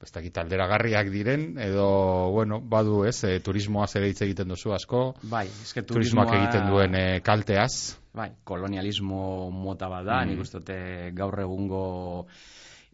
ez 0.02 0.10
dakit 0.12 0.36
alderagarriak 0.38 1.08
diren, 1.14 1.56
edo, 1.62 2.30
bueno, 2.34 2.60
badu 2.60 3.04
ez, 3.06 3.22
e, 3.24 3.38
turismoaz 3.40 3.94
ere 3.96 4.08
hitz 4.10 4.22
egiten 4.22 4.48
duzu 4.48 4.72
asko, 4.74 5.14
bai, 5.22 5.46
eske 5.62 5.82
turismoak 5.82 6.28
turismoa- 6.28 6.42
egiten 6.42 6.66
duen 6.70 6.94
e, 6.94 7.20
kalteaz. 7.22 7.98
Bai, 8.12 8.30
kolonialismo 8.44 9.50
mota 9.50 9.88
bat 9.88 10.04
da, 10.04 10.24
Mm. 10.24 10.28
nik 10.28 10.40
uste 10.40 11.12
gaur 11.14 11.38
egungo 11.40 12.26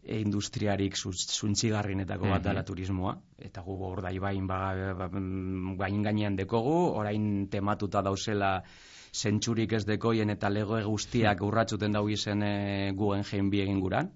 e, 0.03 0.19
industriarik 0.21 0.95
zu- 0.95 1.11
zuntzigarrienetako 1.11 2.29
bat 2.29 2.39
Mhm. 2.41 2.43
dela 2.43 2.63
turismoa, 2.63 3.17
eta 3.37 3.61
gu 3.61 3.75
hor 3.83 4.01
da 4.01 4.11
ibain 4.11 4.47
ba, 4.47 4.93
ba, 4.93 5.09
mm, 5.11 5.75
gain 5.77 6.01
gainean 6.03 6.35
dekogu, 6.35 6.93
orain 6.95 7.49
tematuta 7.49 8.01
dauzela 8.01 8.63
zentsurik 9.11 9.73
ez 9.73 9.85
dekoien 9.85 10.29
eta 10.29 10.49
lego 10.49 10.79
guztiak 10.85 11.41
urratxuten 11.41 11.91
dau 11.91 12.07
izen 12.09 12.43
e, 12.43 12.91
guen 12.95 13.23
jein 13.23 13.49
bi 13.49 13.61
egin 13.61 13.79
guran. 13.79 14.11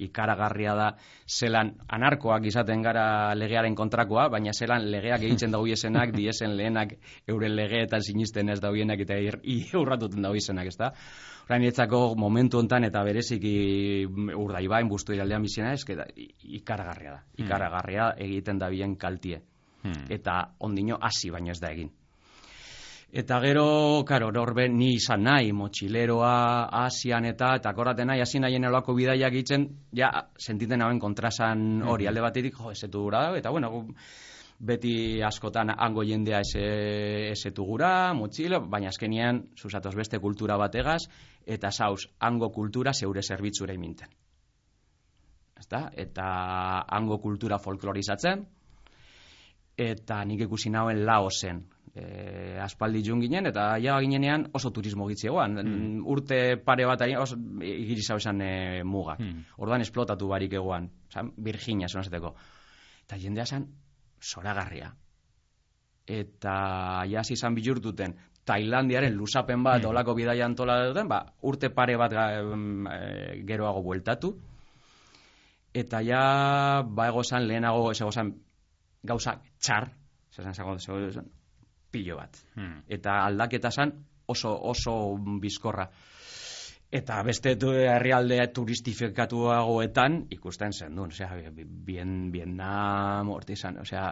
Ikaragarria 0.00 0.74
da 0.74 0.86
zelan 1.28 1.74
anarkoak 1.88 2.46
izaten 2.48 2.82
gara 2.82 3.34
legearen 3.36 3.74
kontrakoa, 3.76 4.28
baina 4.32 4.52
zelan 4.52 4.86
legeak 4.90 5.26
egiten 5.28 5.52
dau 5.52 5.66
izenak, 5.66 6.14
diesen 6.16 6.56
lehenak 6.56 6.96
euren 7.28 7.56
legeetan 7.56 8.02
sinisten 8.02 8.48
ez 8.48 8.60
dauienak 8.60 9.04
eta 9.04 9.18
urratuten 9.78 10.22
dau 10.22 10.34
izenak, 10.34 10.72
ez 10.72 10.76
da? 10.80 10.92
Orain 11.50 11.64
etzako 11.66 12.14
momentu 12.16 12.60
hontan 12.60 12.84
eta 12.86 13.02
bereziki 13.02 13.54
urdaibain 14.38 14.88
bustu 14.88 15.16
iraldean 15.16 15.42
bizena 15.42 15.72
ez, 15.74 15.82
ikaragarria 16.60 17.16
da. 17.16 17.22
Ikaragarria 17.42 18.12
egiten 18.18 18.58
da 18.58 18.68
bien 18.70 18.96
kaltie. 18.96 19.42
Hmm. 19.82 20.04
Eta 20.12 20.42
ondino 20.60 20.98
hasi 21.00 21.30
baino 21.34 21.50
ez 21.50 21.60
da 21.60 21.72
egin. 21.72 21.90
Eta 23.12 23.40
gero, 23.42 24.04
karo, 24.06 24.28
norbe 24.30 24.68
ni 24.70 24.92
izan 24.94 25.24
nahi, 25.26 25.50
motxileroa, 25.50 26.68
asian 26.84 27.24
eta, 27.26 27.56
eta 27.58 27.72
korraten 27.74 28.06
nahi, 28.06 28.20
hasi 28.22 28.38
nahien 28.38 28.68
elako 28.68 28.94
bidaiak 28.94 29.34
egiten, 29.34 29.64
ja, 29.98 30.12
sentiten 30.38 30.84
hauen 30.86 31.00
kontrasan 31.02 31.82
hori, 31.82 32.06
alde 32.06 32.22
batetik, 32.22 32.54
jo, 32.54 32.70
esetu 32.70 33.02
gura 33.08 33.24
eta 33.34 33.50
bueno, 33.50 33.82
beti 34.60 34.92
askotan 35.26 35.72
hango 35.74 36.04
jendea 36.06 36.44
ese, 36.46 36.62
esetu 37.32 37.66
gura, 37.66 38.12
motxile, 38.14 38.62
baina 38.70 38.94
azkenian, 38.94 39.42
zuzatoz 39.58 39.96
beste 39.98 40.22
kultura 40.22 40.60
bategaz, 40.60 41.00
eta 41.46 41.72
zauz, 41.72 42.04
hango 42.20 42.52
kultura 42.54 42.94
zeure 42.94 43.26
zerbitzura 43.26 43.74
iminten. 43.74 44.14
Ezta? 45.58 45.88
Eta 45.98 46.30
hango 46.86 47.18
kultura 47.18 47.58
folklorizatzen, 47.58 48.46
eta 49.80 50.22
nik 50.28 50.46
ikusi 50.46 50.70
nauen 50.70 51.02
Laosen. 51.08 51.64
E, 51.90 52.54
aspaldi 52.62 53.02
joan 53.02 53.18
ginen, 53.18 53.48
eta 53.50 53.72
ja 53.82 53.96
ginenean 53.98 54.46
oso 54.54 54.70
turismo 54.70 55.08
gitzegoan. 55.10 55.58
Hmm. 55.58 56.00
Urte 56.06 56.56
pare 56.62 56.86
bat 56.86 57.02
oso 57.18 57.36
igiri 57.66 58.02
zau 58.02 58.18
esan 58.20 58.40
e, 58.46 58.84
mugak. 58.84 59.18
Hmm. 59.18 59.44
Orduan 59.58 59.82
esplotatu 59.82 60.28
barik 60.30 60.54
egoan. 60.54 60.90
Zan, 61.10 61.32
Virginia, 61.36 61.88
zonazteko. 61.88 62.34
Eta 63.06 63.18
jendea 63.18 63.46
zen, 63.46 63.66
zoragarria. 64.22 64.92
Eta 66.06 66.54
ja 67.10 67.20
hasi 67.20 67.34
izan 67.34 67.54
bihurtuten, 67.58 68.14
Tailandiaren 68.44 69.14
lusapen 69.14 69.62
bat, 69.62 69.82
Hmm. 69.82 69.90
olako 69.90 70.14
bidaia 70.14 70.46
antola 70.46 70.78
duten, 70.86 71.08
ba, 71.08 71.24
urte 71.42 71.70
pare 71.70 71.96
bat 71.96 72.12
e, 72.12 73.42
geroago 73.46 73.82
bueltatu. 73.82 74.32
Eta 75.74 76.00
ja, 76.02 76.82
ba 76.86 77.08
ego 77.08 77.22
zan, 77.22 77.46
lehenago, 77.46 77.90
ez 77.90 78.00
ego 78.00 78.10
zan, 78.10 78.32
gauza 79.02 79.40
txar, 79.58 79.90
zesan 80.34 80.54
zago, 80.54 80.78
zego, 80.78 81.22
pilo 81.90 82.16
bat. 82.16 82.36
Hmm. 82.54 82.82
Eta 82.88 83.24
aldaketa 83.26 83.70
zan 83.70 83.92
oso, 84.26 84.52
oso 84.70 85.16
bizkorra. 85.40 85.88
Eta 86.92 87.22
beste 87.22 87.54
tu- 87.56 87.70
herrialde 87.72 88.40
turistifikatuagoetan 88.54 90.24
ikusten 90.30 90.72
zen 90.72 90.96
duen, 90.96 91.10
osea, 91.12 91.30
bien, 91.54 92.32
Vietnam, 92.32 93.28
horti 93.30 93.52
izan, 93.52 93.78
osea, 93.78 94.08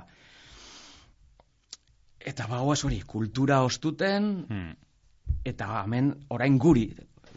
eta 2.21 2.47
bagoaz 2.51 2.85
hori, 2.85 3.01
kultura 3.07 3.63
ostuten, 3.65 4.47
Hmm. 4.49 4.73
eta 5.45 5.83
hemen 5.85 6.15
orain 6.29 6.59
guri, 6.59 6.89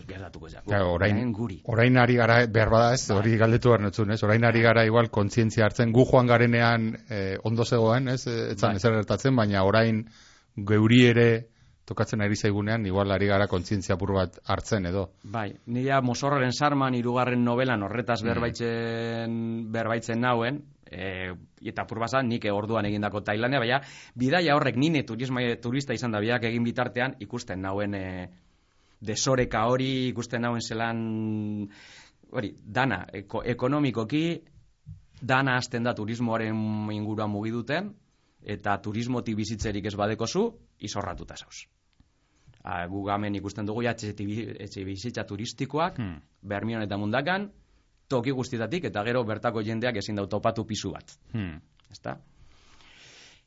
gertatuko 0.08 0.48
ez 0.48 0.54
da, 0.54 0.62
Claro, 0.62 0.94
orain, 0.94 1.32
guri. 1.34 1.62
orain 1.66 1.98
ari 1.98 2.16
gara, 2.16 2.46
behar 2.48 2.70
bada 2.70 2.94
ez, 2.94 3.10
hori 3.12 3.38
galdetu 3.38 3.70
behar 3.70 3.82
notzun, 3.82 4.12
ez? 4.12 4.24
Orain 4.24 4.44
ari 4.46 4.62
gara 4.62 4.86
igual 4.86 5.10
kontzientzia 5.10 5.66
hartzen, 5.66 5.92
gu 5.92 6.06
joan 6.06 6.28
garenean 6.28 6.98
eh, 7.10 7.38
ondo 7.44 7.66
zegoen, 7.66 8.08
ez? 8.10 8.26
Eh, 8.28 8.52
Etzan 8.52 8.72
Bai. 8.72 8.78
ezer 8.78 8.94
gertatzen, 8.94 9.36
baina 9.36 9.64
orain 9.64 10.08
geuri 10.56 11.06
ere 11.08 11.30
tokatzen 11.86 12.22
ari 12.22 12.36
zaigunean, 12.36 12.86
igual 12.86 13.12
ari 13.12 13.28
gara 13.28 13.48
kontzientzia 13.52 13.96
apur 13.96 14.14
bat 14.16 14.38
hartzen 14.46 14.86
edo. 14.88 15.10
Bai, 15.24 15.50
nila 15.66 16.02
Mosorroren 16.02 16.54
sarman 16.54 16.96
hirugarren 16.96 17.44
novelan 17.44 17.80
Mm. 17.80 17.84
horretaz 17.84 18.22
berbaitzen, 18.24 19.72
berbaitzen 19.72 20.22
nauen, 20.22 20.62
e, 20.86 21.34
eta 21.62 21.86
purbazan 21.88 22.28
nik 22.28 22.46
orduan 22.52 22.86
egindako 22.86 23.22
Tailandia, 23.22 23.60
baina 23.60 23.82
bidaia 24.16 24.56
horrek 24.56 24.78
nine 24.78 25.04
turisma, 25.04 25.42
turista 25.62 25.94
izan 25.94 26.12
da 26.12 26.20
biak 26.20 26.44
egin 26.44 26.64
bitartean 26.64 27.16
ikusten 27.20 27.62
nauen 27.62 27.96
e, 27.96 28.30
desoreka 29.02 29.66
hori 29.66 30.10
ikusten 30.10 30.42
dauen 30.42 30.62
zelan, 30.62 31.68
hori, 32.32 32.54
dana, 32.64 33.06
eko, 33.14 33.42
ekonomikoki, 33.44 34.42
dana 35.22 35.58
hasten 35.58 35.84
da 35.84 35.94
turismoaren 35.94 36.56
inguruan 36.92 37.30
mugiduten, 37.30 37.94
eta 38.44 38.78
turismotik 38.82 39.36
bizitzerik 39.36 39.86
ez 39.86 39.96
badekozu, 39.96 40.52
izorratuta 40.80 41.36
zauz. 41.38 41.66
A, 42.64 42.86
gu 42.88 43.04
gamen 43.04 43.36
ikusten 43.36 43.66
dugu 43.66 43.82
ja 43.84 43.92
etxe, 43.92 44.84
bizitza 44.86 45.24
turistikoak, 45.26 45.98
Hmm. 45.98 46.22
Bermion 46.42 46.82
eta 46.82 46.98
Mundakan, 46.98 47.52
toki 48.08 48.32
guztietatik, 48.32 48.86
eta 48.86 49.04
gero 49.04 49.24
bertako 49.24 49.62
jendeak 49.62 49.96
ezin 49.98 50.16
dau 50.16 50.28
topatu 50.28 50.66
pisu 50.66 50.92
bat. 50.92 51.18
Hmm. 51.34 51.62
Ezta? 51.92 52.18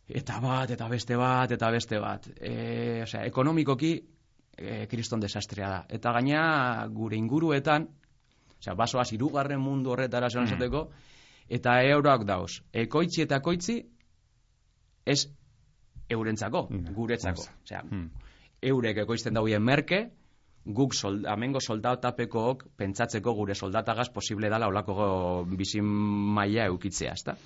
Eta 0.09 0.41
bat, 0.41 0.71
eta 0.71 0.89
beste 0.89 1.17
bat, 1.17 1.51
eta 1.51 1.71
beste 1.71 1.99
bat. 2.01 2.27
E, 2.41 3.03
osea, 3.03 3.25
ekonomikoki, 3.25 3.93
e, 4.57 4.87
kriston 4.87 5.21
desastrea 5.21 5.69
da. 5.69 5.85
Eta 5.89 6.13
gaina, 6.13 6.87
gure 6.93 7.17
inguruetan, 7.17 7.89
osea, 8.59 8.75
basoaz 8.75 9.13
irugarren 9.13 9.61
mundu 9.61 9.91
horretara 9.95 10.29
zelan 10.31 10.45
Mm. 10.45 10.53
esateko, 10.53 10.91
eta 11.49 11.83
euroak 11.85 12.25
dauz. 12.25 12.63
Ekoitzi 12.73 13.23
eta 13.23 13.41
koitzi, 13.41 13.79
ez 15.07 15.29
eurentzako, 16.11 16.67
Mm. 16.71 16.95
guretzako. 16.95 17.43
Osea, 17.65 17.83
Hmm. 17.83 18.11
eurek 18.63 18.97
ekoizten 18.99 19.35
dauien 19.35 19.63
merke, 19.63 20.11
guk 20.65 20.95
sold, 20.95 21.27
amengo 21.27 21.61
soldatapekok 21.61 22.65
pentsatzeko 22.77 23.35
gure 23.35 23.55
soldatagaz 23.55 24.09
posible 24.11 24.49
dala 24.49 24.67
olako 24.69 25.45
bizin 25.57 25.85
maila 25.85 26.65
eukitzea, 26.67 27.13
ezta? 27.13 27.37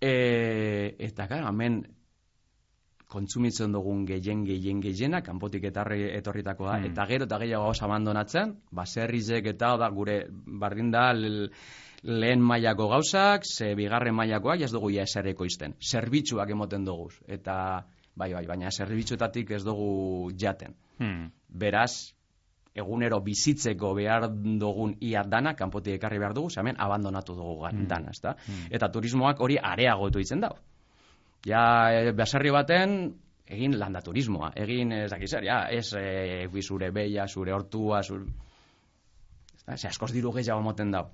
E, 0.00 0.94
eta, 0.98 1.26
gara, 1.26 1.48
hemen 1.48 1.80
kontsumitzen 3.08 3.72
dugun 3.72 4.04
gehien, 4.06 4.44
gehien, 4.44 4.80
gehiena, 4.82 5.20
kanpotik 5.22 5.64
etarri 5.64 6.02
etorritako 6.16 6.66
da, 6.66 6.78
Hmm. 6.78 6.86
eta 6.92 7.06
gero 7.06 7.24
eta 7.24 7.38
gehiago 7.38 7.64
gauz 7.64 7.82
abandonatzen, 7.82 8.56
baserrizek 8.72 9.46
eta 9.46 9.76
da, 9.76 9.88
gure 9.90 10.26
bardin 10.30 10.90
da, 10.90 11.12
lehen 11.12 12.40
mailako 12.40 12.88
gauzak, 12.88 13.44
ze 13.44 13.74
bigarren 13.74 14.14
mailakoak, 14.14 14.60
ez 14.60 14.70
dugu 14.72 14.90
ia 14.90 15.02
esereko 15.02 15.44
izten. 15.44 15.74
Zerbitzuak 15.80 16.50
emoten 16.50 16.84
dugu, 16.84 17.08
eta, 17.26 17.86
bai, 18.16 18.32
bai, 18.32 18.46
baina 18.46 18.70
zerbitzuetatik 18.70 19.50
ez 19.50 19.62
dugu 19.64 20.30
jaten. 20.38 20.74
Hmm. 20.98 21.30
Beraz, 21.48 22.12
egunero 22.74 23.20
bizitzeko 23.20 23.94
behar 23.94 24.28
dugun 24.34 24.96
ia 25.00 25.22
dana, 25.22 25.54
kanpotik 25.54 25.94
ekarri 25.94 26.18
behar 26.18 26.34
dugu, 26.34 26.48
hemen 26.58 26.74
abandonatu 26.78 27.34
dugu 27.34 27.60
gan- 27.62 27.82
Mm. 27.84 27.86
dana, 27.88 28.10
ezta? 28.10 28.34
Mm. 28.48 28.66
Eta 28.74 28.88
turismoak 28.90 29.40
hori 29.40 29.56
areagotu 29.62 30.18
itzen 30.18 30.40
dau. 30.40 30.56
Ja, 31.46 31.92
e, 31.92 32.12
baserri 32.16 32.50
baten, 32.54 33.14
egin 33.46 33.78
landa 33.78 34.00
turismoa, 34.00 34.52
egin, 34.56 34.92
ez 34.92 35.10
dakiz 35.12 35.30
zer, 35.30 35.44
ja, 35.44 35.64
ez 35.68 35.92
e, 35.98 36.48
zure 36.62 36.90
beia, 36.90 37.28
zure 37.28 37.52
hortua, 37.52 38.02
zure... 38.02 38.24
Ze 39.76 39.88
askoz 39.88 40.10
diru 40.12 40.32
gehiago 40.32 40.60
moten 40.60 40.90
dau. 40.92 41.06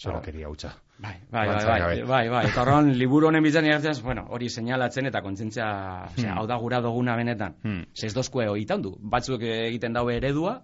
Zorakeria 0.00 0.48
hutsa. 0.48 0.72
Bai, 0.98 1.14
bai, 1.30 1.46
bai, 1.46 1.64
bai, 1.64 1.78
gabe. 1.80 2.04
bai, 2.08 2.28
bai. 2.28 2.40
Eta 2.48 2.62
horren, 2.62 2.88
liburu 2.98 3.28
honen 3.28 3.44
bitzen 3.44 3.66
igartzen, 3.68 4.00
bueno, 4.02 4.24
hori 4.34 4.48
seinalatzen 4.48 5.06
eta 5.06 5.20
kontzientzia, 5.22 5.66
osea, 6.08 6.32
Hmm. 6.32 6.38
hau 6.38 6.46
da 6.46 6.56
gura 6.56 6.80
duguna 6.80 7.16
benetan. 7.16 7.54
Hmm. 7.62 7.84
Ze 7.94 8.06
ez 8.06 8.14
dozkue 8.14 8.48
hoitan 8.48 8.82
du. 8.82 8.96
Batzuk 9.00 9.42
egiten 9.42 9.92
daue 9.92 10.16
eredua, 10.16 10.62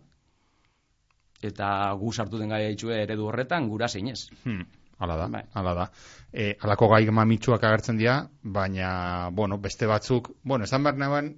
eta 1.42 1.92
gu 2.00 2.12
sartu 2.12 2.38
den 2.38 2.48
gai 2.48 2.68
ditxue 2.70 3.02
eredu 3.02 3.26
horretan, 3.28 3.68
gura 3.68 3.88
zeinez. 3.88 4.30
Hmm. 4.44 4.64
Hala 4.98 5.16
da, 5.16 5.26
Bai. 5.28 5.42
hala 5.52 5.74
da. 5.74 5.88
E, 6.32 6.54
alako 6.64 6.88
gai 6.88 7.04
mamitsuak 7.10 7.64
agertzen 7.64 7.98
dira, 8.00 8.16
baina, 8.42 9.30
bueno, 9.30 9.58
beste 9.58 9.86
batzuk, 9.86 10.30
bueno, 10.42 10.64
esan 10.64 10.86
behar 10.86 10.96
nagoen, 11.02 11.34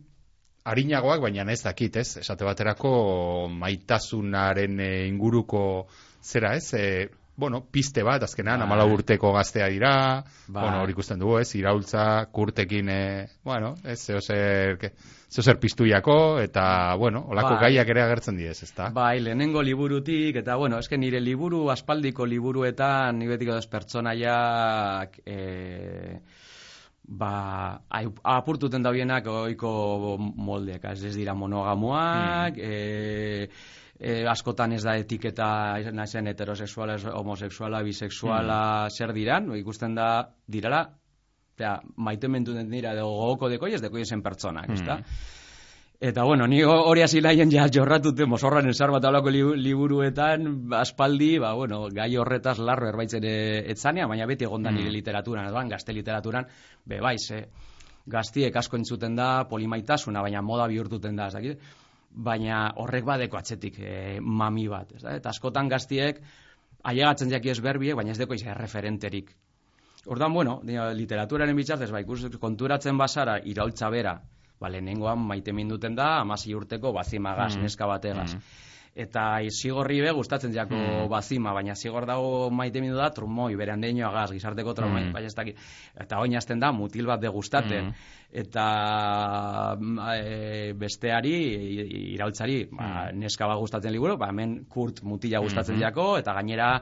harinagoak, 0.68 1.22
baina 1.24 1.46
ez 1.52 1.62
dakit, 1.64 1.96
ez? 1.96 2.16
Esate 2.22 2.46
baterako 2.46 2.92
maitasunaren 3.50 4.78
e, 4.80 4.90
inguruko 5.08 5.62
zera, 6.22 6.54
ez? 6.54 6.72
E, 6.74 7.08
bueno, 7.38 7.60
piste 7.70 8.02
bat, 8.02 8.22
azkenan, 8.26 8.58
Bai. 8.58 8.66
amala 8.66 8.84
urteko 8.90 9.30
gaztea 9.32 9.68
dira, 9.70 10.24
Bai. 10.48 10.62
bueno, 10.64 10.80
hori 10.82 10.92
ikusten 10.96 11.20
dugu, 11.22 11.36
ez? 11.38 11.54
Iraultza, 11.54 12.26
kurtekin, 12.34 12.88
e, 12.90 13.28
bueno, 13.46 13.76
ez? 13.84 14.00
Zeo 14.08 14.18
zer, 14.20 14.74
ke- 14.80 14.90
zeo 15.30 15.44
zer 15.46 15.60
piztuiako, 15.62 16.40
eta, 16.42 16.96
bueno, 16.98 17.22
olako 17.30 17.54
Bai. 17.54 17.60
gaiak 17.68 17.88
ere 17.94 18.02
agertzen 18.02 18.36
diez, 18.36 18.56
ezta? 18.66 18.90
Bai, 18.90 19.20
lehenengo 19.22 19.62
liburutik, 19.62 20.34
eta 20.42 20.56
bueno, 20.58 20.80
eske 20.82 20.98
nire 20.98 21.20
liburu 21.22 21.70
aspaldiko 21.70 22.26
liburuetan, 22.26 23.18
ni 23.22 23.28
betiko 23.30 23.54
ez 23.56 23.66
pertsonaiak, 23.70 25.20
e, 25.24 26.18
ba, 27.08 27.80
apurtuten 28.24 28.82
daudenak 28.82 29.26
oiko 29.32 30.16
moldeak, 30.18 30.84
ez 30.92 31.04
ez 31.04 31.14
dira 31.16 31.34
monogamoak, 31.34 32.58
e, 32.58 33.48
e, 34.00 34.26
askotan 34.26 34.72
ez 34.72 34.82
da 34.84 34.96
etiketa 34.96 35.78
naizen 35.92 36.26
heterosexuala, 36.30 36.96
homosexuala, 37.14 37.82
bisexuala, 37.82 38.88
zer 38.90 39.12
diran, 39.12 39.50
ikusten 39.56 39.94
da, 39.94 40.28
dirala, 40.46 40.88
Osea, 41.58 41.80
maitementu 41.96 42.52
den 42.54 42.68
dira, 42.70 42.92
edo 42.94 43.08
gogoko 43.10 43.48
dekoi 43.50 43.72
ez 43.74 43.80
dekoi 43.82 44.04
zen 44.06 44.20
pertsonak, 44.22 44.68
ezta? 44.70 45.00
Eta 46.00 46.22
bueno, 46.22 46.46
ni 46.46 46.60
ho- 46.62 46.84
hori 46.86 47.02
hasi 47.02 47.18
nahien 47.20 47.50
ja 47.50 47.64
jorratute 47.66 48.26
mozorran 48.30 48.68
esar 48.70 48.92
bat 48.94 49.04
hablako 49.04 49.30
liburuetan, 49.32 50.70
aspaldi, 50.78 51.38
ba, 51.42 51.54
bueno, 51.58 51.88
gai 51.90 52.12
horretaz 52.16 52.60
larro 52.62 52.86
erbaitzen 52.92 53.24
e, 53.26 53.34
etzanea, 53.72 54.06
baina 54.06 54.26
beti 54.30 54.44
egonda 54.46 54.70
nire 54.70 54.92
literaturan, 54.94 55.48
edoan, 55.50 55.68
gazte 55.68 55.92
literaturan, 55.92 56.46
be 56.86 57.00
bai, 57.02 57.16
ze, 57.18 57.48
gaztiek 58.06 58.54
asko 58.56 58.76
entzuten 58.78 59.16
da, 59.18 59.44
polimaitasuna, 59.50 60.22
baina 60.22 60.40
moda 60.40 60.68
bihurtuten 60.70 61.16
da, 61.18 61.26
ez 61.26 61.34
dakit? 61.34 61.58
Baina 62.10 62.72
horrek 62.76 63.04
badeko 63.04 63.36
atzetik 63.38 63.78
e, 63.78 64.18
mami 64.20 64.68
bat, 64.68 64.92
ez 64.96 65.02
da? 65.02 65.16
Eta 65.16 65.30
askotan 65.30 65.68
gaztiek, 65.68 66.20
ailegatzen 66.84 67.30
jaki 67.30 67.50
ez 67.50 67.60
berbiek, 67.60 67.96
baina 67.96 68.12
ez 68.12 68.18
deko 68.18 68.34
izan 68.34 68.56
referenterik. 68.56 69.34
Ordan 70.06 70.32
bueno, 70.32 70.60
literaturaren 70.64 71.56
bitartez, 71.56 71.90
ba, 71.92 72.00
ikus, 72.00 72.24
konturatzen 72.40 72.96
basara, 72.98 73.38
iraultza 73.44 73.90
bera, 73.90 74.14
ba, 74.60 74.70
lehenengoan 74.70 75.18
maite 75.18 75.52
minduten 75.52 75.94
da, 75.98 76.20
amasi 76.20 76.54
urteko 76.54 76.92
bazimagaz, 76.92 77.56
Mm. 77.56 77.62
neska 77.62 77.86
bategaz. 77.86 78.34
Mm. 78.34 78.40
Eta 78.94 79.38
zigorri 79.50 80.00
be 80.00 80.10
gustatzen 80.12 80.52
jako 80.52 80.74
Mm. 80.74 81.08
bazima, 81.08 81.52
baina 81.52 81.74
zigor 81.74 82.06
dago 82.06 82.50
maite 82.50 82.80
mindu 82.80 82.96
da 82.96 83.10
trumoi, 83.10 83.54
bere 83.56 83.72
handeino 83.72 84.08
agaz, 84.08 84.30
gizarteko 84.32 84.74
traumoi, 84.74 85.04
Mm. 85.04 85.12
baina 85.12 85.26
ez 85.26 85.34
dakit. 85.34 85.56
Eta 86.00 86.18
oin 86.18 86.34
hasten 86.36 86.58
da, 86.60 86.72
mutil 86.72 87.06
bat 87.06 87.20
degustaten. 87.20 87.86
Mm. 87.86 87.94
Eta 88.32 89.76
mm, 89.78 89.98
e, 90.14 90.72
besteari, 90.78 91.34
i- 91.34 92.14
iraultzari, 92.14 92.64
ba, 92.72 93.10
neska 93.12 93.46
bat 93.46 93.58
gustatzen 93.58 93.92
liburu, 93.92 94.16
ba, 94.18 94.28
hemen 94.28 94.64
kurt 94.68 95.02
mutila 95.02 95.40
gustatzen 95.40 95.76
Mhm. 95.76 95.82
jako, 95.82 96.18
eta 96.18 96.32
gainera 96.34 96.80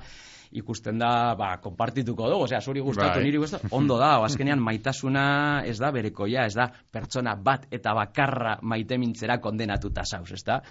ikusten 0.52 0.98
da, 0.98 1.34
ba, 1.34 1.56
konpartituko 1.60 2.28
dugu, 2.30 2.44
osea, 2.44 2.60
zuri 2.60 2.80
gustatu, 2.80 3.18
Bai. 3.18 3.24
niri 3.24 3.36
gustatu, 3.38 3.66
ondo 3.70 3.98
da, 3.98 4.16
azkenean 4.24 4.60
maitasuna 4.62 5.62
ez 5.66 5.78
da 5.78 5.90
berekoia, 5.90 6.46
ez 6.46 6.54
da 6.54 6.70
pertsona 6.92 7.34
bat 7.34 7.66
eta 7.70 7.92
bakarra 7.94 8.58
maite 8.62 8.96
mintzera 8.98 9.38
kondenatuta 9.40 10.02
zauz, 10.04 10.32
ez 10.32 10.44
da? 10.44 10.62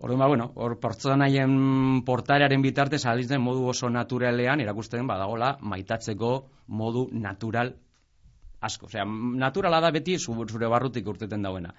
Orduan, 0.00 0.20
ba, 0.20 0.26
bueno, 0.30 0.52
hor 0.54 0.76
pertsonaien 0.78 2.02
portarearen 2.06 2.62
bitartez 2.62 3.00
alitzen 3.10 3.40
modu 3.42 3.64
oso 3.72 3.88
naturalean 3.90 4.60
erakusten 4.62 5.06
badagola 5.10 5.56
maitatzeko 5.60 6.30
modu 6.68 7.08
natural 7.12 7.72
asko. 8.60 8.86
Osea, 8.86 9.04
naturala 9.04 9.80
da 9.80 9.90
beti 9.90 10.16
zu- 10.18 10.46
zure 10.46 10.68
barrutik 10.70 11.06
urteten 11.06 11.42
dauena. 11.42 11.74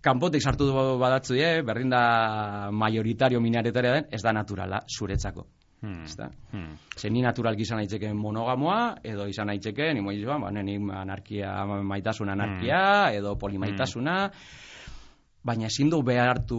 Kanpotik 0.00 0.42
sartu 0.42 0.66
du 0.66 0.74
badatzu, 0.98 1.34
eh, 1.34 1.62
berdin 1.62 1.90
da 1.90 2.70
majoritario 2.72 3.40
minoritaria 3.40 3.92
den, 3.92 4.06
ez 4.10 4.22
da 4.22 4.32
naturala 4.32 4.82
zuretzako. 4.86 5.46
Hmm. 5.80 6.02
Ezta? 6.04 6.30
Hmm. 6.52 6.74
Ze 6.96 7.10
ni 7.10 7.22
naturalki 7.22 7.62
izan 7.62 7.78
naiteke 7.78 8.12
monogamoa, 8.14 8.96
edo 9.02 9.26
izan 9.30 9.46
naiteke, 9.46 9.92
ni 9.94 10.00
moiz, 10.00 10.24
ba, 10.26 10.34
anarkia, 10.34 11.52
maitasun 11.82 12.28
anarkia, 12.30 13.12
edo 13.14 13.36
polimaitasuna, 13.38 14.30
baina 15.44 15.66
ezin 15.66 15.90
du 15.90 16.02
behartu 16.02 16.58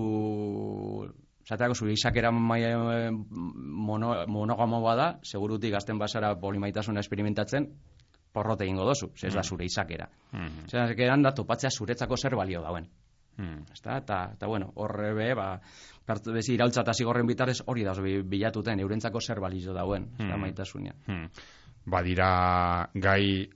Zateako 1.49 1.73
zure 1.73 1.93
izakera 1.93 2.29
mai- 2.31 3.09
mono, 3.09 4.11
monogamo 4.27 4.81
bada, 4.83 5.19
segurutik 5.23 5.71
gazten 5.73 5.97
basara 5.97 6.35
polimaitasuna 6.39 6.99
esperimentatzen, 6.99 7.65
porrote 8.31 8.65
egingo 8.65 8.85
dozu, 8.85 9.07
ze 9.17 9.27
ez 9.27 9.33
da 9.33 9.41
zure 9.41 9.65
izakera. 9.65 10.05
Hmm. 10.31 10.67
Zatekeran 10.69 11.23
da 11.23 11.31
topatzea 11.33 11.71
zuretzako 11.71 12.17
zer 12.17 12.35
balio 12.35 12.61
dauen. 12.61 12.85
Hmm. 13.37 13.63
Ezta? 13.73 13.97
Eta, 13.97 14.31
eta 14.35 14.45
bueno, 14.47 14.71
horre 14.75 15.13
be, 15.15 15.33
ba, 15.33 15.59
pertu 16.05 16.33
bezi 16.35 16.53
iraultza 16.53 16.81
eta 16.81 16.93
zigorren 16.93 17.25
bitarrez 17.25 17.63
hori 17.65 17.83
da 17.83 17.93
bi- 17.93 18.21
bilatuten, 18.21 18.79
eurentzako 18.79 19.19
zer 19.19 19.39
balio 19.39 19.73
dauen, 19.73 20.03
ez 20.19 20.27
da 20.27 20.35
Hmm. 20.35 20.41
maitasunean. 20.41 20.95
Hmm. 21.07 21.29
Badira 21.85 22.89
gai 22.93 23.49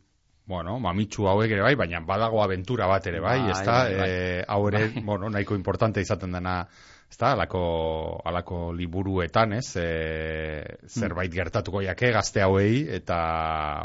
bueno, 0.45 0.79
mamitsu 0.79 1.27
hauek 1.27 1.51
ere 1.51 1.61
bai, 1.63 1.75
baina 1.79 2.01
badago 2.03 2.41
abentura 2.43 2.87
bat 2.87 3.05
ere 3.07 3.19
bai, 3.23 3.39
Bai, 3.39 3.51
ezta? 3.51 3.77
bai, 3.83 3.95
bai. 3.95 4.09
Eh, 4.09 4.43
hau 4.47 4.67
ere, 4.67 4.87
Bai. 4.89 5.03
bueno, 5.03 5.29
nahiko 5.29 5.55
importante 5.55 6.01
izaten 6.01 6.31
dena, 6.35 6.67
ezta? 7.13 7.31
Alako, 7.31 8.21
alako 8.25 8.73
liburuetan, 8.73 9.53
ez? 9.53 9.75
E, 9.77 10.63
zerbait 10.89 11.31
gertatuko 11.31 11.81
jake 11.85 12.11
gazte 12.11 12.41
hauei 12.41 12.87
eta 12.97 13.19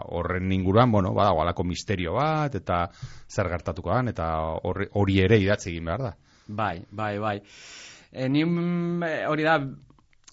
horren 0.09 0.51
inguruan, 0.53 0.91
bueno, 0.93 1.13
badago 1.15 1.43
alako 1.45 1.65
misterio 1.69 2.17
bat 2.17 2.55
eta 2.59 2.87
zer 3.29 3.51
gertatuko 3.53 3.93
dan 3.93 4.09
eta 4.15 4.33
hori 4.65 5.21
ere 5.21 5.39
idatzi 5.39 5.71
egin 5.75 5.85
behar 5.93 6.07
da. 6.09 6.15
Bai, 6.49 6.81
bai, 6.91 7.19
bai. 7.19 7.37
E, 8.11 8.29
ni 8.29 8.45
mm, 8.45 9.03
e, 9.05 9.27
hori 9.29 9.45
da 9.45 9.59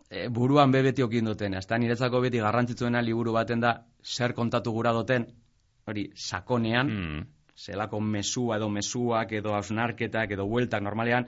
e, 0.09 0.27
buruan 0.29 0.71
be 0.71 0.81
beti 0.81 1.03
okin 1.03 1.25
duten. 1.25 1.53
Ez 1.59 1.67
da 1.67 1.77
niretzako 1.77 2.21
beti 2.23 2.39
garrantzitsuena 2.39 3.01
liburu 3.03 3.35
baten 3.35 3.59
da 3.59 3.75
zer 4.01 4.33
kontatu 4.33 4.71
gura 4.71 4.93
duten 4.95 5.27
hori 5.87 6.09
sakonean, 6.15 6.87
Mm. 6.89 7.25
zelako 7.55 7.99
mesua 8.01 8.57
edo 8.57 8.69
mesuak 8.69 9.31
edo 9.31 9.53
hausnarketak 9.53 10.31
edo 10.31 10.45
bueltak 10.45 10.81
normalean 10.81 11.27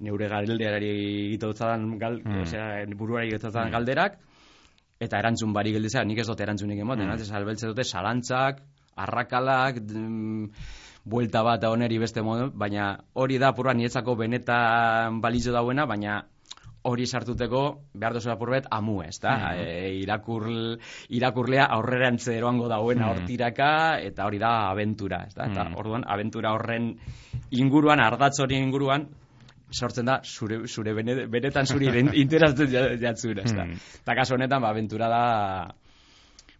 neure 0.00 0.28
galderari 0.28 0.90
egitotzadan 1.28 1.98
gal, 1.98 2.20
Mm. 2.24 2.42
osea, 2.42 2.86
buruari 2.96 3.28
egitotzadan 3.28 3.70
galderak 3.70 4.18
eta 5.00 5.18
erantzun 5.18 5.52
bari 5.52 5.72
geldizea, 5.72 6.04
nik 6.04 6.18
ez 6.18 6.26
dut 6.26 6.40
erantzunik 6.40 6.78
ematen, 6.78 7.08
Mm. 7.08 7.16
mm. 7.18 7.34
albeltze 7.34 7.66
dute 7.66 7.84
salantzak, 7.84 8.60
arrakalak, 8.96 9.80
mm, 9.82 10.50
buelta 11.04 11.42
bat 11.42 11.64
oneri 11.64 11.98
beste 11.98 12.22
modu, 12.22 12.50
baina 12.54 12.98
hori 13.14 13.38
da 13.38 13.48
apurra 13.48 13.74
niretzako 13.74 14.16
benetan 14.16 15.20
balizo 15.20 15.52
dauena, 15.52 15.86
baina 15.86 16.24
hori 16.84 17.06
sartuteko 17.08 17.60
behar 17.94 18.12
duzu 18.12 18.30
apurbet 18.30 18.66
amu, 18.70 18.98
ez 19.02 19.18
da? 19.20 19.34
Mhm. 19.36 19.60
E, 19.64 19.94
irakur, 20.02 20.46
irakurlea 21.08 21.64
aurrerantze 21.72 22.36
eroango 22.36 22.68
dauena 22.68 23.06
Mhm. 23.06 23.10
hortiraka, 23.14 24.00
eta 24.00 24.26
hori 24.26 24.38
da 24.38 24.68
abentura, 24.70 25.24
ez 25.26 25.34
da? 25.34 25.46
Eta 25.46 25.64
Mhm. 25.64 25.76
orduan, 25.80 26.04
abentura 26.06 26.52
horren 26.52 26.96
inguruan, 27.50 28.00
ardatz 28.00 28.40
horien 28.40 28.62
inguruan, 28.64 29.08
sortzen 29.70 30.04
da, 30.06 30.20
zure, 30.22 30.66
zure 30.68 30.92
bene, 30.94 31.26
benetan 31.26 31.66
zuri 31.66 31.86
interesatzen 32.24 32.68
ja- 32.70 32.96
jatzura, 33.00 33.42
ez 33.42 33.54
da? 33.54 33.64
Mhm. 33.64 33.80
Eta 34.02 34.14
kasu 34.14 34.34
honetan, 34.34 34.60
ba, 34.62 34.68
abentura 34.68 35.08
da, 35.08 35.74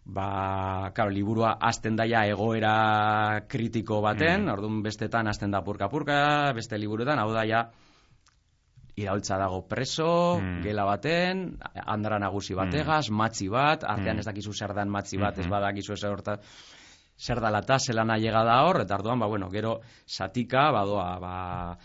ba, 0.05 0.91
claro, 0.93 1.09
liburua 1.11 1.57
hasten 1.61 1.95
daia 1.95 2.25
egoera 2.29 3.43
kritiko 3.47 4.01
baten, 4.01 4.45
Mm. 4.45 4.51
orduan 4.53 4.81
bestetan 4.83 5.27
hasten 5.27 5.51
da 5.51 5.61
purka-purka, 5.63 6.51
beste 6.53 6.77
liburuetan, 6.77 7.19
hau 7.19 7.31
daia, 7.33 7.69
iraultza 8.95 9.37
dago 9.37 9.67
preso, 9.67 10.39
Mm. 10.39 10.61
gela 10.63 10.85
baten, 10.85 11.57
andra 11.85 12.19
nagusi 12.19 12.53
bategaz, 12.55 13.09
matzi 13.11 13.49
bat, 13.49 13.83
artean 13.83 14.15
Mm. 14.15 14.19
ez 14.19 14.25
dakizu 14.25 14.53
zer 14.53 14.73
dan 14.73 14.89
matzi 14.89 15.17
bat, 15.17 15.37
ez 15.37 15.45
Mhm. 15.45 15.51
badakizu 15.51 15.93
ez 15.93 16.03
horta, 16.03 16.39
zer 17.17 17.39
dala 17.41 17.59
eta 17.59 17.77
zelana 17.79 18.17
llega 18.17 18.43
da 18.43 18.63
hor, 18.63 18.81
eta 18.81 18.95
orduan, 18.95 19.19
ba, 19.19 19.27
bueno, 19.27 19.49
gero 19.49 19.81
satika, 20.05 20.71
badoa, 20.71 21.19
ba, 21.19 21.77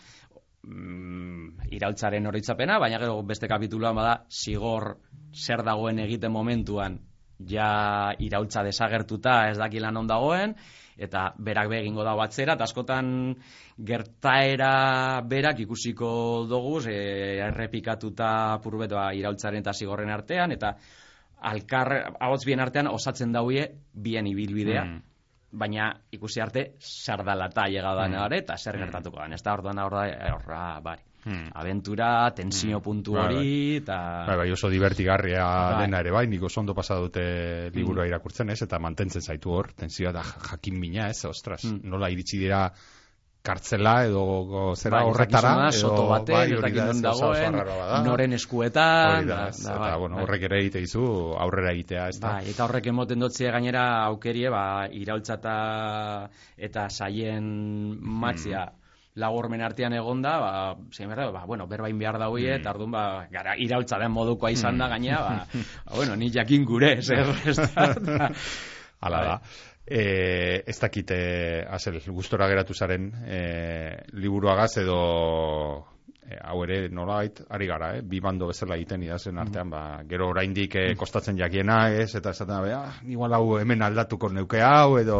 mm, 0.63 1.71
iraultzaren 1.71 2.27
oroitzapena, 2.27 2.79
baina 2.79 2.99
gero 2.99 3.21
beste 3.23 3.47
kapituluan 3.47 3.95
bada 3.95 4.25
zigor 4.29 4.97
zer 5.33 5.63
dagoen 5.63 5.99
egiten 5.99 6.31
momentuan 6.31 6.99
ja 7.39 8.13
iraultza 8.19 8.61
desagertuta 8.63 9.49
ez 9.49 9.57
dakilan 9.57 9.97
on 9.97 10.07
dagoen 10.07 10.55
eta 11.01 11.33
berak 11.37 11.69
be 11.71 11.79
egingo 11.81 12.03
da 12.05 12.13
batzera 12.15 12.53
eta 12.53 12.63
askotan 12.69 13.35
gertaera 13.77 15.21
berak 15.27 15.59
ikusiko 15.65 16.11
dugu 16.49 16.79
e, 16.87 16.97
errepikatuta 17.47 18.59
purbet 18.63 18.91
ba, 18.93 19.11
iraultzaren 19.17 19.61
eta 19.63 19.73
zigorren 19.73 20.09
artean 20.13 20.51
eta 20.51 20.75
alkar 21.41 22.15
ahots 22.19 22.45
bien 22.45 22.59
artean 22.61 22.87
osatzen 22.87 23.31
dauie 23.33 23.67
bien 23.93 24.27
ibilbidea 24.27 24.83
Mm. 24.85 25.01
baina 25.51 25.89
ikusi 26.15 26.39
arte 26.41 26.61
sardalata 26.79 27.65
llegadan 27.67 28.13
Mm. 28.13 28.33
eta 28.33 28.55
zer 28.57 28.77
gertatuko 28.77 29.19
den. 29.21 29.33
Ez 29.33 29.43
da 29.43 29.53
orduan 29.53 29.79
horra, 29.79 30.05
horra 30.35 30.79
bari. 30.81 31.01
Mm. 31.25 31.51
Aventura, 31.53 32.31
tensio 32.33 32.79
Mm. 32.79 32.81
puntu 32.83 33.13
Bai, 33.13 33.25
hori, 33.35 33.75
eta... 33.77 34.25
Bai, 34.27 34.37
bai, 34.37 34.51
oso 34.51 34.69
divertigarria 34.69 35.43
Bai. 35.45 35.81
dena 35.85 35.99
ere 35.99 36.11
bai, 36.11 36.25
nik 36.27 36.41
oso 36.43 36.59
ondo 36.61 36.73
pasa 36.73 36.95
dute 36.95 37.69
liburua 37.75 38.07
irakurtzen 38.07 38.49
ez, 38.49 38.61
eta 38.63 38.79
mantentzen 38.79 39.21
zaitu 39.21 39.51
hor, 39.51 39.71
tensioa 39.73 40.11
da 40.11 40.23
jakin 40.23 40.79
mina 40.79 41.09
ez, 41.09 41.23
ostras, 41.25 41.63
Mm. 41.65 41.81
nola 41.89 42.09
iritsi 42.09 42.37
dira 42.39 42.71
kartzela 43.43 44.05
edo 44.05 44.73
zera 44.77 44.99
Bai, 45.01 45.05
horretara, 45.09 45.51
edo 45.69 45.71
soto 45.71 46.03
baten, 46.07 46.35
bai, 46.35 46.53
hori 46.53 46.71
da, 46.75 46.91
dagoen, 46.93 47.55
noren 48.05 48.33
eskuetan, 48.37 49.25
da, 49.27 49.47
ez, 49.49 49.63
da, 49.63 49.71
eta 49.71 49.79
bai, 49.79 49.95
bueno, 49.99 50.15
bai. 50.15 50.23
horrek 50.25 50.43
ere 50.43 50.59
egite 50.61 50.79
dizu 50.83 51.05
aurrera 51.41 51.71
egitea, 51.73 52.07
ez 52.09 52.19
da? 52.19 52.35
Bai, 52.35 52.49
eta 52.51 52.65
horrek 52.67 52.85
emoten 52.93 53.19
dotzie 53.19 53.49
gainera 53.51 54.03
aukerie, 54.05 54.49
ba, 54.53 54.85
iraultza 54.91 55.39
eta, 55.41 56.29
eta 56.57 56.89
saien 56.89 57.97
matzia 57.99 58.67
Hmm. 58.71 58.80
Lagormen 59.15 59.61
artean 59.61 59.93
egonda, 59.93 60.37
ba, 60.39 60.51
zein 60.91 61.09
berda, 61.09 61.29
ba, 61.31 61.45
bueno, 61.45 61.67
berbain 61.67 61.97
behar 61.99 62.17
daue, 62.19 62.41
Mm. 62.41 62.59
eta 62.61 62.71
orduan, 62.71 62.91
ba, 62.91 63.27
gara, 63.31 63.55
iraultza 63.57 63.99
den 63.99 64.11
modukoa 64.11 64.51
izan 64.51 64.77
da 64.77 64.87
gaina, 64.87 65.19
ba, 65.21 65.47
ba, 65.85 65.95
bueno, 65.95 66.15
ni 66.15 66.31
jakin 66.31 66.65
gure, 66.65 67.01
zer, 67.01 67.27
ez 67.45 67.57
da, 67.57 68.31
Hala 69.01 69.23
da. 69.25 69.41
E, 69.85 70.63
ez 70.67 70.77
dakite, 70.79 71.65
azel, 71.67 71.99
gustora 72.13 72.47
geratu 72.47 72.73
zaren 72.77 73.09
e, 73.25 73.39
liburuagaz 74.13 74.77
edo 74.77 74.99
e, 76.21 76.37
hau 76.37 76.61
ere 76.63 76.87
nolait 76.93 77.41
ari 77.49 77.67
gara, 77.67 77.95
eh? 77.97 78.03
bi 78.05 78.21
bando 78.21 78.47
bezala 78.47 78.77
egiten 78.77 79.03
idazen 79.03 79.41
artean, 79.41 79.73
ba, 79.73 80.03
gero 80.07 80.29
oraindik 80.29 80.77
e, 80.77 80.85
kostatzen 80.95 81.35
jakiena, 81.41 81.89
ez, 81.97 82.13
eta 82.15 82.29
esaten 82.29 82.53
da, 82.53 82.77
ah, 82.77 83.01
igual 83.09 83.33
hau 83.33 83.57
hemen 83.59 83.81
aldatuko 83.81 84.29
neuke 84.29 84.61
hau, 84.61 84.99
edo 85.01 85.19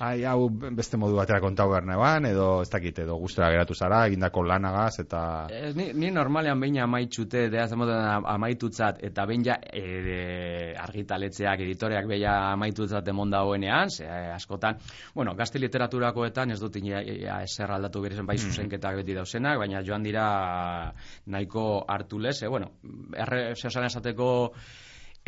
ai, 0.00 0.24
hau 0.24 0.48
beste 0.50 0.98
modu 1.00 1.16
batera 1.18 1.40
kontau 1.42 1.68
behar 1.70 1.86
neban, 1.86 2.26
edo 2.28 2.46
ez 2.62 2.70
dakite, 2.70 3.02
edo 3.06 3.16
gustora 3.18 3.50
geratu 3.54 3.74
zara, 3.74 4.04
egindako 4.06 4.44
lanagaz, 4.46 5.00
eta... 5.02 5.20
Ez, 5.50 5.74
ni, 5.78 5.88
ni 5.94 6.10
normalean 6.14 6.60
behin 6.60 6.80
amaitxute, 6.84 7.46
dea 7.52 7.66
zemoten 7.68 8.26
amaitutzat, 8.34 9.02
eta 9.08 9.26
behin 9.28 9.46
ja 9.48 9.58
e, 9.58 10.74
argitaletzeak, 10.78 11.64
editoreak 11.66 12.08
behin 12.10 12.28
amaitutzat 12.30 13.10
emon 13.10 13.34
dagoenean, 13.34 13.90
ze 13.90 14.06
eh, 14.06 14.32
askotan, 14.34 14.78
bueno, 15.14 15.34
gazte 15.38 15.62
literaturakoetan 15.62 16.54
ez 16.54 16.60
dut 16.62 16.78
ina, 16.80 17.02
ia, 17.02 17.40
ezer 17.46 17.74
aldatu 17.74 18.02
berezen 18.04 18.26
bai 18.26 18.38
zuzenketak 18.38 19.02
beti 19.02 19.16
dauzenak, 19.18 19.58
baina 19.58 19.82
joan 19.86 20.06
dira 20.06 20.28
nahiko 21.26 21.68
hartu 21.88 22.22
lez, 22.22 22.38
e, 22.42 22.52
bueno, 22.52 22.72
erre, 23.16 23.50
esateko 23.58 24.28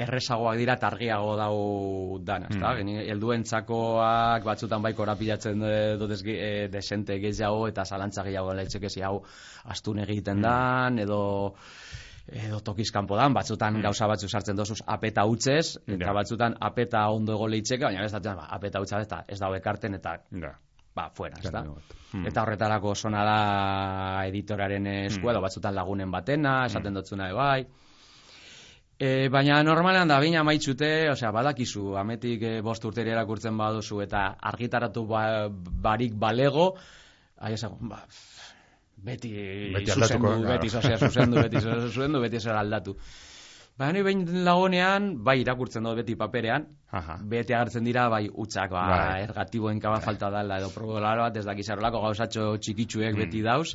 errezagoak 0.01 0.57
dira 0.61 0.75
eta 0.79 0.89
argiago 0.89 1.37
dau 1.39 2.19
dana, 2.25 2.49
ezta? 2.51 2.73
Mm. 2.75 2.89
Mm. 2.89 3.05
helduentzakoak 3.11 4.45
batzutan 4.47 4.83
bai 4.83 4.93
korapilatzen 4.97 5.63
eh, 5.67 5.97
dut 6.01 6.11
ez, 6.17 6.21
e, 6.25 6.69
desente 6.73 7.19
gehiago 7.23 7.67
eta 7.69 7.85
zalantza 7.85 8.25
gehiago 8.27 8.55
leitzekezi 8.55 9.03
hau 9.07 9.21
astun 9.65 9.99
egiten 10.07 10.41
dan, 10.43 10.99
edo 10.99 11.55
edo 12.31 12.61
tokiz 12.63 12.93
kanpo 12.95 13.17
dan, 13.19 13.35
batzutan 13.35 13.81
gauza 13.83 14.07
batzu 14.07 14.29
sartzen 14.31 14.57
dozuz 14.57 14.81
apeta 14.87 15.25
utzez, 15.27 15.79
eta 15.87 16.07
Ja. 16.07 16.13
batzutan 16.15 16.55
apeta 16.61 17.09
ondo 17.11 17.33
ego 17.35 17.49
leitzeke, 17.49 17.85
baina 17.85 18.05
ez 18.05 18.13
da, 18.13 18.35
ba, 18.37 18.47
apeta 18.55 18.81
utza 18.81 19.01
eta 19.03 19.25
ez 19.27 19.39
dago 19.41 19.57
ekarten 19.57 19.95
eta 19.95 20.21
Ja, 20.31 20.53
ba, 20.95 21.09
fuera, 21.11 21.37
ez 21.43 21.51
da? 21.51 21.63
Claro, 21.63 21.77
mm. 22.13 22.27
Eta 22.27 22.43
horretarako 22.43 22.95
zona 22.95 23.25
da 23.25 24.27
editoraren 24.29 24.87
eskua, 24.87 25.33
Mm. 25.33 25.35
edo 25.35 25.41
batzutan 25.43 25.75
lagunen 25.75 26.11
batena, 26.11 26.67
esaten 26.67 26.95
dotzuna 26.95 27.31
e, 27.31 27.33
bai. 27.33 27.67
E, 29.01 29.31
baina 29.33 29.63
normalean 29.65 30.11
da 30.11 30.19
baina 30.21 30.43
maitzute, 30.45 31.09
osea, 31.09 31.31
badakizu, 31.33 31.95
ametik 31.97 32.43
e, 32.45 32.51
bost 32.61 32.85
urteri 32.85 33.15
erakurtzen 33.15 33.57
baduzu 33.57 34.03
eta 34.05 34.27
argitaratu 34.51 35.07
ba, 35.09 35.23
barik 35.87 36.19
balego, 36.21 36.67
ahi 37.41 37.57
esago, 37.57 37.79
ba, 37.81 38.03
beti, 39.01 39.33
Beti 39.73 39.95
zuzendu, 39.95 40.35
aldatuko, 40.35 40.53
beti, 40.53 40.73
osea, 40.83 40.99
zuzendu, 41.01 41.41
beti 41.41 41.65
zuzendu, 41.89 42.21
beti 42.27 42.43
zer 42.45 42.61
aldatu. 42.61 42.97
Baina 43.81 43.97
ni 43.97 44.05
behin 44.05 44.45
lagonean, 44.45 45.09
bai 45.25 45.39
irakurtzen 45.41 45.89
dut 45.89 45.97
beti 46.03 46.19
paperean, 46.21 46.69
Aha. 46.93 47.17
bete 47.25 47.57
agertzen 47.57 47.89
dira, 47.89 48.11
bai, 48.13 48.27
utxak, 48.29 48.77
ba, 48.77 48.85
Bai. 48.93 49.23
ergatiboen 49.25 49.81
kaba 49.81 50.05
falta 50.05 50.29
dala, 50.35 50.61
edo 50.61 50.69
probolaro 50.77 51.25
bat, 51.25 51.41
ez 51.41 51.47
dakizarolako 51.49 52.05
gauzatxo 52.05 52.51
txikitsuek 52.61 53.17
beti 53.25 53.41
dauz, 53.49 53.71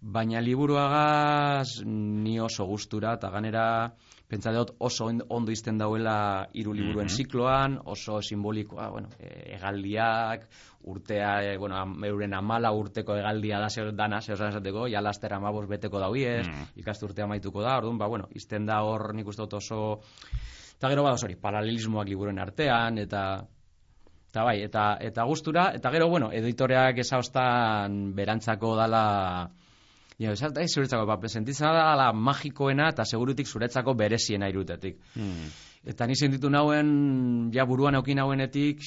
baina 0.00 0.40
liburuagaz 0.40 1.82
ni 1.84 2.40
oso 2.40 2.64
gustura, 2.64 3.18
eta 3.20 3.28
ganera, 3.36 3.66
pentsa 4.28 4.50
dut 4.52 4.72
oso 4.78 5.04
on- 5.06 5.22
ondo 5.28 5.52
izten 5.52 5.78
dauela 5.78 6.48
hiru 6.52 6.72
liburuen 6.74 7.06
Mhm. 7.06 7.14
zikloan, 7.16 7.78
oso 7.84 8.20
simbolikoa, 8.22 8.88
bueno, 8.90 9.08
e, 9.20 9.54
hegaldiak, 9.54 10.48
urtea, 10.84 11.42
e, 11.44 11.56
bueno, 11.58 11.76
am- 11.76 12.04
euren 12.04 12.34
amala 12.34 12.72
urteko 12.72 13.14
hegaldia 13.16 13.58
da 13.60 13.68
zer 13.70 13.94
dana, 13.94 14.20
zer 14.20 14.34
osan 14.34 14.48
esateko, 14.48 14.88
ja 14.88 15.00
laster 15.00 15.32
amabos 15.34 15.68
beteko 15.68 15.98
dauiez, 16.00 16.48
Mm. 16.48 16.78
ikasturtea 16.80 17.24
amaituko 17.24 17.62
da, 17.62 17.76
orduan, 17.78 17.98
ba, 17.98 18.06
bueno, 18.06 18.28
izten 18.34 18.66
da 18.66 18.82
hor 18.82 19.14
nik 19.14 19.26
uste 19.26 19.42
dut 19.42 19.54
oso, 19.54 20.00
eta 20.76 20.88
gero 20.88 21.02
bada, 21.02 21.16
hori, 21.22 21.36
paralelismoak 21.36 22.08
liburuen 22.08 22.38
artean, 22.38 22.98
eta 22.98 23.44
Eta 24.28 24.42
bai, 24.44 24.60
eta, 24.60 24.98
eta 25.00 25.22
gustura, 25.24 25.70
eta 25.74 25.90
gero, 25.90 26.10
bueno, 26.10 26.30
editoreak 26.30 26.98
esaustan 26.98 28.14
berantzako 28.14 28.74
dala, 28.76 29.48
ja, 30.18 30.32
esat, 30.32 30.58
ez 30.58 30.70
zuretzako, 30.72 31.06
ba, 31.08 31.16
sentitzen 31.28 31.68
da 31.68 32.12
magikoena 32.12 32.90
eta 32.92 33.04
segurutik 33.04 33.48
zuretzako 33.48 33.94
bereziena 33.94 34.48
irutetik. 34.48 35.00
Mm. 35.14 35.50
Eta 35.92 36.06
ni 36.06 36.16
sentitu 36.16 36.50
nauen, 36.50 37.50
ja 37.54 37.66
buruan 37.66 37.94
eukin 37.94 38.18
nauenetik, 38.18 38.82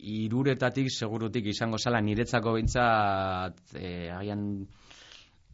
iruretatik 0.00 0.88
segurutik 0.90 1.46
izango 1.52 1.78
zala 1.78 2.00
niretzako 2.00 2.54
behintzat, 2.56 3.60
e, 3.76 4.10
agian 4.10 4.46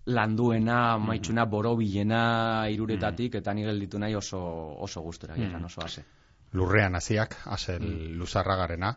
landuena, 0.06 0.98
maitxuna, 1.02 1.44
borobilena 1.50 2.68
iruretatik, 2.70 3.34
eta 3.42 3.54
ni 3.54 3.66
gelditu 3.66 3.98
nahi 3.98 4.14
oso, 4.14 4.40
oso 4.86 5.02
gustura, 5.02 5.34
mm. 5.34 5.64
oso 5.66 5.82
ase. 5.84 6.06
Lurrean 6.54 6.94
hasiak, 6.94 7.34
azel 7.52 7.82
luzarragarena, 8.16 8.94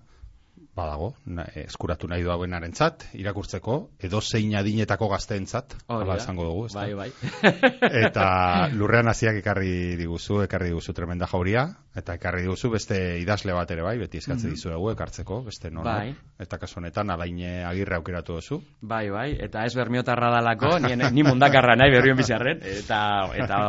badago, 0.80 1.14
na, 1.26 1.44
eskuratu 1.64 2.08
nahi 2.08 2.24
du 2.24 2.32
habenarentzat, 2.32 3.10
irakurtzeko, 3.20 3.78
edo 4.00 4.22
zein 4.22 4.56
adinetako 4.56 5.10
gazteentzat, 5.12 5.76
Hori 5.88 6.06
hala 6.06 6.16
da. 6.16 6.24
esango 6.24 6.46
dugu, 6.48 6.66
ezta? 6.70 6.86
Bai, 6.86 6.94
bai. 6.94 7.10
Eta 8.06 8.26
lurrean 8.74 9.12
hasiak 9.12 9.40
ekarri 9.42 9.98
diguzu, 10.00 10.42
ekarri 10.46 10.72
diguzu 10.72 10.96
tremenda 10.96 11.28
jauria, 11.32 11.66
eta 12.00 12.16
ekarri 12.20 12.46
diguzu 12.46 12.72
beste 12.72 13.00
idazle 13.20 13.56
bat 13.56 13.72
ere 13.76 13.84
bai, 13.84 13.98
beti 14.00 14.22
eskatzen 14.22 14.54
dizuegu 14.56 14.92
ekartzeko, 14.94 15.42
beste 15.48 15.72
non. 15.74 15.84
Bai. 15.88 16.14
Eta 16.40 16.60
kasu 16.62 16.80
honetan 16.80 17.12
alaine 17.12 17.66
agirre 17.68 17.98
aukeratu 18.00 18.40
duzu. 18.40 18.62
Bai, 18.82 19.08
bai, 19.14 19.30
eta 19.42 19.66
ez 19.68 19.74
bermiotarra 19.76 20.32
dalako, 20.38 20.78
ni, 20.86 20.96
ni 20.96 21.26
mundakarra 21.28 21.76
nahi 21.80 21.96
berrion 21.98 22.20
bizarren, 22.20 22.62
eta, 22.64 23.02
eta 23.36 23.64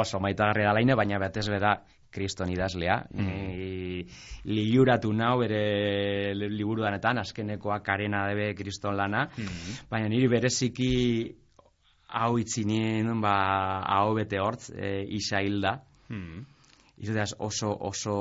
oso 0.00 0.20
maitagarria 0.24 0.70
da 0.72 0.78
laine, 0.80 0.96
baina 0.98 1.20
batez 1.22 1.46
bera 1.52 1.76
kriston 2.10 2.50
idazlea. 2.52 3.00
Mm. 3.12 4.02
liuratu 4.46 5.10
nau 5.12 5.38
bere 5.40 6.34
liburudanetan, 6.34 7.18
azkenekoa 7.18 7.80
karena 7.82 8.26
debe 8.28 8.52
kriston 8.54 8.96
lana, 8.96 9.26
baina 9.90 10.08
niri 10.08 10.28
bereziki 10.30 10.90
hau 12.08 12.36
itzinien, 12.38 13.10
ba, 13.20 13.36
hau 13.96 14.14
bete 14.14 14.38
hortz, 14.38 14.70
e, 14.70 15.02
isa 15.18 15.42
hilda. 15.42 15.80
Izudeaz 16.96 17.34
oso 17.44 17.74
oso 17.84 18.14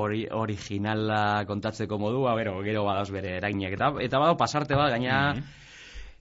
ori, 0.00 0.24
originala 0.32 1.44
kontatzeko 1.46 1.98
modua, 2.00 2.34
bero, 2.34 2.56
gero 2.66 2.82
badauz 2.88 3.12
bere 3.14 3.36
erainek. 3.38 3.76
Eta, 3.76 3.92
eta 4.02 4.18
badago 4.22 4.40
pasarte 4.40 4.74
bat, 4.74 4.90
gaina 4.96 5.34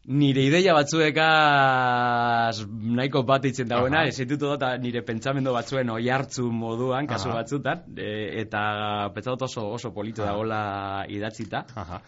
nire 0.05 0.41
ideia 0.43 0.73
batzuekaz 0.75 2.57
nahiko 2.67 3.23
bat 3.23 3.45
itzen 3.47 3.67
dagoena, 3.69 4.01
Aha. 4.03 4.07
ez 4.11 4.27
dut 4.27 4.43
eta 4.57 4.73
nire 4.77 5.01
pentsamendu 5.05 5.53
batzuen 5.55 5.89
oi 5.89 6.09
hartzu 6.11 6.49
moduan, 6.51 7.07
kasu 7.07 7.29
Aha. 7.29 7.37
batzutan, 7.41 7.83
e, 7.97 8.41
eta 8.41 9.09
pentsa 9.15 9.31
dut 9.31 9.41
oso, 9.47 9.69
oso 9.77 9.93
politu 9.93 10.21
dagoela 10.25 11.05
idatzita. 11.07 11.65
Aha. 11.75 12.01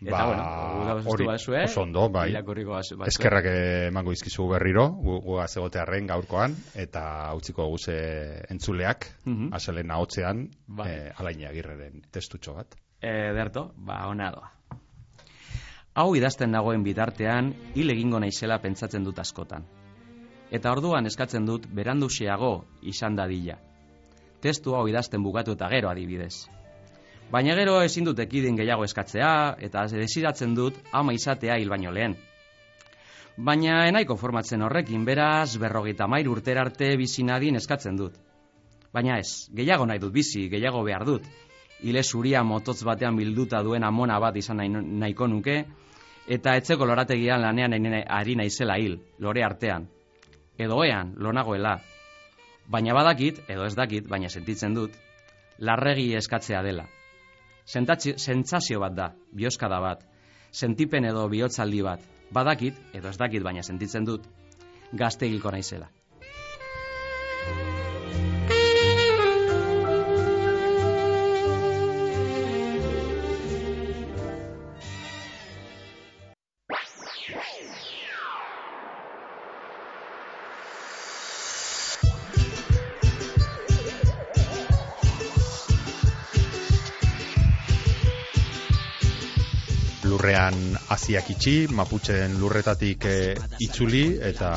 Eta, 0.00 0.20
bueno, 0.24 0.42
Ba, 0.42 0.94
hori, 1.12 1.26
bazue, 1.28 1.64
oso 1.64 1.82
ondo, 1.82 2.06
bai. 2.08 2.30
Eskerrak 3.06 3.44
emango 3.90 4.12
izkizu 4.16 4.46
berriro, 4.48 4.86
gu- 4.96 5.18
gugaz 5.26 5.50
egotearren 5.58 6.06
gaurkoan, 6.08 6.54
eta 6.74 7.34
utziko 7.36 7.66
guze 7.68 7.98
entzuleak, 8.48 9.04
Mhm. 9.26 9.50
aselen 9.52 9.90
ahotzean, 9.90 10.48
Bai. 10.68 10.88
eh, 10.88 11.12
alaine 11.18 11.46
agirreren 11.48 12.00
testutxo 12.10 12.54
bat. 12.54 12.74
Ederto, 13.02 13.72
ba, 13.76 14.06
ona 14.08 14.30
doa. 14.30 14.50
Hau 15.98 16.14
idazten 16.14 16.52
dagoen 16.54 16.84
bitartean, 16.86 17.50
hil 17.74 17.90
egingo 17.90 18.20
naizela 18.22 18.60
pentsatzen 18.62 19.02
dut 19.02 19.18
askotan. 19.18 19.64
Eta 20.50 20.70
orduan 20.70 21.06
eskatzen 21.10 21.46
dut 21.46 21.66
beranduxeago 21.74 22.52
izan 22.92 23.16
dadila. 23.18 23.56
Testu 24.40 24.76
hau 24.78 24.86
idazten 24.88 25.22
bukatu 25.22 25.56
eta 25.58 25.68
gero 25.72 25.90
adibidez. 25.90 26.46
Baina 27.30 27.56
gero 27.58 27.80
ezin 27.82 28.06
dut 28.06 28.22
ekidin 28.22 28.56
gehiago 28.58 28.86
eskatzea, 28.86 29.56
eta 29.58 29.84
desiratzen 29.90 30.54
dut 30.54 30.78
ama 30.92 31.12
izatea 31.12 31.58
hil 31.58 31.70
baino 31.70 31.90
lehen. 31.90 32.16
Baina 33.36 33.84
enaiko 33.88 34.16
formatzen 34.16 34.62
horrekin, 34.62 35.04
beraz, 35.04 35.56
berrogeita 35.58 36.06
mair 36.06 36.28
urtera 36.30 36.66
arte 36.66 36.96
bizi 36.98 37.26
nadin 37.26 37.58
eskatzen 37.58 37.98
dut. 37.98 38.14
Baina 38.94 39.18
ez, 39.18 39.50
gehiago 39.54 39.86
nahi 39.86 39.98
dut 39.98 40.12
bizi, 40.14 40.48
gehiago 40.50 40.82
behar 40.86 41.06
dut. 41.06 41.26
Ile 41.82 42.02
zuria 42.02 42.42
mototz 42.44 42.82
batean 42.84 43.16
bilduta 43.16 43.62
duen 43.62 43.84
amona 43.84 44.18
bat 44.20 44.36
izan 44.36 44.56
nahi, 44.60 44.68
nahiko 44.68 45.26
nuke, 45.26 45.64
eta 46.28 46.56
etzeko 46.56 46.84
lorategian 46.86 47.40
lanean 47.40 47.72
ari 48.06 48.36
naizela 48.36 48.76
hil, 48.78 48.98
lore 49.18 49.44
artean. 49.44 49.88
Edo 50.58 50.84
ean, 50.84 51.14
lonagoela. 51.16 51.78
Baina 52.68 52.94
badakit, 52.94 53.40
edo 53.48 53.64
ez 53.66 53.74
dakit, 53.74 54.06
baina 54.08 54.28
sentitzen 54.28 54.74
dut, 54.74 54.92
larregi 55.58 56.14
eskatzea 56.14 56.62
dela. 56.62 56.84
Sentatzi- 57.66 58.16
Sentsazio 58.18 58.80
bat 58.80 58.94
da, 58.94 59.12
bioskada 59.32 59.80
bat, 59.80 60.04
sentipen 60.50 61.04
edo 61.04 61.28
bihotzaldi 61.28 61.82
bat, 61.82 62.00
badakit, 62.30 62.74
edo 62.94 63.08
ez 63.08 63.16
dakit, 63.18 63.42
baina 63.42 63.62
sentitzen 63.62 64.04
dut, 64.04 64.26
gazte 64.92 65.26
hilko 65.26 65.50
naizela. 65.50 65.88
Lurrean 90.50 90.78
hasiak 90.90 91.28
itxi, 91.30 91.68
Mapuchen 91.70 92.32
lurretatik 92.40 93.04
eh, 93.06 93.34
itzuli 93.62 94.18
eta 94.30 94.50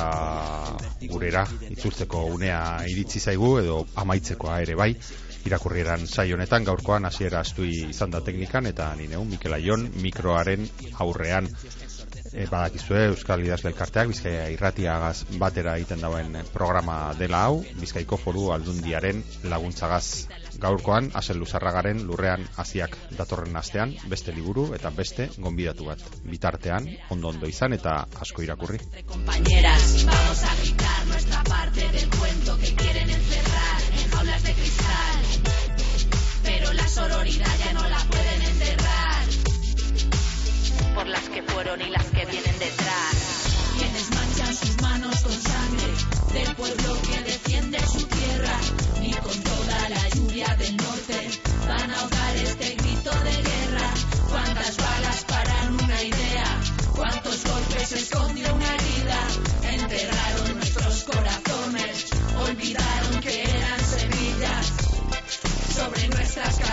gurera 1.12 1.44
itzultzeko 1.70 2.24
unea 2.34 2.82
iritsi 2.90 3.20
zaigu 3.20 3.60
edo 3.60 3.78
amaitzekoa 4.02 4.60
ere 4.66 4.76
bai. 4.76 4.90
Irakurrieran 5.46 6.08
saio 6.08 6.38
honetan 6.38 6.64
gaurkoan 6.64 7.06
hasiera 7.06 7.42
astui 7.44 7.90
izan 7.92 8.10
da 8.10 8.22
teknikan 8.26 8.66
eta 8.66 8.94
ni 8.96 9.08
neu 9.12 9.26
Mikel 9.28 9.54
Aion 9.54 9.86
mikroaren 10.02 10.66
aurrean 11.06 11.50
e, 12.32 12.48
badakizue 12.48 13.10
Euskal 13.12 13.44
Idazle 13.46 13.74
Elkarteak 13.74 14.10
Bizkaia 14.14 14.48
irratiagaz 14.56 15.26
batera 15.38 15.76
egiten 15.78 16.02
dauen 16.02 16.40
programa 16.54 16.98
dela 17.20 17.44
hau, 17.50 17.60
Bizkaiko 17.82 18.18
Foru 18.18 18.50
Aldundiaren 18.56 19.22
laguntzagaz 19.52 20.06
gaurkoan 20.60 21.12
Asel 21.14 21.38
Luzarragaren 21.38 22.06
lurrean 22.08 22.48
hasiak 22.58 22.98
datorren 23.18 23.56
astean 23.56 23.96
beste 24.10 24.36
liburu 24.36 24.74
eta 24.76 24.90
beste 24.90 25.30
gonbidatu 25.38 25.86
bat. 25.92 26.00
Bitartean 26.24 26.90
ondo 27.10 27.34
ondo 27.34 27.48
izan 27.48 27.74
eta 27.74 28.06
asko 28.22 28.44
irakurri. 28.44 28.80
encerrar 29.04 29.84
sororidad 36.94 37.58
ya 37.58 37.74
no 37.74 37.90
la 37.90 37.98
pueden 37.98 38.42
enterrar. 38.42 39.26
Por 40.96 41.08
las 41.08 41.30
que 41.30 41.44
fueron 41.44 41.82
y 41.82 41.90
las 41.90 42.06
que 42.06 42.26
vienen 42.26 42.60
detrás. 42.60 43.16
Quienes 43.78 44.10
manchan 44.12 44.56
sus 44.56 44.82
manos 44.82 45.24
con 45.24 45.32
sangre 45.32 45.94
del 46.34 46.56
pueblo 46.56 47.02
que 47.02 47.24
defiende 47.24 47.80
su 47.80 48.03
van 51.68 51.90
a 51.92 52.00
ahogar 52.00 52.36
este 52.38 52.76
grito 52.76 53.12
de 53.12 53.36
guerra. 53.50 53.94
Cuántas 54.30 54.78
balas 54.78 55.26
paran 55.26 55.74
una 55.84 56.02
idea, 56.02 56.46
cuántos 56.96 57.44
golpes 57.44 57.92
esconde 57.92 58.52
una 58.52 58.76
herida. 58.76 59.20
Enterraron 59.64 60.56
nuestros 60.56 61.04
corazones, 61.04 62.10
olvidaron 62.48 63.20
que 63.22 63.44
eran 63.44 63.80
semillas. 63.80 64.74
Sobre 65.76 66.08
nuestras 66.10 66.58
cabezas 66.58 66.73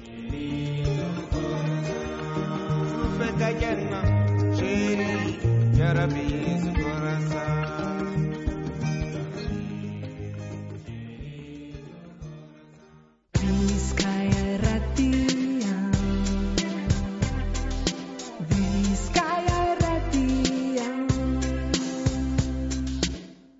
கையறிமா 3.41 4.01
சரி 4.57 5.09
ஜரபீ 5.77 6.25